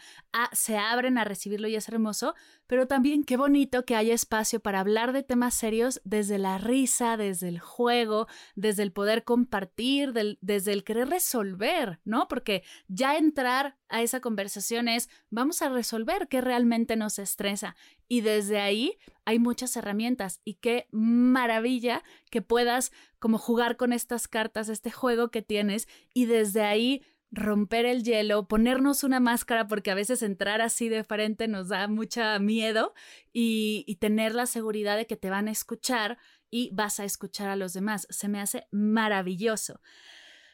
se 0.52 0.78
abren 0.78 1.18
a 1.18 1.24
recibirlo 1.24 1.66
y 1.66 1.74
es 1.74 1.88
hermoso, 1.88 2.36
pero 2.68 2.86
también 2.86 3.24
qué 3.24 3.36
bonito 3.36 3.84
que 3.84 3.96
haya 3.96 4.14
espacio 4.14 4.60
para 4.60 4.78
hablar 4.78 5.12
de 5.12 5.24
temas 5.24 5.54
serios 5.54 6.00
desde 6.04 6.38
la 6.38 6.58
risa, 6.58 7.16
desde 7.16 7.48
el 7.48 7.58
juego, 7.58 8.28
desde 8.54 8.84
el 8.84 8.92
poder 8.92 9.24
compartir, 9.24 10.12
desde 10.12 10.72
el 10.72 10.84
querer 10.84 11.08
resolver, 11.08 11.98
¿no? 12.04 12.28
Porque 12.28 12.62
ya 12.86 13.16
entrar 13.16 13.76
a 13.92 14.02
esa 14.02 14.20
conversación 14.20 14.88
es, 14.88 15.10
vamos 15.30 15.60
a 15.60 15.68
resolver 15.68 16.26
qué 16.28 16.40
realmente 16.40 16.96
nos 16.96 17.18
estresa. 17.18 17.76
Y 18.08 18.22
desde 18.22 18.58
ahí 18.58 18.98
hay 19.26 19.38
muchas 19.38 19.76
herramientas 19.76 20.40
y 20.44 20.54
qué 20.54 20.88
maravilla 20.90 22.02
que 22.30 22.40
puedas 22.40 22.90
como 23.18 23.38
jugar 23.38 23.76
con 23.76 23.92
estas 23.92 24.28
cartas, 24.28 24.70
este 24.70 24.90
juego 24.90 25.30
que 25.30 25.42
tienes 25.42 25.88
y 26.14 26.24
desde 26.24 26.62
ahí 26.62 27.02
romper 27.30 27.84
el 27.84 28.02
hielo, 28.02 28.48
ponernos 28.48 29.04
una 29.04 29.20
máscara, 29.20 29.68
porque 29.68 29.90
a 29.90 29.94
veces 29.94 30.22
entrar 30.22 30.60
así 30.62 30.88
de 30.88 31.04
frente 31.04 31.46
nos 31.46 31.68
da 31.68 31.86
mucha 31.86 32.38
miedo 32.38 32.94
y, 33.32 33.84
y, 33.86 33.96
tener 33.96 34.34
la 34.34 34.46
seguridad 34.46 34.96
de 34.96 35.06
que 35.06 35.16
te 35.16 35.30
van 35.30 35.48
a 35.48 35.52
escuchar 35.52 36.18
y 36.50 36.70
vas 36.74 37.00
a 37.00 37.04
escuchar 37.04 37.48
a 37.48 37.56
los 37.56 37.72
demás. 37.72 38.06
Se 38.10 38.28
me 38.28 38.40
hace 38.40 38.66
maravilloso. 38.70 39.80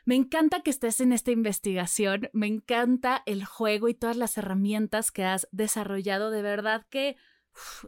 Me 0.09 0.15
encanta 0.15 0.63
que 0.63 0.71
estés 0.71 1.01
en 1.01 1.13
esta 1.13 1.33
investigación, 1.33 2.31
me 2.33 2.47
encanta 2.47 3.23
el 3.27 3.45
juego 3.45 3.91
y 3.91 3.95
todas 3.95 4.17
las 4.17 4.39
herramientas 4.39 5.11
que 5.11 5.23
has 5.23 5.47
desarrollado. 5.53 6.31
De 6.31 6.41
verdad 6.41 6.87
que 6.89 7.19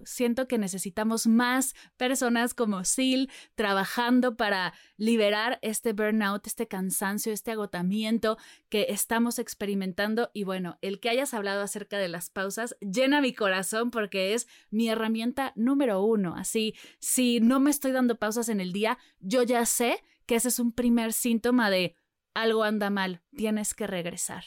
siento 0.04 0.46
que 0.46 0.58
necesitamos 0.58 1.26
más 1.26 1.74
personas 1.96 2.52
como 2.52 2.84
Sil 2.84 3.32
trabajando 3.54 4.36
para 4.36 4.74
liberar 4.98 5.60
este 5.62 5.94
burnout, 5.94 6.46
este 6.46 6.68
cansancio, 6.68 7.32
este 7.32 7.52
agotamiento 7.52 8.36
que 8.68 8.88
estamos 8.90 9.38
experimentando. 9.38 10.30
Y 10.34 10.44
bueno, 10.44 10.76
el 10.82 11.00
que 11.00 11.08
hayas 11.08 11.32
hablado 11.32 11.62
acerca 11.62 11.96
de 11.96 12.08
las 12.08 12.28
pausas 12.28 12.76
llena 12.82 13.22
mi 13.22 13.32
corazón 13.32 13.90
porque 13.90 14.34
es 14.34 14.46
mi 14.68 14.90
herramienta 14.90 15.54
número 15.56 16.04
uno. 16.04 16.34
Así, 16.36 16.74
si 16.98 17.40
no 17.40 17.60
me 17.60 17.70
estoy 17.70 17.92
dando 17.92 18.18
pausas 18.18 18.50
en 18.50 18.60
el 18.60 18.74
día, 18.74 18.98
yo 19.20 19.42
ya 19.42 19.64
sé 19.64 20.04
que 20.26 20.36
ese 20.36 20.48
es 20.48 20.58
un 20.58 20.70
primer 20.70 21.14
síntoma 21.14 21.70
de 21.70 21.96
algo 22.34 22.64
anda 22.64 22.90
mal, 22.90 23.22
tienes 23.36 23.74
que 23.74 23.86
regresar. 23.86 24.44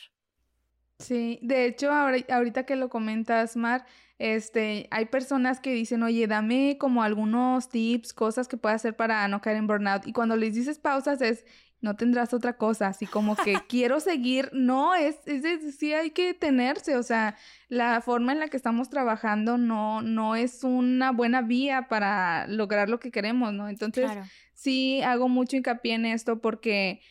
Sí, 0.99 1.39
de 1.41 1.65
hecho, 1.65 1.91
ahorita 1.91 2.65
que 2.65 2.75
lo 2.75 2.89
comentas, 2.89 3.57
Mar, 3.57 3.85
este, 4.19 4.87
hay 4.91 5.05
personas 5.05 5.59
que 5.59 5.73
dicen, 5.73 6.03
oye, 6.03 6.27
dame 6.27 6.77
como 6.79 7.03
algunos 7.03 7.67
tips, 7.69 8.13
cosas 8.13 8.47
que 8.47 8.57
pueda 8.57 8.75
hacer 8.75 8.95
para 8.95 9.27
no 9.27 9.41
caer 9.41 9.57
en 9.57 9.67
burnout. 9.67 10.07
Y 10.07 10.13
cuando 10.13 10.37
les 10.37 10.55
dices 10.55 10.79
pausas 10.79 11.21
es, 11.21 11.45
no 11.81 11.97
tendrás 11.97 12.33
otra 12.33 12.55
cosa, 12.55 12.87
así 12.87 13.05
como 13.05 13.35
que 13.35 13.55
quiero 13.67 13.99
seguir, 13.99 14.49
no, 14.53 14.95
es, 14.95 15.17
es, 15.25 15.75
sí 15.75 15.93
hay 15.93 16.11
que 16.11 16.33
tenerse, 16.33 16.95
o 16.95 17.03
sea, 17.03 17.35
la 17.67 17.99
forma 17.99 18.31
en 18.31 18.39
la 18.39 18.47
que 18.47 18.55
estamos 18.55 18.89
trabajando 18.89 19.57
no, 19.57 20.01
no 20.01 20.37
es 20.37 20.63
una 20.63 21.11
buena 21.11 21.41
vía 21.41 21.89
para 21.89 22.47
lograr 22.47 22.87
lo 22.87 22.99
que 22.99 23.11
queremos, 23.11 23.51
¿no? 23.51 23.67
Entonces, 23.67 24.09
sí 24.53 25.01
hago 25.01 25.27
mucho 25.27 25.57
hincapié 25.57 25.95
en 25.95 26.05
esto 26.05 26.39
porque 26.39 27.01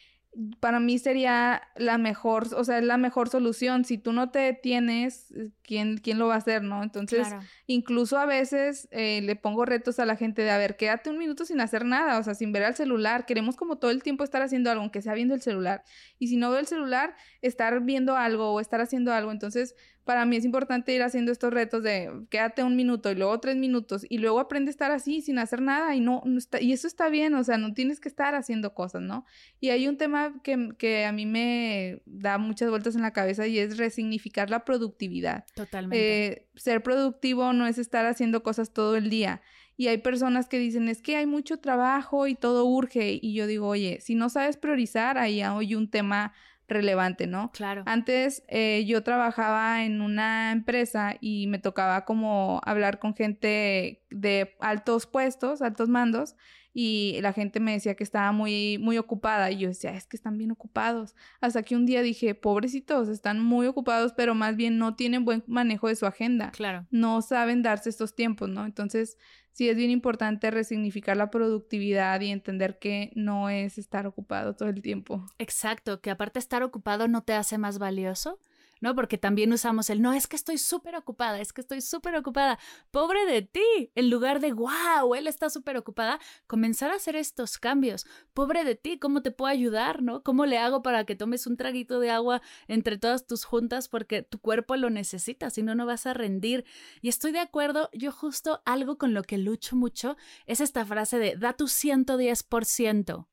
para 0.60 0.80
mí 0.80 0.98
sería 0.98 1.62
la 1.76 1.98
mejor, 1.98 2.48
o 2.54 2.64
sea, 2.64 2.78
es 2.78 2.84
la 2.84 2.96
mejor 2.96 3.28
solución. 3.28 3.84
Si 3.84 3.98
tú 3.98 4.12
no 4.12 4.30
te 4.30 4.38
detienes, 4.38 5.30
eh, 5.32 5.50
¿quién, 5.62 5.98
quién 5.98 6.18
lo 6.18 6.28
va 6.28 6.34
a 6.34 6.38
hacer, 6.38 6.62
no? 6.62 6.82
Entonces, 6.82 7.28
incluso 7.66 8.18
a 8.18 8.24
veces 8.24 8.88
eh, 8.92 9.20
le 9.22 9.36
pongo 9.36 9.66
retos 9.66 9.98
a 9.98 10.06
la 10.06 10.16
gente 10.16 10.42
de, 10.42 10.50
a 10.50 10.56
ver, 10.56 10.76
quédate 10.76 11.10
un 11.10 11.18
minuto 11.18 11.44
sin 11.44 11.60
hacer 11.60 11.84
nada, 11.84 12.18
o 12.18 12.22
sea, 12.22 12.34
sin 12.34 12.50
ver 12.50 12.64
al 12.64 12.74
celular. 12.74 13.26
Queremos 13.26 13.56
como 13.56 13.76
todo 13.76 13.90
el 13.90 14.02
tiempo 14.02 14.24
estar 14.24 14.40
haciendo 14.40 14.70
algo, 14.70 14.82
aunque 14.82 15.02
sea 15.02 15.12
viendo 15.12 15.34
el 15.34 15.42
celular. 15.42 15.84
Y 16.18 16.28
si 16.28 16.36
no 16.36 16.50
veo 16.50 16.60
el 16.60 16.66
celular, 16.66 17.14
estar 17.42 17.82
viendo 17.82 18.16
algo 18.16 18.52
o 18.52 18.60
estar 18.60 18.80
haciendo 18.80 19.12
algo. 19.12 19.32
Entonces, 19.32 19.74
para 20.04 20.24
mí 20.24 20.36
es 20.36 20.44
importante 20.44 20.94
ir 20.94 21.02
haciendo 21.02 21.30
estos 21.30 21.52
retos 21.52 21.82
de 21.82 22.10
quédate 22.28 22.62
un 22.64 22.76
minuto 22.76 23.10
y 23.10 23.14
luego 23.14 23.38
tres 23.40 23.56
minutos 23.56 24.04
y 24.08 24.18
luego 24.18 24.40
aprende 24.40 24.70
a 24.70 24.72
estar 24.72 24.90
así 24.90 25.20
sin 25.20 25.38
hacer 25.38 25.62
nada 25.62 25.94
y 25.94 26.00
no, 26.00 26.22
está, 26.36 26.60
y 26.60 26.72
eso 26.72 26.86
está 26.86 27.08
bien, 27.08 27.34
o 27.34 27.44
sea, 27.44 27.58
no 27.58 27.72
tienes 27.72 28.00
que 28.00 28.08
estar 28.08 28.34
haciendo 28.34 28.74
cosas, 28.74 29.02
¿no? 29.02 29.24
Y 29.60 29.70
hay 29.70 29.86
un 29.86 29.96
tema 29.96 30.40
que, 30.42 30.70
que 30.76 31.04
a 31.04 31.12
mí 31.12 31.26
me 31.26 32.02
da 32.06 32.38
muchas 32.38 32.70
vueltas 32.70 32.96
en 32.96 33.02
la 33.02 33.12
cabeza 33.12 33.46
y 33.46 33.58
es 33.58 33.76
resignificar 33.76 34.50
la 34.50 34.64
productividad. 34.64 35.44
Totalmente. 35.54 36.26
Eh, 36.26 36.48
ser 36.56 36.82
productivo 36.82 37.52
no 37.52 37.66
es 37.66 37.78
estar 37.78 38.06
haciendo 38.06 38.42
cosas 38.42 38.72
todo 38.72 38.96
el 38.96 39.10
día. 39.10 39.40
Y 39.76 39.88
hay 39.88 39.98
personas 39.98 40.48
que 40.48 40.58
dicen, 40.58 40.88
es 40.88 41.00
que 41.00 41.16
hay 41.16 41.26
mucho 41.26 41.58
trabajo 41.58 42.26
y 42.26 42.34
todo 42.34 42.64
urge. 42.66 43.18
Y 43.20 43.34
yo 43.34 43.46
digo, 43.46 43.68
oye, 43.68 43.98
si 44.00 44.14
no 44.14 44.28
sabes 44.28 44.56
priorizar, 44.56 45.18
ahí 45.18 45.40
hay 45.40 45.74
un 45.74 45.88
tema 45.88 46.34
relevante, 46.68 47.26
¿no? 47.26 47.50
Claro. 47.52 47.82
Antes 47.86 48.44
eh, 48.48 48.84
yo 48.86 49.02
trabajaba 49.02 49.84
en 49.84 50.00
una 50.00 50.52
empresa 50.52 51.16
y 51.20 51.46
me 51.46 51.58
tocaba 51.58 52.04
como 52.04 52.60
hablar 52.64 52.98
con 52.98 53.14
gente 53.14 54.04
de 54.10 54.54
altos 54.60 55.06
puestos, 55.06 55.62
altos 55.62 55.88
mandos, 55.88 56.36
y 56.74 57.18
la 57.20 57.32
gente 57.32 57.60
me 57.60 57.72
decía 57.72 57.94
que 57.94 58.04
estaba 58.04 58.32
muy, 58.32 58.78
muy 58.78 58.98
ocupada 58.98 59.50
y 59.50 59.58
yo 59.58 59.68
decía, 59.68 59.94
es 59.94 60.06
que 60.06 60.16
están 60.16 60.38
bien 60.38 60.50
ocupados. 60.50 61.14
Hasta 61.40 61.62
que 61.62 61.76
un 61.76 61.84
día 61.86 62.02
dije, 62.02 62.34
pobrecitos, 62.34 63.08
están 63.08 63.40
muy 63.40 63.66
ocupados, 63.66 64.12
pero 64.14 64.34
más 64.34 64.56
bien 64.56 64.78
no 64.78 64.96
tienen 64.96 65.24
buen 65.24 65.44
manejo 65.46 65.88
de 65.88 65.96
su 65.96 66.06
agenda. 66.06 66.50
Claro. 66.52 66.86
No 66.90 67.20
saben 67.20 67.62
darse 67.62 67.90
estos 67.90 68.14
tiempos, 68.14 68.48
¿no? 68.48 68.64
Entonces, 68.64 69.18
sí 69.52 69.68
es 69.68 69.76
bien 69.76 69.90
importante 69.90 70.50
resignificar 70.50 71.16
la 71.16 71.30
productividad 71.30 72.20
y 72.20 72.30
entender 72.30 72.78
que 72.78 73.12
no 73.14 73.50
es 73.50 73.78
estar 73.78 74.06
ocupado 74.06 74.56
todo 74.56 74.68
el 74.70 74.80
tiempo. 74.80 75.26
Exacto, 75.38 76.00
que 76.00 76.10
aparte 76.10 76.38
estar 76.38 76.62
ocupado 76.62 77.06
no 77.06 77.22
te 77.22 77.34
hace 77.34 77.58
más 77.58 77.78
valioso, 77.78 78.40
¿no? 78.82 78.94
Porque 78.96 79.16
también 79.16 79.52
usamos 79.52 79.88
el, 79.88 80.02
no, 80.02 80.12
es 80.12 80.26
que 80.26 80.36
estoy 80.36 80.58
súper 80.58 80.96
ocupada, 80.96 81.40
es 81.40 81.52
que 81.52 81.62
estoy 81.62 81.80
súper 81.80 82.16
ocupada. 82.16 82.58
Pobre 82.90 83.24
de 83.24 83.42
ti, 83.42 83.92
en 83.94 84.10
lugar 84.10 84.40
de, 84.40 84.52
wow, 84.52 85.14
él 85.14 85.28
está 85.28 85.48
súper 85.48 85.76
ocupada, 85.76 86.18
comenzar 86.46 86.90
a 86.90 86.96
hacer 86.96 87.16
estos 87.16 87.58
cambios. 87.58 88.06
Pobre 88.34 88.64
de 88.64 88.74
ti, 88.74 88.98
¿cómo 88.98 89.22
te 89.22 89.30
puedo 89.30 89.50
ayudar, 89.50 90.02
no? 90.02 90.22
¿Cómo 90.24 90.44
le 90.46 90.58
hago 90.58 90.82
para 90.82 91.04
que 91.04 91.14
tomes 91.14 91.46
un 91.46 91.56
traguito 91.56 92.00
de 92.00 92.10
agua 92.10 92.42
entre 92.66 92.98
todas 92.98 93.26
tus 93.26 93.44
juntas 93.44 93.88
porque 93.88 94.22
tu 94.22 94.40
cuerpo 94.40 94.76
lo 94.76 94.90
necesita, 94.90 95.48
si 95.50 95.62
no, 95.62 95.76
no 95.76 95.86
vas 95.86 96.06
a 96.06 96.12
rendir? 96.12 96.64
Y 97.00 97.08
estoy 97.08 97.30
de 97.30 97.38
acuerdo, 97.38 97.88
yo 97.92 98.10
justo 98.10 98.62
algo 98.64 98.98
con 98.98 99.14
lo 99.14 99.22
que 99.22 99.38
lucho 99.38 99.76
mucho 99.76 100.16
es 100.46 100.60
esta 100.60 100.84
frase 100.84 101.20
de, 101.20 101.36
da 101.36 101.52
tu 101.52 101.66
110%. 101.66 103.28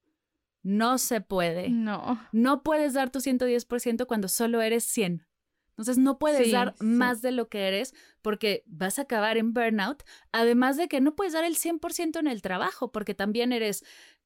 No 0.61 0.97
se 0.97 1.21
puede. 1.21 1.69
No. 1.69 2.19
No 2.31 2.63
puedes 2.63 2.93
dar 2.93 3.09
tu 3.09 3.19
110% 3.19 4.05
cuando 4.05 4.27
solo 4.27 4.61
eres 4.61 4.83
100. 4.83 5.28
Entonces 5.79 5.97
no 5.97 6.19
puedes 6.19 6.51
dar 6.51 6.75
más 6.79 7.21
de 7.21 7.31
lo 7.31 7.47
que 7.47 7.65
eres 7.65 7.93
porque 8.21 8.63
vas 8.65 8.99
a 8.99 9.03
acabar 9.03 9.37
en 9.37 9.53
burnout, 9.53 10.03
además 10.33 10.75
de 10.75 10.89
que 10.89 10.99
no 10.99 11.15
puedes 11.15 11.31
dar 11.31 11.45
el 11.45 11.55
100% 11.55 12.19
en 12.19 12.27
el 12.27 12.41
trabajo 12.41 12.91
porque 12.91 13.13
también 13.13 13.53
eres 13.53 13.85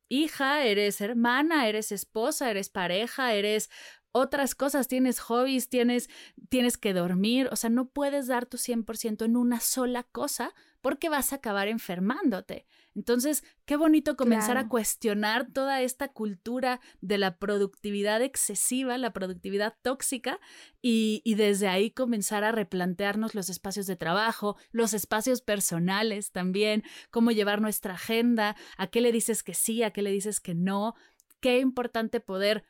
hija, 0.10 0.64
eres 0.64 1.00
hermana, 1.00 1.68
eres 1.68 1.92
esposa, 1.92 2.50
eres 2.50 2.70
pareja, 2.70 3.36
eres 3.36 3.70
otras 4.12 4.56
cosas, 4.56 4.88
tienes 4.88 5.20
hobbies, 5.20 5.70
tienes, 5.70 6.10
tienes 6.50 6.80
que 6.80 6.92
dormir, 6.92 7.50
o 7.52 7.56
sea, 7.56 7.70
no 7.70 7.88
puedes 7.90 8.26
dar 8.26 8.48
tu 8.48 8.58
100% 8.58 9.24
en 9.24 9.38
una 9.38 9.60
sola 9.60 10.02
cosa 10.02 10.56
porque 10.82 11.08
vas 11.08 11.34
a 11.34 11.36
acabar 11.36 11.68
enfermándote. 11.68 12.66
Entonces, 12.96 13.44
qué 13.66 13.76
bonito 13.76 14.16
comenzar 14.16 14.58
a 14.58 14.68
cuestionar 14.68 15.52
toda 15.52 15.82
esta 15.82 16.10
cultura 16.10 16.80
de 17.02 17.18
la 17.18 17.38
productividad 17.38 18.22
excesiva, 18.22 18.98
la 18.98 19.14
productividad 19.14 19.76
tóxica, 19.82 20.40
y, 20.82 21.22
y, 21.24 21.36
desde 21.36 21.68
ahí 21.68 21.92
comenzar 21.92 22.44
a 22.44 22.52
replantearnos 22.52 23.36
los 23.36 23.50
espacios 23.50 23.88
de 23.88 23.96
trabajo, 23.96 24.58
los 24.72 24.94
espacios 24.94 25.42
personales 25.42 26.32
también, 26.32 26.84
cómo 27.10 27.32
llevar 27.32 27.62
nuestra 27.62 27.94
agenda, 27.94 28.56
a 28.78 28.88
qué 28.88 29.02
le 29.02 29.12
dices 29.12 29.44
que 29.44 29.54
sí, 29.54 29.84
a 29.84 29.92
qué 29.92 30.02
le 30.02 30.12
dices 30.12 30.40
que 30.40 30.54
no. 30.54 30.96
Qué 31.40 31.60
importante 31.60 32.20
poder 32.20 32.64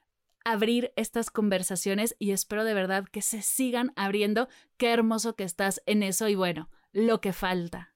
abrir 0.43 0.91
estas 0.95 1.30
conversaciones 1.30 2.15
y 2.19 2.32
espero 2.32 2.63
de 2.63 2.74
verdad 2.74 3.05
que 3.11 3.21
se 3.21 3.41
sigan 3.41 3.93
abriendo. 3.95 4.47
Qué 4.78 4.91
hermoso 4.91 5.36
que 5.36 5.43
estás 5.43 5.82
en 5.86 6.03
eso 6.03 6.28
y 6.28 6.36
bueno, 6.36 6.69
lo 6.91 7.21
que 7.21 7.34
falta. 7.34 7.92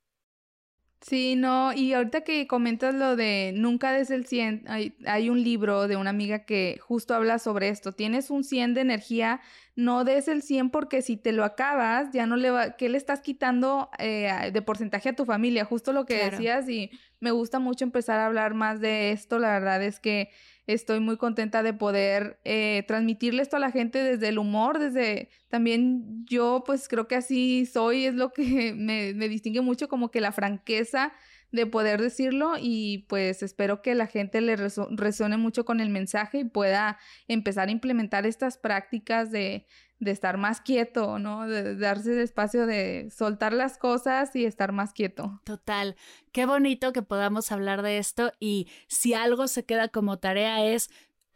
Sí, 1.08 1.38
no, 1.38 1.72
y 1.72 1.94
ahorita 1.94 2.22
que 2.22 2.48
comentas 2.48 2.94
lo 2.94 3.16
de 3.16 3.54
nunca 3.56 3.94
des 3.94 4.12
el 4.12 4.26
100, 4.26 4.66
hay, 4.68 4.94
hay, 5.06 5.30
un 5.30 5.42
libro 5.42 5.88
de 5.88 5.96
una 5.96 6.10
amiga 6.10 6.40
que 6.40 6.82
justo 6.82 7.16
habla 7.16 7.40
sobre 7.40 7.70
esto. 7.70 7.94
Tienes 7.94 8.30
un 8.30 8.44
100 8.44 8.74
de 8.74 8.82
energía, 8.82 9.40
no 9.78 10.04
des 10.04 10.28
el 10.28 10.42
100 10.42 10.70
porque 10.70 11.02
si 11.02 11.16
te 11.16 11.32
lo 11.32 11.46
acabas, 11.46 12.12
ya 12.12 12.26
no 12.26 12.36
le 12.36 12.52
va, 12.52 12.76
¿qué 12.76 12.90
le 12.90 12.98
estás 12.98 13.22
quitando 13.22 13.90
eh, 14.00 14.52
de 14.52 14.62
porcentaje 14.62 15.08
a 15.08 15.16
tu 15.16 15.24
familia? 15.24 15.64
Justo 15.64 15.94
lo 15.94 16.06
que 16.06 16.30
decías 16.30 16.68
y 16.68 16.92
me 17.22 17.32
gusta 17.32 17.60
mucho 17.60 17.86
empezar 17.86 18.20
a 18.20 18.26
hablar 18.26 18.54
más 18.54 18.82
de 18.82 19.12
esto. 19.12 19.40
La 19.40 19.52
verdad 19.52 19.82
es 19.82 20.02
que 20.02 20.30
estoy 20.68 21.00
muy 21.00 21.18
contenta 21.18 21.64
de 21.64 21.74
poder 21.74 22.40
eh, 22.44 22.84
transmitirle 22.88 23.42
esto 23.42 23.56
a 23.56 23.60
la 23.60 23.72
gente 23.72 24.04
desde 24.04 24.28
el 24.28 24.38
humor, 24.38 24.80
desde 24.80 25.30
también 25.50 26.26
yo 26.26 26.64
pues 26.66 26.88
creo 26.88 27.08
que 27.08 27.16
así 27.16 27.66
soy, 27.66 28.06
es 28.06 28.14
lo 28.14 28.32
que 28.34 28.74
me, 28.78 29.14
me 29.14 29.30
distingue 29.30 29.62
mucho 29.62 29.88
como 29.88 30.12
que 30.12 30.22
la 30.22 30.32
franqueza 30.32 31.14
de 31.52 31.66
poder 31.66 32.02
decirlo 32.02 32.56
y 32.60 33.06
pues 33.08 33.42
espero 33.42 33.82
que 33.82 33.96
la 33.96 34.08
gente 34.08 34.42
le 34.42 34.58
resuene 34.58 35.38
mucho 35.38 35.64
con 35.64 35.80
el 35.80 35.90
mensaje 35.90 36.40
y 36.40 36.44
pueda 36.44 36.98
empezar 37.30 37.70
a 37.70 37.72
implementar 37.72 38.26
estas 38.26 38.58
prácticas 38.58 39.32
de, 39.32 39.66
de 40.00 40.12
estar 40.12 40.38
más 40.38 40.62
quieto, 40.62 41.20
¿no? 41.20 41.48
De, 41.48 41.76
darse 41.76 42.14
el 42.14 42.20
espacio 42.20 42.66
de 42.66 43.10
soltar 43.12 43.54
las 43.54 43.78
cosas 43.78 44.36
y 44.36 44.46
estar 44.46 44.72
más 44.72 44.94
quieto. 44.94 45.42
Total. 45.44 45.96
Qué 46.32 46.46
bonito 46.46 46.94
que 46.94 47.02
podamos 47.02 47.52
hablar 47.52 47.82
de 47.82 47.98
esto 47.98 48.32
y 48.40 48.68
si 48.88 49.14
algo 49.14 49.48
se 49.48 49.66
queda 49.66 49.88
como 49.88 50.20
tarea 50.20 50.66
es 50.66 50.90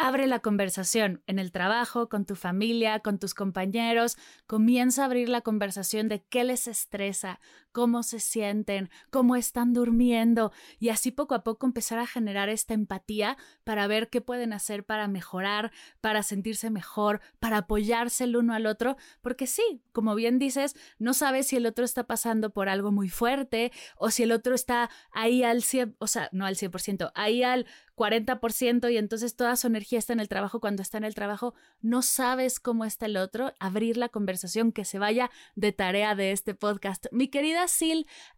Abre 0.03 0.25
la 0.25 0.39
conversación 0.39 1.21
en 1.27 1.37
el 1.37 1.51
trabajo, 1.51 2.09
con 2.09 2.25
tu 2.25 2.35
familia, 2.35 3.01
con 3.01 3.19
tus 3.19 3.35
compañeros. 3.35 4.17
Comienza 4.47 5.03
a 5.03 5.05
abrir 5.05 5.29
la 5.29 5.41
conversación 5.41 6.07
de 6.07 6.23
qué 6.23 6.43
les 6.43 6.67
estresa, 6.67 7.39
cómo 7.71 8.03
se 8.03 8.19
sienten, 8.19 8.89
cómo 9.09 9.35
están 9.35 9.73
durmiendo 9.73 10.51
y 10.79 10.89
así 10.89 11.11
poco 11.11 11.35
a 11.35 11.43
poco 11.43 11.65
empezar 11.65 11.99
a 11.99 12.07
generar 12.07 12.49
esta 12.49 12.73
empatía 12.73 13.37
para 13.63 13.87
ver 13.87 14.09
qué 14.09 14.21
pueden 14.21 14.53
hacer 14.53 14.83
para 14.83 15.07
mejorar, 15.07 15.71
para 15.99 16.23
sentirse 16.23 16.69
mejor, 16.69 17.21
para 17.39 17.57
apoyarse 17.57 18.25
el 18.25 18.35
uno 18.35 18.53
al 18.53 18.65
otro, 18.65 18.97
porque 19.21 19.47
sí, 19.47 19.81
como 19.91 20.15
bien 20.15 20.39
dices, 20.39 20.75
no 20.99 21.13
sabes 21.13 21.47
si 21.47 21.55
el 21.55 21.65
otro 21.65 21.85
está 21.85 22.05
pasando 22.05 22.51
por 22.51 22.69
algo 22.69 22.91
muy 22.91 23.09
fuerte 23.09 23.71
o 23.97 24.11
si 24.11 24.23
el 24.23 24.31
otro 24.31 24.55
está 24.55 24.89
ahí 25.11 25.43
al 25.43 25.63
100, 25.63 25.95
o 25.99 26.07
sea, 26.07 26.29
no 26.31 26.45
al 26.45 26.55
100%, 26.55 27.11
ahí 27.15 27.43
al 27.43 27.65
40% 27.95 28.91
y 28.91 28.97
entonces 28.97 29.35
toda 29.35 29.55
su 29.55 29.67
energía 29.67 29.99
está 29.99 30.13
en 30.13 30.19
el 30.19 30.27
trabajo 30.27 30.59
cuando 30.59 30.81
está 30.81 30.97
en 30.97 31.03
el 31.03 31.13
trabajo, 31.13 31.53
no 31.81 32.01
sabes 32.01 32.59
cómo 32.59 32.85
está 32.85 33.05
el 33.05 33.17
otro, 33.17 33.53
abrir 33.59 33.97
la 33.97 34.09
conversación 34.09 34.71
que 34.71 34.85
se 34.85 34.99
vaya 34.99 35.29
de 35.55 35.71
tarea 35.71 36.15
de 36.15 36.31
este 36.31 36.55
podcast. 36.55 37.05
Mi 37.11 37.27
querida 37.27 37.60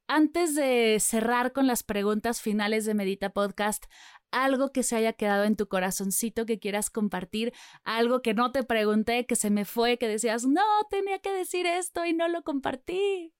Antes 0.07 0.55
de 0.55 0.97
cerrar 0.99 1.53
con 1.53 1.65
las 1.65 1.84
preguntas 1.84 2.41
finales 2.41 2.86
de 2.86 2.93
Medita 2.93 3.30
Podcast, 3.30 3.86
algo 4.32 4.71
que 4.71 4.84
se 4.84 4.95
haya 4.95 5.13
quedado 5.13 5.45
en 5.45 5.55
tu 5.55 5.67
corazoncito 5.67 6.45
que 6.45 6.59
quieras 6.59 6.89
compartir, 6.89 7.53
algo 7.84 8.21
que 8.21 8.34
no 8.34 8.51
te 8.51 8.63
pregunté, 8.63 9.26
que 9.26 9.36
se 9.36 9.49
me 9.49 9.65
fue, 9.65 9.97
que 9.97 10.07
decías, 10.07 10.45
no, 10.45 10.63
tenía 10.89 11.19
que 11.19 11.32
decir 11.32 11.65
esto 11.65 12.05
y 12.05 12.13
no 12.13 12.28
lo 12.28 12.43
compartí. 12.43 13.34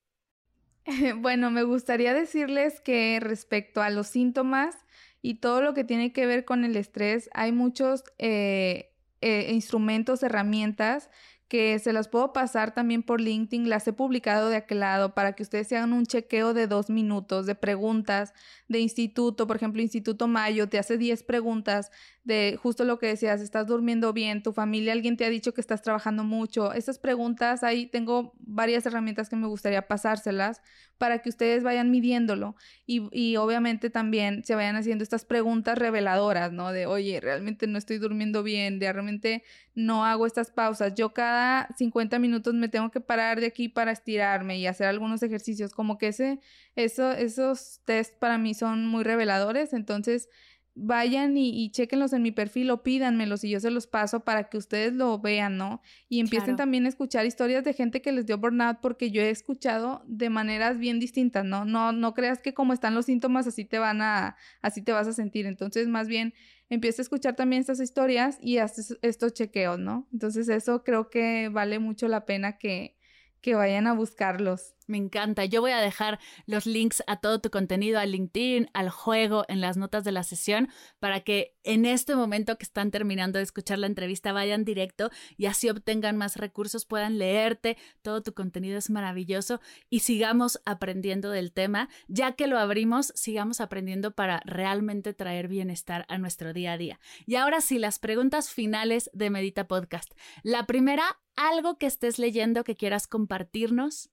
Bueno, 1.17 1.49
me 1.49 1.63
gustaría 1.63 2.13
decirles 2.13 2.81
que 2.81 3.19
respecto 3.21 3.81
a 3.81 3.89
los 3.89 4.07
síntomas, 4.07 4.75
y 5.21 5.36
todo 5.36 5.61
lo 5.61 5.73
que 5.73 5.86
tiene 5.86 6.11
que 6.11 6.25
ver 6.25 6.43
con 6.43 6.65
el 6.65 6.75
estrés, 6.75 7.29
hay 7.34 7.53
muchos 7.53 8.03
eh, 8.19 8.91
eh, 9.21 9.47
instrumentos, 9.51 10.21
herramientas 10.21 11.09
que 11.47 11.77
se 11.79 11.93
las 11.93 12.07
puedo 12.07 12.33
pasar 12.33 12.73
también 12.73 13.03
por 13.03 13.21
LinkedIn, 13.21 13.69
las 13.69 13.87
he 13.87 13.93
publicado 13.93 14.49
de 14.49 14.55
aquel 14.55 14.79
lado 14.79 15.13
para 15.13 15.33
que 15.33 15.43
ustedes 15.43 15.67
se 15.67 15.77
hagan 15.77 15.93
un 15.93 16.05
chequeo 16.05 16.53
de 16.53 16.67
dos 16.67 16.89
minutos 16.89 17.45
de 17.45 17.55
preguntas 17.55 18.33
de 18.67 18.79
instituto, 18.79 19.45
por 19.45 19.55
ejemplo, 19.55 19.81
Instituto 19.81 20.27
Mayo, 20.27 20.67
te 20.67 20.79
hace 20.79 20.97
10 20.97 21.23
preguntas 21.23 21.91
de 22.23 22.57
justo 22.61 22.85
lo 22.85 22.97
que 22.99 23.07
decías, 23.07 23.41
estás 23.41 23.67
durmiendo 23.67 24.13
bien, 24.13 24.41
tu 24.41 24.53
familia, 24.53 24.93
alguien 24.93 25.17
te 25.17 25.25
ha 25.25 25.29
dicho 25.29 25.53
que 25.53 25.61
estás 25.61 25.81
trabajando 25.81 26.23
mucho. 26.23 26.73
Esas 26.73 26.97
preguntas, 26.97 27.63
ahí 27.63 27.85
tengo 27.85 28.33
varias 28.39 28.85
herramientas 28.85 29.29
que 29.29 29.35
me 29.35 29.47
gustaría 29.47 29.87
pasárselas 29.87 30.61
para 30.97 31.19
que 31.19 31.29
ustedes 31.29 31.63
vayan 31.63 31.91
midiéndolo 31.91 32.55
y, 32.85 33.09
y 33.11 33.35
obviamente 33.35 33.89
también 33.89 34.43
se 34.45 34.55
vayan 34.55 34.77
haciendo 34.77 35.03
estas 35.03 35.25
preguntas 35.25 35.77
reveladoras, 35.77 36.53
¿no? 36.53 36.71
De, 36.71 36.85
oye, 36.85 37.19
realmente 37.19 37.67
no 37.67 37.77
estoy 37.77 37.97
durmiendo 37.97 38.41
bien, 38.41 38.79
de 38.79 38.91
realmente 38.91 39.43
no 39.75 40.05
hago 40.05 40.25
estas 40.25 40.51
pausas. 40.51 40.95
Yo 40.95 41.13
cada 41.13 41.42
50 41.77 42.19
minutos 42.19 42.53
me 42.53 42.69
tengo 42.69 42.91
que 42.91 43.01
parar 43.01 43.39
de 43.39 43.47
aquí 43.47 43.69
para 43.69 43.91
estirarme 43.91 44.57
y 44.57 44.67
hacer 44.67 44.87
algunos 44.87 45.23
ejercicios, 45.23 45.73
como 45.73 45.97
que 45.97 46.07
ese, 46.07 46.39
eso, 46.75 47.11
esos 47.11 47.81
test 47.85 48.17
para 48.19 48.37
mí 48.37 48.53
son 48.53 48.87
muy 48.87 49.03
reveladores, 49.03 49.73
entonces 49.73 50.29
vayan 50.75 51.37
y, 51.37 51.63
y 51.63 51.69
chequenlos 51.69 52.13
en 52.13 52.23
mi 52.23 52.31
perfil 52.31 52.71
o 52.71 52.81
pídanmelos 52.81 53.43
y 53.43 53.49
yo 53.49 53.59
se 53.59 53.69
los 53.69 53.85
paso 53.85 54.21
para 54.21 54.49
que 54.49 54.57
ustedes 54.57 54.93
lo 54.93 55.19
vean, 55.19 55.57
¿no? 55.57 55.81
Y 56.09 56.19
empiecen 56.19 56.55
también 56.55 56.85
a 56.85 56.89
escuchar 56.89 57.25
historias 57.25 57.63
de 57.63 57.73
gente 57.73 58.01
que 58.01 58.11
les 58.11 58.25
dio 58.25 58.37
burnout 58.37 58.79
porque 58.81 59.11
yo 59.11 59.21
he 59.21 59.29
escuchado 59.29 60.03
de 60.07 60.29
maneras 60.29 60.79
bien 60.79 60.99
distintas, 60.99 61.45
¿no? 61.45 61.65
No, 61.65 61.91
no 61.91 62.13
creas 62.13 62.41
que 62.41 62.53
como 62.53 62.73
están 62.73 62.95
los 62.95 63.05
síntomas 63.05 63.45
así 63.45 63.65
te 63.65 63.77
van 63.77 64.01
a, 64.01 64.35
así 64.61 64.81
te 64.81 64.91
vas 64.91 65.07
a 65.07 65.13
sentir. 65.13 65.45
Entonces, 65.45 65.87
más 65.87 66.07
bien, 66.07 66.33
empieza 66.70 67.01
a 67.01 67.03
escuchar 67.03 67.36
también 67.36 67.61
estas 67.61 67.80
historias 67.80 68.38
y 68.41 68.57
haces 68.57 68.97
estos 69.01 69.34
chequeos, 69.34 69.80
¿no? 69.80 70.07
Entonces, 70.11 70.49
eso 70.49 70.84
creo 70.84 71.09
que 71.09 71.49
vale 71.49 71.80
mucho 71.80 72.07
la 72.07 72.26
pena 72.26 72.57
que, 72.57 72.97
que 73.41 73.55
vayan 73.55 73.88
a 73.88 73.93
buscarlos. 73.93 74.76
Me 74.88 74.97
encanta. 74.97 75.45
Yo 75.45 75.61
voy 75.61 75.71
a 75.71 75.79
dejar 75.79 76.19
los 76.45 76.65
links 76.65 77.03
a 77.07 77.17
todo 77.17 77.39
tu 77.39 77.49
contenido, 77.49 77.99
al 77.99 78.11
LinkedIn, 78.11 78.69
al 78.73 78.89
juego, 78.89 79.45
en 79.47 79.61
las 79.61 79.77
notas 79.77 80.03
de 80.03 80.11
la 80.11 80.23
sesión, 80.23 80.69
para 80.99 81.21
que 81.21 81.55
en 81.63 81.86
este 81.86 82.15
momento 82.15 82.57
que 82.57 82.63
están 82.63 82.91
terminando 82.91 83.38
de 83.38 83.43
escuchar 83.43 83.79
la 83.79 83.88
entrevista 83.88 84.34
vayan 84.34 84.65
directo 84.65 85.09
y 85.38 85.45
así 85.45 85.69
obtengan 85.69 86.17
más 86.17 86.36
recursos, 86.36 86.86
puedan 86.86 87.17
leerte. 87.17 87.77
Todo 88.01 88.21
tu 88.21 88.34
contenido 88.34 88.77
es 88.77 88.89
maravilloso 88.89 89.61
y 89.89 89.99
sigamos 89.99 90.61
aprendiendo 90.65 91.29
del 91.29 91.53
tema. 91.53 91.89
Ya 92.07 92.34
que 92.34 92.47
lo 92.47 92.59
abrimos, 92.59 93.13
sigamos 93.15 93.61
aprendiendo 93.61 94.11
para 94.11 94.41
realmente 94.45 95.13
traer 95.13 95.47
bienestar 95.47 96.05
a 96.09 96.17
nuestro 96.17 96.53
día 96.53 96.73
a 96.73 96.77
día. 96.77 96.99
Y 97.25 97.36
ahora 97.36 97.61
sí, 97.61 97.79
las 97.79 97.99
preguntas 97.99 98.49
finales 98.49 99.09
de 99.13 99.29
Medita 99.29 99.67
Podcast. 99.67 100.13
La 100.43 100.65
primera, 100.65 101.19
algo 101.36 101.77
que 101.77 101.86
estés 101.86 102.19
leyendo 102.19 102.63
que 102.63 102.75
quieras 102.75 103.07
compartirnos. 103.07 104.09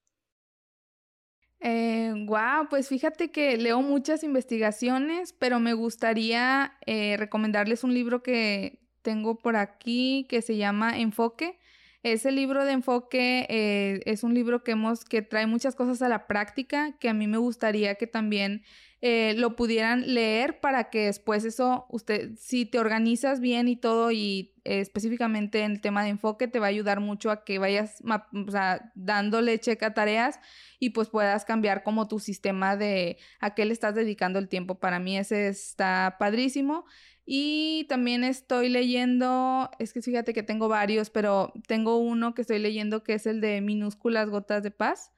Eh, 1.60 2.12
wow, 2.26 2.68
pues 2.70 2.88
fíjate 2.88 3.30
que 3.30 3.56
leo 3.58 3.82
muchas 3.82 4.24
investigaciones, 4.24 5.34
pero 5.34 5.60
me 5.60 5.74
gustaría 5.74 6.76
eh, 6.86 7.16
recomendarles 7.18 7.84
un 7.84 7.92
libro 7.92 8.22
que 8.22 8.80
tengo 9.02 9.36
por 9.38 9.56
aquí 9.56 10.26
que 10.28 10.40
se 10.42 10.56
llama 10.56 10.98
Enfoque. 10.98 11.58
Ese 12.02 12.32
libro 12.32 12.64
de 12.64 12.72
enfoque 12.72 13.46
eh, 13.50 14.00
es 14.06 14.24
un 14.24 14.32
libro 14.32 14.64
que 14.64 14.72
hemos, 14.72 15.04
que 15.04 15.20
trae 15.20 15.46
muchas 15.46 15.74
cosas 15.74 16.00
a 16.00 16.08
la 16.08 16.26
práctica, 16.26 16.96
que 16.98 17.10
a 17.10 17.14
mí 17.14 17.26
me 17.26 17.36
gustaría 17.36 17.96
que 17.96 18.06
también 18.06 18.62
eh, 19.02 19.34
lo 19.38 19.56
pudieran 19.56 20.12
leer 20.12 20.60
para 20.60 20.90
que 20.90 21.06
después 21.06 21.44
eso, 21.46 21.86
usted, 21.88 22.32
si 22.36 22.66
te 22.66 22.78
organizas 22.78 23.40
bien 23.40 23.66
y 23.66 23.76
todo, 23.76 24.10
y 24.10 24.52
eh, 24.64 24.80
específicamente 24.80 25.62
en 25.62 25.72
el 25.72 25.80
tema 25.80 26.02
de 26.02 26.10
enfoque, 26.10 26.48
te 26.48 26.58
va 26.58 26.66
a 26.66 26.68
ayudar 26.68 27.00
mucho 27.00 27.30
a 27.30 27.42
que 27.44 27.58
vayas 27.58 28.02
o 28.04 28.50
sea, 28.50 28.92
dándole 28.94 29.58
checa 29.58 29.86
a 29.86 29.94
tareas 29.94 30.38
y 30.78 30.90
pues 30.90 31.08
puedas 31.08 31.46
cambiar 31.46 31.82
como 31.82 32.08
tu 32.08 32.18
sistema 32.18 32.76
de 32.76 33.16
a 33.40 33.54
qué 33.54 33.64
le 33.64 33.72
estás 33.72 33.94
dedicando 33.94 34.38
el 34.38 34.48
tiempo. 34.48 34.80
Para 34.80 34.98
mí 34.98 35.16
ese 35.16 35.48
está 35.48 36.16
padrísimo. 36.18 36.84
Y 37.24 37.86
también 37.88 38.24
estoy 38.24 38.68
leyendo, 38.68 39.70
es 39.78 39.92
que 39.92 40.02
fíjate 40.02 40.34
que 40.34 40.42
tengo 40.42 40.68
varios, 40.68 41.10
pero 41.10 41.52
tengo 41.68 41.98
uno 41.98 42.34
que 42.34 42.42
estoy 42.42 42.58
leyendo 42.58 43.02
que 43.04 43.14
es 43.14 43.26
el 43.26 43.40
de 43.40 43.60
minúsculas 43.60 44.28
gotas 44.28 44.62
de 44.62 44.72
paz 44.72 45.12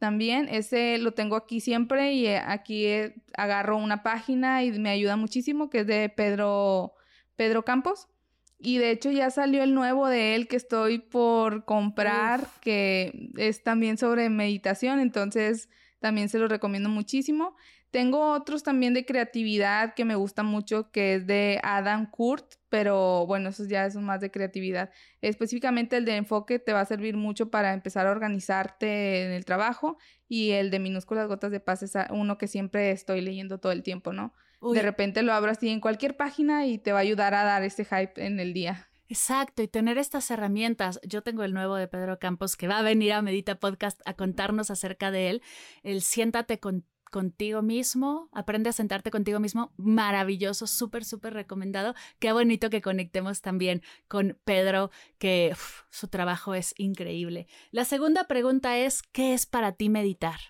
también. 0.00 0.48
Ese 0.48 0.98
lo 0.98 1.12
tengo 1.12 1.36
aquí 1.36 1.60
siempre 1.60 2.12
y 2.14 2.26
eh, 2.26 2.38
aquí 2.38 2.86
eh, 2.86 3.14
agarro 3.36 3.76
una 3.76 4.02
página 4.02 4.64
y 4.64 4.72
me 4.72 4.90
ayuda 4.90 5.14
muchísimo, 5.14 5.70
que 5.70 5.80
es 5.80 5.86
de 5.86 6.08
Pedro, 6.08 6.94
Pedro 7.36 7.64
Campos. 7.64 8.08
Y 8.58 8.78
de 8.78 8.90
hecho 8.90 9.10
ya 9.10 9.30
salió 9.30 9.62
el 9.62 9.74
nuevo 9.74 10.08
de 10.08 10.34
él 10.34 10.48
que 10.48 10.56
estoy 10.56 10.98
por 10.98 11.64
comprar, 11.64 12.48
que 12.60 13.30
es 13.36 13.62
también 13.62 13.96
sobre 13.96 14.28
meditación, 14.28 15.00
entonces 15.00 15.68
también 16.00 16.28
se 16.28 16.38
lo 16.38 16.48
recomiendo 16.48 16.88
muchísimo. 16.88 17.54
Tengo 17.90 18.32
otros 18.32 18.62
también 18.62 18.94
de 18.94 19.04
creatividad 19.04 19.94
que 19.94 20.04
me 20.04 20.14
gustan 20.14 20.46
mucho, 20.46 20.90
que 20.92 21.14
es 21.14 21.26
de 21.26 21.58
Adam 21.64 22.08
Kurt, 22.08 22.54
pero 22.68 23.26
bueno, 23.26 23.48
esos 23.48 23.68
ya 23.68 23.90
son 23.90 24.04
más 24.04 24.20
de 24.20 24.30
creatividad. 24.30 24.90
Específicamente 25.20 25.96
el 25.96 26.04
de 26.04 26.16
enfoque 26.16 26.60
te 26.60 26.72
va 26.72 26.80
a 26.80 26.86
servir 26.86 27.16
mucho 27.16 27.50
para 27.50 27.72
empezar 27.72 28.06
a 28.06 28.12
organizarte 28.12 29.24
en 29.24 29.32
el 29.32 29.44
trabajo 29.44 29.98
y 30.28 30.52
el 30.52 30.70
de 30.70 30.78
minúsculas 30.78 31.26
gotas 31.26 31.50
de 31.50 31.58
paz 31.58 31.82
es 31.82 31.94
uno 32.10 32.38
que 32.38 32.46
siempre 32.46 32.92
estoy 32.92 33.20
leyendo 33.20 33.58
todo 33.58 33.72
el 33.72 33.82
tiempo, 33.82 34.12
¿no? 34.12 34.32
De 34.72 34.82
repente 34.82 35.22
lo 35.22 35.32
abro 35.32 35.50
así 35.50 35.68
en 35.70 35.80
cualquier 35.80 36.16
página 36.16 36.66
y 36.66 36.78
te 36.78 36.92
va 36.92 36.98
a 36.98 37.02
ayudar 37.02 37.34
a 37.34 37.44
dar 37.44 37.64
ese 37.64 37.84
hype 37.84 38.24
en 38.24 38.38
el 38.38 38.52
día. 38.52 38.88
Exacto, 39.08 39.62
y 39.62 39.68
tener 39.68 39.98
estas 39.98 40.30
herramientas. 40.30 41.00
Yo 41.02 41.22
tengo 41.22 41.42
el 41.42 41.52
nuevo 41.52 41.74
de 41.74 41.88
Pedro 41.88 42.20
Campos 42.20 42.56
que 42.56 42.68
va 42.68 42.78
a 42.78 42.82
venir 42.82 43.12
a 43.12 43.22
Medita 43.22 43.58
Podcast 43.58 44.00
a 44.04 44.14
contarnos 44.14 44.70
acerca 44.70 45.10
de 45.10 45.30
él. 45.30 45.42
El 45.82 46.02
siéntate 46.02 46.60
con 46.60 46.84
contigo 47.10 47.62
mismo, 47.62 48.28
aprende 48.32 48.70
a 48.70 48.72
sentarte 48.72 49.10
contigo 49.10 49.40
mismo, 49.40 49.72
maravilloso, 49.76 50.66
súper, 50.66 51.04
súper 51.04 51.34
recomendado. 51.34 51.94
Qué 52.18 52.32
bonito 52.32 52.70
que 52.70 52.80
conectemos 52.80 53.42
también 53.42 53.82
con 54.08 54.38
Pedro, 54.44 54.90
que 55.18 55.54
su 55.90 56.08
trabajo 56.08 56.54
es 56.54 56.74
increíble. 56.78 57.46
La 57.70 57.84
segunda 57.84 58.24
pregunta 58.24 58.78
es, 58.78 59.02
¿qué 59.02 59.34
es 59.34 59.46
para 59.46 59.72
ti 59.72 59.88
meditar? 59.88 60.40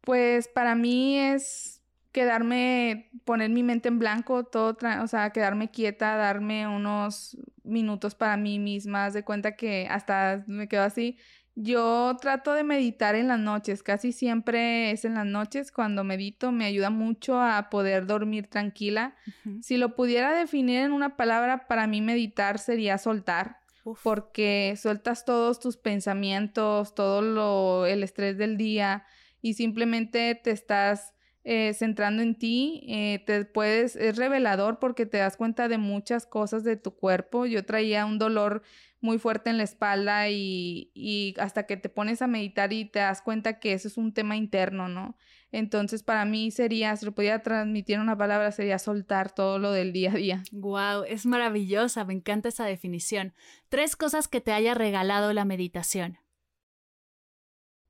Pues 0.00 0.48
para 0.48 0.74
mí 0.74 1.18
es 1.18 1.82
quedarme, 2.12 3.10
poner 3.24 3.50
mi 3.50 3.62
mente 3.62 3.88
en 3.88 3.98
blanco, 3.98 4.44
todo, 4.44 4.76
o 5.02 5.06
sea, 5.08 5.30
quedarme 5.30 5.70
quieta, 5.70 6.14
darme 6.16 6.68
unos 6.68 7.36
minutos 7.64 8.14
para 8.14 8.36
mí 8.36 8.58
misma, 8.60 9.10
de 9.10 9.24
cuenta 9.24 9.56
que 9.56 9.88
hasta 9.90 10.44
me 10.46 10.68
quedo 10.68 10.82
así 10.82 11.18
yo 11.56 12.16
trato 12.20 12.52
de 12.52 12.64
meditar 12.64 13.14
en 13.14 13.28
las 13.28 13.38
noches, 13.38 13.82
casi 13.82 14.10
siempre 14.10 14.90
es 14.90 15.04
en 15.04 15.14
las 15.14 15.26
noches 15.26 15.70
cuando 15.70 16.02
medito, 16.02 16.50
me 16.50 16.64
ayuda 16.64 16.90
mucho 16.90 17.40
a 17.40 17.70
poder 17.70 18.06
dormir 18.06 18.48
tranquila. 18.48 19.14
Si 19.62 19.76
lo 19.76 19.94
pudiera 19.94 20.32
definir 20.32 20.80
en 20.80 20.92
una 20.92 21.16
palabra, 21.16 21.68
para 21.68 21.86
mí 21.86 22.00
meditar 22.00 22.58
sería 22.58 22.98
soltar, 22.98 23.58
porque 24.02 24.74
sueltas 24.76 25.24
todos 25.24 25.60
tus 25.60 25.76
pensamientos, 25.76 26.94
todo 26.94 27.22
lo, 27.22 27.86
el 27.86 28.02
estrés 28.02 28.36
del 28.36 28.56
día 28.56 29.04
y 29.40 29.54
simplemente 29.54 30.34
te 30.34 30.50
estás 30.50 31.14
eh, 31.46 31.74
centrando 31.74 32.22
en 32.22 32.36
ti, 32.36 32.82
eh, 32.88 33.22
te 33.26 33.44
puedes, 33.44 33.96
es 33.96 34.16
revelador 34.16 34.78
porque 34.78 35.04
te 35.04 35.18
das 35.18 35.36
cuenta 35.36 35.68
de 35.68 35.76
muchas 35.76 36.26
cosas 36.26 36.64
de 36.64 36.76
tu 36.76 36.96
cuerpo. 36.96 37.44
Yo 37.44 37.66
traía 37.66 38.06
un 38.06 38.18
dolor 38.18 38.62
muy 39.04 39.18
fuerte 39.18 39.50
en 39.50 39.58
la 39.58 39.64
espalda 39.64 40.30
y, 40.30 41.34
hasta 41.38 41.66
que 41.66 41.76
te 41.76 41.90
pones 41.90 42.22
a 42.22 42.26
meditar 42.26 42.72
y 42.72 42.86
te 42.86 43.00
das 43.00 43.20
cuenta 43.20 43.60
que 43.60 43.74
eso 43.74 43.86
es 43.86 43.98
un 43.98 44.14
tema 44.14 44.34
interno, 44.34 44.88
¿no? 44.88 45.16
Entonces, 45.52 46.02
para 46.02 46.24
mí 46.24 46.50
sería, 46.50 46.96
si 46.96 47.04
lo 47.04 47.14
podía 47.14 47.42
transmitir 47.42 47.96
en 47.96 48.00
una 48.00 48.16
palabra, 48.16 48.50
sería 48.50 48.78
soltar 48.78 49.32
todo 49.32 49.58
lo 49.58 49.72
del 49.72 49.92
día 49.92 50.10
a 50.10 50.14
día. 50.16 50.42
Wow, 50.52 51.04
es 51.06 51.26
maravillosa, 51.26 52.04
me 52.06 52.14
encanta 52.14 52.48
esa 52.48 52.64
definición. 52.64 53.34
Tres 53.68 53.94
cosas 53.94 54.26
que 54.26 54.40
te 54.40 54.52
haya 54.52 54.72
regalado 54.72 55.34
la 55.34 55.44
meditación. 55.44 56.18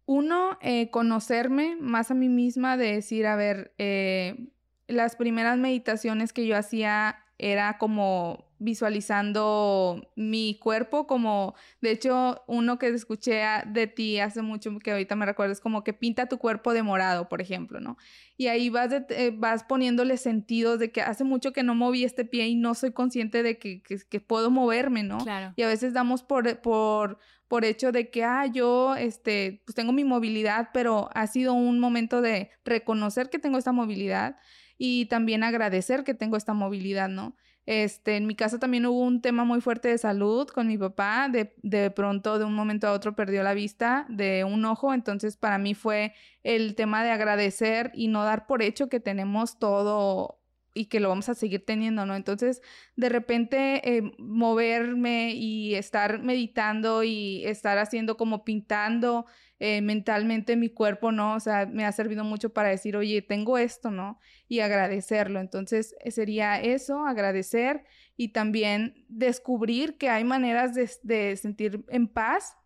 Uno, 0.07 0.59
eh, 0.61 0.91
conocerme 0.91 1.77
más 1.81 2.11
a 2.11 2.15
mí 2.15 2.29
misma, 2.29 2.77
de 2.77 2.93
decir, 2.93 3.27
a 3.27 3.37
ver, 3.37 3.73
eh, 3.79 4.51
las 4.89 5.15
primeras 5.15 5.57
meditaciones 5.59 6.33
que 6.33 6.45
yo 6.45 6.57
hacía 6.57 7.25
era 7.39 7.79
como 7.79 8.53
visualizando 8.65 10.11
mi 10.17 10.59
cuerpo, 10.59 11.07
como 11.07 11.55
de 11.83 11.91
hecho 11.91 12.43
uno 12.47 12.79
que 12.79 12.89
escuché 12.89 13.43
de 13.67 13.87
ti 13.87 14.19
hace 14.19 14.41
mucho 14.41 14.79
que 14.79 14.93
ahorita 14.93 15.15
me 15.17 15.27
recuerdo 15.27 15.53
es 15.53 15.61
como 15.61 15.85
que 15.85 15.93
pinta 15.93 16.27
tu 16.27 16.39
cuerpo 16.39 16.73
de 16.73 16.83
morado, 16.83 17.29
por 17.29 17.43
ejemplo, 17.43 17.79
¿no? 17.81 17.99
Y 18.37 18.47
ahí 18.47 18.71
vas, 18.71 18.91
eh, 19.11 19.33
vas 19.37 19.65
poniéndole 19.65 20.17
sentidos 20.17 20.79
de 20.79 20.91
que 20.91 21.03
hace 21.03 21.25
mucho 21.25 21.53
que 21.53 21.63
no 21.63 21.75
moví 21.75 22.05
este 22.05 22.25
pie 22.25 22.49
y 22.49 22.55
no 22.57 22.75
soy 22.75 22.93
consciente 22.93 23.43
de 23.43 23.59
que, 23.59 23.83
que, 23.83 24.21
puedo 24.21 24.51
moverme, 24.51 25.03
¿no? 25.03 25.19
Claro. 25.19 25.53
Y 25.57 25.63
a 25.63 25.69
veces 25.69 25.93
damos 25.93 26.23
por, 26.23 26.61
por, 26.63 27.19
por 27.49 27.65
hecho 27.65 27.93
de 27.93 28.11
que, 28.11 28.25
ah, 28.25 28.47
yo, 28.47 28.97
este, 28.97 29.63
pues 29.67 29.75
tengo 29.75 29.93
mi 29.93 30.05
movilidad, 30.05 30.71
pero 30.73 31.11
ha 31.15 31.27
sido 31.27 31.53
un 31.53 31.79
momento 31.79 32.23
de 32.23 32.51
reconocer 32.65 33.29
que 33.29 33.39
tengo 33.39 33.59
esta 33.59 33.73
movilidad 33.73 34.37
y 34.79 35.07
también 35.07 35.45
agradecer 35.45 36.03
que 36.03 36.15
tengo 36.15 36.37
esta 36.37 36.55
movilidad, 36.55 37.09
¿no? 37.09 37.37
Este, 37.67 38.17
en 38.17 38.27
mi 38.27 38.35
casa 38.35 38.59
también 38.59 38.85
hubo 38.85 39.01
un 39.01 39.23
tema 39.23 39.45
muy 39.45 39.61
fuerte 39.61 39.89
de 39.89 39.99
salud 39.99 40.49
con 40.49 40.67
mi 40.67 40.77
papá, 40.77 41.29
de, 41.31 41.55
de 41.63 41.91
pronto 41.91 42.39
de 42.39 42.45
un 42.45 42.55
momento 42.55 42.87
a 42.87 42.93
otro 42.93 43.17
perdió 43.17 43.43
la 43.43 43.55
vista 43.55 44.07
de 44.11 44.45
un 44.45 44.65
ojo, 44.67 44.93
entonces 44.93 45.39
para 45.39 45.57
mí 45.57 45.75
fue 45.75 46.13
el 46.43 46.75
tema 46.75 47.03
de 47.03 47.11
agradecer 47.11 47.91
y 47.95 48.09
no 48.09 48.23
dar 48.23 48.47
por 48.47 48.63
hecho 48.63 48.89
que 48.89 49.01
tenemos 49.01 49.59
todo 49.59 50.41
y 50.75 50.87
que 50.87 51.01
lo 51.01 51.09
vamos 51.09 51.29
a 51.29 51.35
seguir 51.35 51.65
teniendo, 51.65 52.05
¿no? 52.05 52.17
Entonces, 52.17 52.61
de 52.97 53.09
repente, 53.09 53.97
eh, 53.97 54.03
moverme 54.19 55.33
y 55.33 55.77
estar 55.77 56.21
meditando 56.21 57.05
y 57.05 57.45
estar 57.47 57.79
haciendo 57.79 58.17
como 58.17 58.45
pintando 58.45 59.25
eh, 59.61 59.81
mentalmente 59.83 60.57
mi 60.57 60.69
cuerpo, 60.69 61.13
¿no? 61.13 61.35
O 61.35 61.41
sea, 61.41 61.67
me 61.67 61.85
ha 61.85 61.93
servido 61.93 62.25
mucho 62.25 62.53
para 62.53 62.71
decir, 62.71 62.97
oye, 62.97 63.23
tengo 63.23 63.57
esto, 63.57 63.91
¿no? 63.91 64.19
Y 64.49 64.61
agradecerlo. 64.61 65.41
Entonces, 65.41 65.95
eh, 66.01 66.11
sería 66.11 66.61
eso, 66.61 67.07
agradecer 67.07 67.85
y 68.17 68.33
también 68.33 69.05
descubrir 69.09 69.97
que 69.97 70.11
hay 70.11 70.25
maneras 70.25 70.75
de, 70.75 70.91
de 71.03 71.37
sentir 71.37 71.85
en 71.89 72.09
paz 72.09 72.57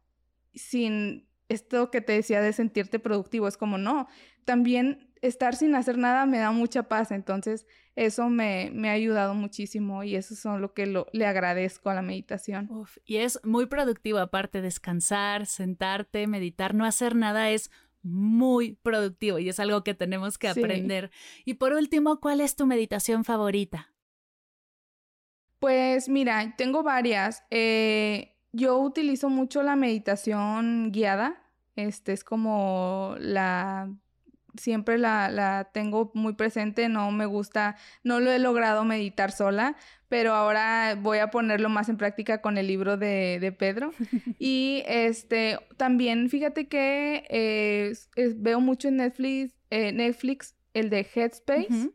sin 0.54 1.28
esto 1.48 1.90
que 1.90 2.00
te 2.00 2.14
decía 2.14 2.40
de 2.40 2.52
sentirte 2.52 2.98
productivo. 2.98 3.48
Es 3.48 3.56
como, 3.56 3.78
no, 3.78 4.08
también 4.44 5.07
estar 5.22 5.56
sin 5.56 5.74
hacer 5.74 5.98
nada 5.98 6.26
me 6.26 6.38
da 6.38 6.52
mucha 6.52 6.84
paz, 6.84 7.10
entonces 7.10 7.66
eso 7.96 8.28
me, 8.28 8.70
me 8.72 8.90
ha 8.90 8.92
ayudado 8.92 9.34
muchísimo 9.34 10.04
y 10.04 10.16
eso 10.16 10.34
es 10.34 10.44
lo 10.44 10.72
que 10.72 10.86
le 11.12 11.26
agradezco 11.26 11.90
a 11.90 11.94
la 11.94 12.02
meditación. 12.02 12.70
y 13.04 13.16
es 13.16 13.40
muy 13.44 13.66
productivo, 13.66 14.18
aparte 14.18 14.62
descansar, 14.62 15.46
sentarte, 15.46 16.26
meditar, 16.26 16.74
no 16.74 16.84
hacer 16.84 17.16
nada 17.16 17.50
es 17.50 17.70
muy 18.02 18.74
productivo 18.82 19.38
y 19.38 19.48
es 19.48 19.60
algo 19.60 19.82
que 19.84 19.94
tenemos 19.94 20.38
que 20.38 20.48
aprender. 20.48 21.10
Y 21.44 21.54
por 21.54 21.72
último, 21.72 22.20
¿cuál 22.20 22.40
es 22.40 22.56
tu 22.56 22.66
meditación 22.66 23.24
favorita? 23.24 23.92
Pues 25.58 26.08
mira, 26.08 26.54
tengo 26.56 26.82
varias. 26.82 27.42
Eh, 27.50 28.36
yo 28.52 28.78
utilizo 28.78 29.28
mucho 29.28 29.62
la 29.62 29.76
meditación 29.76 30.90
guiada. 30.92 31.42
Este 31.74 32.12
es 32.12 32.24
como 32.24 33.16
la 33.18 33.92
siempre 34.56 34.98
la, 34.98 35.30
la, 35.30 35.70
tengo 35.72 36.10
muy 36.14 36.34
presente, 36.34 36.88
no 36.88 37.10
me 37.10 37.26
gusta, 37.26 37.76
no 38.02 38.20
lo 38.20 38.30
he 38.30 38.38
logrado 38.38 38.84
meditar 38.84 39.32
sola, 39.32 39.76
pero 40.08 40.34
ahora 40.34 40.96
voy 41.00 41.18
a 41.18 41.30
ponerlo 41.30 41.68
más 41.68 41.88
en 41.88 41.96
práctica 41.96 42.40
con 42.40 42.58
el 42.58 42.66
libro 42.66 42.96
de, 42.96 43.38
de 43.40 43.52
Pedro. 43.52 43.92
y 44.38 44.82
este, 44.86 45.58
también 45.76 46.30
fíjate 46.30 46.68
que 46.68 47.24
eh, 47.28 47.92
veo 48.36 48.60
mucho 48.60 48.88
en 48.88 48.96
Netflix, 48.96 49.54
eh, 49.70 49.92
Netflix 49.92 50.54
el 50.74 50.90
de 50.90 51.06
Headspace, 51.14 51.90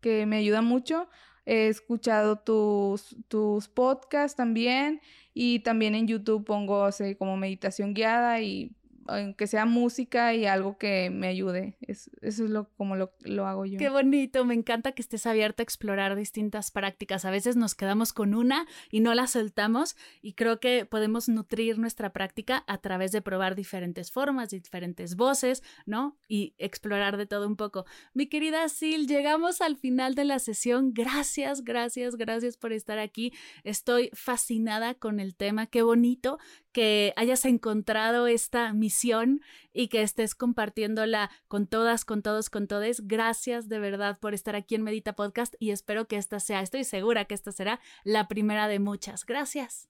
que 0.00 0.26
me 0.26 0.36
ayuda 0.36 0.62
mucho. 0.62 1.08
He 1.46 1.68
escuchado 1.68 2.38
tus, 2.38 3.16
tus 3.28 3.68
podcasts 3.68 4.36
también 4.36 5.00
y 5.34 5.60
también 5.60 5.94
en 5.94 6.06
YouTube 6.06 6.44
pongo 6.44 6.88
como 7.18 7.36
meditación 7.36 7.94
guiada 7.94 8.40
y 8.40 8.72
aunque 9.10 9.46
sea 9.46 9.66
música 9.66 10.34
y 10.34 10.46
algo 10.46 10.78
que 10.78 11.10
me 11.10 11.28
ayude. 11.28 11.76
eso 11.80 12.10
es 12.22 12.38
lo, 12.38 12.68
como 12.76 12.96
lo, 12.96 13.12
lo, 13.20 13.46
hago 13.46 13.66
yo. 13.66 13.78
Qué 13.78 13.88
bonito, 13.88 14.44
me 14.44 14.54
encanta 14.54 14.92
que 14.92 15.02
estés 15.02 15.26
abierta 15.26 15.62
a 15.62 15.64
explorar 15.64 16.16
distintas 16.16 16.70
prácticas. 16.70 17.24
A 17.24 17.30
veces 17.30 17.56
nos 17.56 17.74
quedamos 17.74 18.12
con 18.12 18.34
una 18.34 18.66
y 18.90 19.00
no 19.00 19.14
la 19.14 19.26
soltamos 19.26 19.96
y 20.22 20.34
creo 20.34 20.60
que 20.60 20.86
podemos 20.86 21.28
nutrir 21.28 21.78
nuestra 21.78 22.12
práctica 22.12 22.64
a 22.66 22.78
través 22.78 23.12
de 23.12 23.22
probar 23.22 23.54
diferentes 23.54 24.10
formas, 24.10 24.50
diferentes 24.50 25.16
voces, 25.16 25.62
¿no? 25.86 26.16
Y 26.28 26.54
explorar 26.58 27.16
de 27.16 27.26
todo 27.26 27.46
un 27.46 27.56
poco. 27.56 27.86
Mi 28.14 28.26
querida 28.26 28.68
Sil, 28.70 29.06
llegamos 29.06 29.60
al 29.60 29.76
final 29.76 30.14
de 30.14 30.24
la 30.24 30.38
sesión. 30.38 30.92
Gracias, 30.94 31.64
gracias, 31.64 32.16
gracias 32.16 32.56
por 32.56 32.72
estar 32.72 32.98
aquí. 32.98 33.32
Estoy 33.64 34.10
fascinada 34.12 34.94
con 34.94 35.20
el 35.20 35.34
tema. 35.34 35.66
Qué 35.66 35.82
bonito 35.82 36.38
que 36.72 37.12
hayas 37.16 37.44
encontrado 37.44 38.26
esta 38.26 38.72
misión 38.72 39.40
y 39.72 39.88
que 39.88 40.02
estés 40.02 40.34
compartiéndola 40.34 41.30
con 41.48 41.66
todas, 41.66 42.04
con 42.04 42.22
todos, 42.22 42.50
con 42.50 42.66
todes. 42.66 43.06
Gracias 43.06 43.68
de 43.68 43.78
verdad 43.78 44.18
por 44.18 44.34
estar 44.34 44.56
aquí 44.56 44.74
en 44.74 44.82
Medita 44.82 45.14
Podcast 45.14 45.54
y 45.58 45.70
espero 45.70 46.06
que 46.06 46.16
esta 46.16 46.40
sea, 46.40 46.60
estoy 46.60 46.84
segura 46.84 47.24
que 47.24 47.34
esta 47.34 47.52
será 47.52 47.80
la 48.04 48.28
primera 48.28 48.68
de 48.68 48.78
muchas. 48.78 49.24
Gracias. 49.24 49.88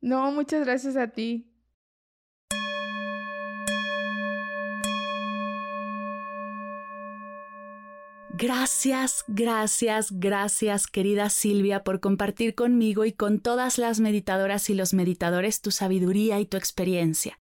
No, 0.00 0.30
muchas 0.30 0.64
gracias 0.64 0.96
a 0.96 1.08
ti. 1.08 1.55
Gracias, 8.38 9.24
gracias, 9.28 10.12
gracias, 10.12 10.86
querida 10.86 11.30
Silvia, 11.30 11.82
por 11.84 12.00
compartir 12.00 12.54
conmigo 12.54 13.06
y 13.06 13.12
con 13.12 13.40
todas 13.40 13.78
las 13.78 13.98
meditadoras 13.98 14.68
y 14.68 14.74
los 14.74 14.92
meditadores 14.92 15.62
tu 15.62 15.70
sabiduría 15.70 16.38
y 16.38 16.44
tu 16.44 16.58
experiencia. 16.58 17.40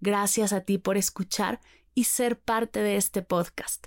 Gracias 0.00 0.52
a 0.52 0.62
ti 0.62 0.78
por 0.78 0.96
escuchar 0.96 1.60
y 1.94 2.04
ser 2.04 2.40
parte 2.40 2.80
de 2.80 2.96
este 2.96 3.22
podcast. 3.22 3.86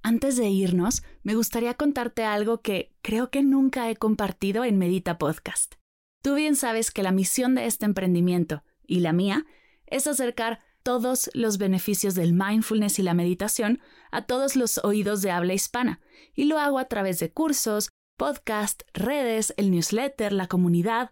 Antes 0.00 0.36
de 0.36 0.48
irnos, 0.48 1.02
me 1.24 1.34
gustaría 1.34 1.74
contarte 1.74 2.22
algo 2.22 2.60
que 2.60 2.94
creo 3.02 3.30
que 3.30 3.42
nunca 3.42 3.90
he 3.90 3.96
compartido 3.96 4.64
en 4.64 4.78
Medita 4.78 5.18
Podcast. 5.18 5.74
Tú 6.22 6.36
bien 6.36 6.54
sabes 6.54 6.92
que 6.92 7.02
la 7.02 7.10
misión 7.10 7.56
de 7.56 7.66
este 7.66 7.84
emprendimiento, 7.84 8.62
y 8.86 9.00
la 9.00 9.12
mía, 9.12 9.44
es 9.86 10.06
acercar 10.06 10.60
todos 10.82 11.30
los 11.34 11.58
beneficios 11.58 12.14
del 12.14 12.32
mindfulness 12.32 12.98
y 12.98 13.02
la 13.02 13.14
meditación 13.14 13.80
a 14.10 14.22
todos 14.22 14.56
los 14.56 14.78
oídos 14.78 15.22
de 15.22 15.30
habla 15.30 15.54
hispana, 15.54 16.00
y 16.34 16.44
lo 16.44 16.58
hago 16.58 16.78
a 16.78 16.86
través 16.86 17.18
de 17.18 17.32
cursos, 17.32 17.90
podcast, 18.16 18.82
redes, 18.92 19.54
el 19.56 19.70
newsletter, 19.70 20.32
la 20.32 20.46
comunidad. 20.46 21.10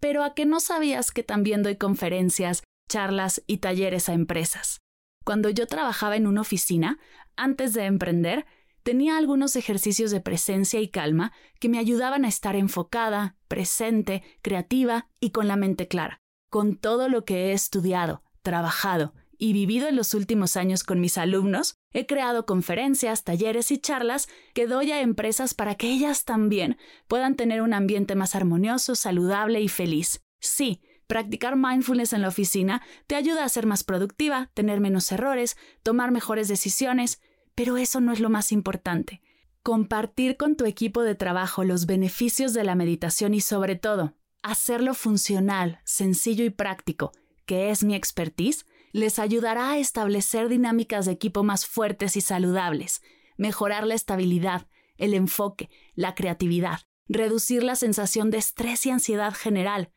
Pero 0.00 0.22
a 0.22 0.34
que 0.34 0.46
no 0.46 0.60
sabías 0.60 1.10
que 1.10 1.22
también 1.22 1.62
doy 1.62 1.76
conferencias, 1.76 2.62
charlas 2.88 3.42
y 3.46 3.58
talleres 3.58 4.08
a 4.08 4.12
empresas. 4.12 4.80
Cuando 5.24 5.48
yo 5.48 5.66
trabajaba 5.66 6.16
en 6.16 6.26
una 6.26 6.42
oficina, 6.42 6.98
antes 7.36 7.72
de 7.72 7.84
emprender, 7.84 8.46
tenía 8.82 9.16
algunos 9.16 9.56
ejercicios 9.56 10.10
de 10.10 10.20
presencia 10.20 10.80
y 10.80 10.88
calma 10.88 11.32
que 11.58 11.70
me 11.70 11.78
ayudaban 11.78 12.24
a 12.24 12.28
estar 12.28 12.54
enfocada, 12.54 13.36
presente, 13.48 14.22
creativa 14.42 15.08
y 15.20 15.30
con 15.30 15.48
la 15.48 15.56
mente 15.56 15.88
clara, 15.88 16.20
con 16.50 16.76
todo 16.76 17.08
lo 17.08 17.24
que 17.24 17.46
he 17.46 17.52
estudiado, 17.52 18.22
trabajado 18.44 19.14
y 19.38 19.52
vivido 19.52 19.88
en 19.88 19.96
los 19.96 20.14
últimos 20.14 20.56
años 20.56 20.84
con 20.84 21.00
mis 21.00 21.18
alumnos, 21.18 21.76
he 21.92 22.06
creado 22.06 22.46
conferencias, 22.46 23.24
talleres 23.24 23.70
y 23.72 23.78
charlas 23.78 24.28
que 24.52 24.66
doy 24.66 24.92
a 24.92 25.00
empresas 25.00 25.54
para 25.54 25.74
que 25.74 25.90
ellas 25.90 26.24
también 26.24 26.78
puedan 27.08 27.34
tener 27.34 27.62
un 27.62 27.74
ambiente 27.74 28.14
más 28.14 28.36
armonioso, 28.36 28.94
saludable 28.94 29.60
y 29.60 29.68
feliz. 29.68 30.22
Sí, 30.38 30.82
practicar 31.06 31.56
mindfulness 31.56 32.12
en 32.12 32.22
la 32.22 32.28
oficina 32.28 32.82
te 33.06 33.16
ayuda 33.16 33.44
a 33.44 33.48
ser 33.48 33.66
más 33.66 33.82
productiva, 33.82 34.50
tener 34.54 34.80
menos 34.80 35.10
errores, 35.10 35.56
tomar 35.82 36.12
mejores 36.12 36.46
decisiones, 36.46 37.20
pero 37.54 37.76
eso 37.76 38.00
no 38.00 38.12
es 38.12 38.20
lo 38.20 38.30
más 38.30 38.52
importante. 38.52 39.20
Compartir 39.62 40.36
con 40.36 40.56
tu 40.56 40.66
equipo 40.66 41.02
de 41.02 41.14
trabajo 41.14 41.64
los 41.64 41.86
beneficios 41.86 42.52
de 42.52 42.64
la 42.64 42.74
meditación 42.74 43.34
y 43.34 43.40
sobre 43.40 43.76
todo, 43.76 44.14
hacerlo 44.42 44.94
funcional, 44.94 45.80
sencillo 45.84 46.44
y 46.44 46.50
práctico 46.50 47.12
que 47.44 47.70
es 47.70 47.84
mi 47.84 47.94
expertise, 47.94 48.66
les 48.92 49.18
ayudará 49.18 49.72
a 49.72 49.78
establecer 49.78 50.48
dinámicas 50.48 51.06
de 51.06 51.12
equipo 51.12 51.42
más 51.42 51.66
fuertes 51.66 52.16
y 52.16 52.20
saludables, 52.20 53.02
mejorar 53.36 53.86
la 53.86 53.94
estabilidad, 53.94 54.68
el 54.96 55.14
enfoque, 55.14 55.68
la 55.94 56.14
creatividad, 56.14 56.80
reducir 57.08 57.62
la 57.62 57.76
sensación 57.76 58.30
de 58.30 58.38
estrés 58.38 58.86
y 58.86 58.90
ansiedad 58.90 59.34
general, 59.34 59.90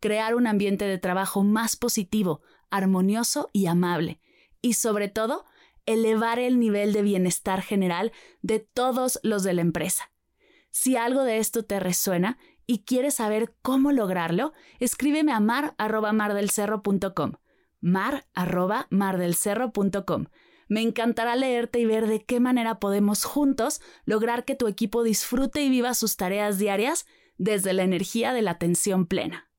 crear 0.00 0.34
un 0.34 0.46
ambiente 0.46 0.84
de 0.84 0.98
trabajo 0.98 1.42
más 1.42 1.76
positivo, 1.76 2.42
armonioso 2.70 3.50
y 3.52 3.66
amable, 3.66 4.20
y 4.62 4.74
sobre 4.74 5.08
todo, 5.08 5.44
elevar 5.86 6.38
el 6.38 6.58
nivel 6.58 6.92
de 6.92 7.02
bienestar 7.02 7.62
general 7.62 8.12
de 8.42 8.60
todos 8.60 9.18
los 9.22 9.42
de 9.42 9.54
la 9.54 9.62
empresa. 9.62 10.10
Si 10.70 10.96
algo 10.96 11.22
de 11.22 11.38
esto 11.38 11.64
te 11.64 11.78
resuena 11.78 12.38
y 12.66 12.84
quieres 12.84 13.14
saber 13.14 13.54
cómo 13.62 13.92
lograrlo, 13.92 14.52
escríbeme 14.78 15.32
a 15.32 15.40
mar@mardelcerro.com. 15.40 17.32
mar@mardelcerro.com. 17.80 20.26
Me 20.68 20.80
encantará 20.80 21.36
leerte 21.36 21.78
y 21.78 21.84
ver 21.84 22.06
de 22.06 22.24
qué 22.24 22.40
manera 22.40 22.80
podemos 22.80 23.24
juntos 23.24 23.80
lograr 24.04 24.44
que 24.44 24.54
tu 24.54 24.66
equipo 24.66 25.02
disfrute 25.02 25.62
y 25.62 25.68
viva 25.68 25.94
sus 25.94 26.16
tareas 26.16 26.58
diarias 26.58 27.06
desde 27.36 27.72
la 27.72 27.82
energía 27.82 28.32
de 28.32 28.42
la 28.42 28.52
atención 28.52 29.06
plena. 29.06 29.50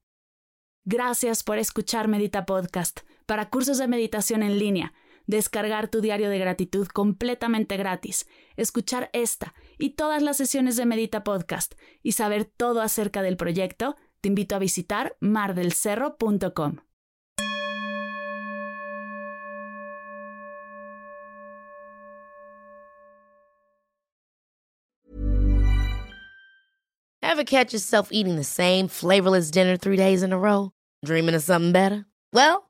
Gracias 0.84 1.44
por 1.44 1.58
escuchar 1.58 2.08
Medita 2.08 2.46
Podcast 2.46 3.02
para 3.26 3.50
cursos 3.50 3.78
de 3.78 3.88
meditación 3.88 4.44
en 4.44 4.60
línea 4.60 4.94
descargar 5.28 5.90
tu 5.90 6.02
diario 6.02 6.30
de 6.30 6.40
gratitud 6.40 6.88
completamente 6.88 7.78
gratis, 7.78 8.28
escuchar 8.56 9.10
esta 9.14 9.54
y 9.78 9.92
todas 9.92 10.22
las 10.22 10.38
sesiones 10.38 10.76
de 10.76 10.86
Medita 10.86 11.24
Podcast 11.24 11.76
y 12.02 12.14
saber 12.14 12.46
todo 12.46 12.82
acerca 12.82 13.22
del 13.22 13.38
proyecto, 13.38 13.96
te 14.22 14.30
invito 14.30 14.56
a 14.56 14.60
visitar 14.60 15.18
mardelcerro.com. 15.20 16.78
Ever 27.22 27.44
catch 27.44 27.74
yourself 27.74 28.14
eating 28.14 28.38
the 28.38 28.46
same 28.46 28.88
flavorless 28.88 29.52
dinner 29.52 29.76
three 29.76 29.98
days 29.98 30.24
in 30.24 30.32
a 30.32 30.38
row? 30.38 30.72
Dreaming 31.04 31.36
of 31.36 31.44
something 31.44 31.74
better? 31.74 32.06
Well, 32.32 32.70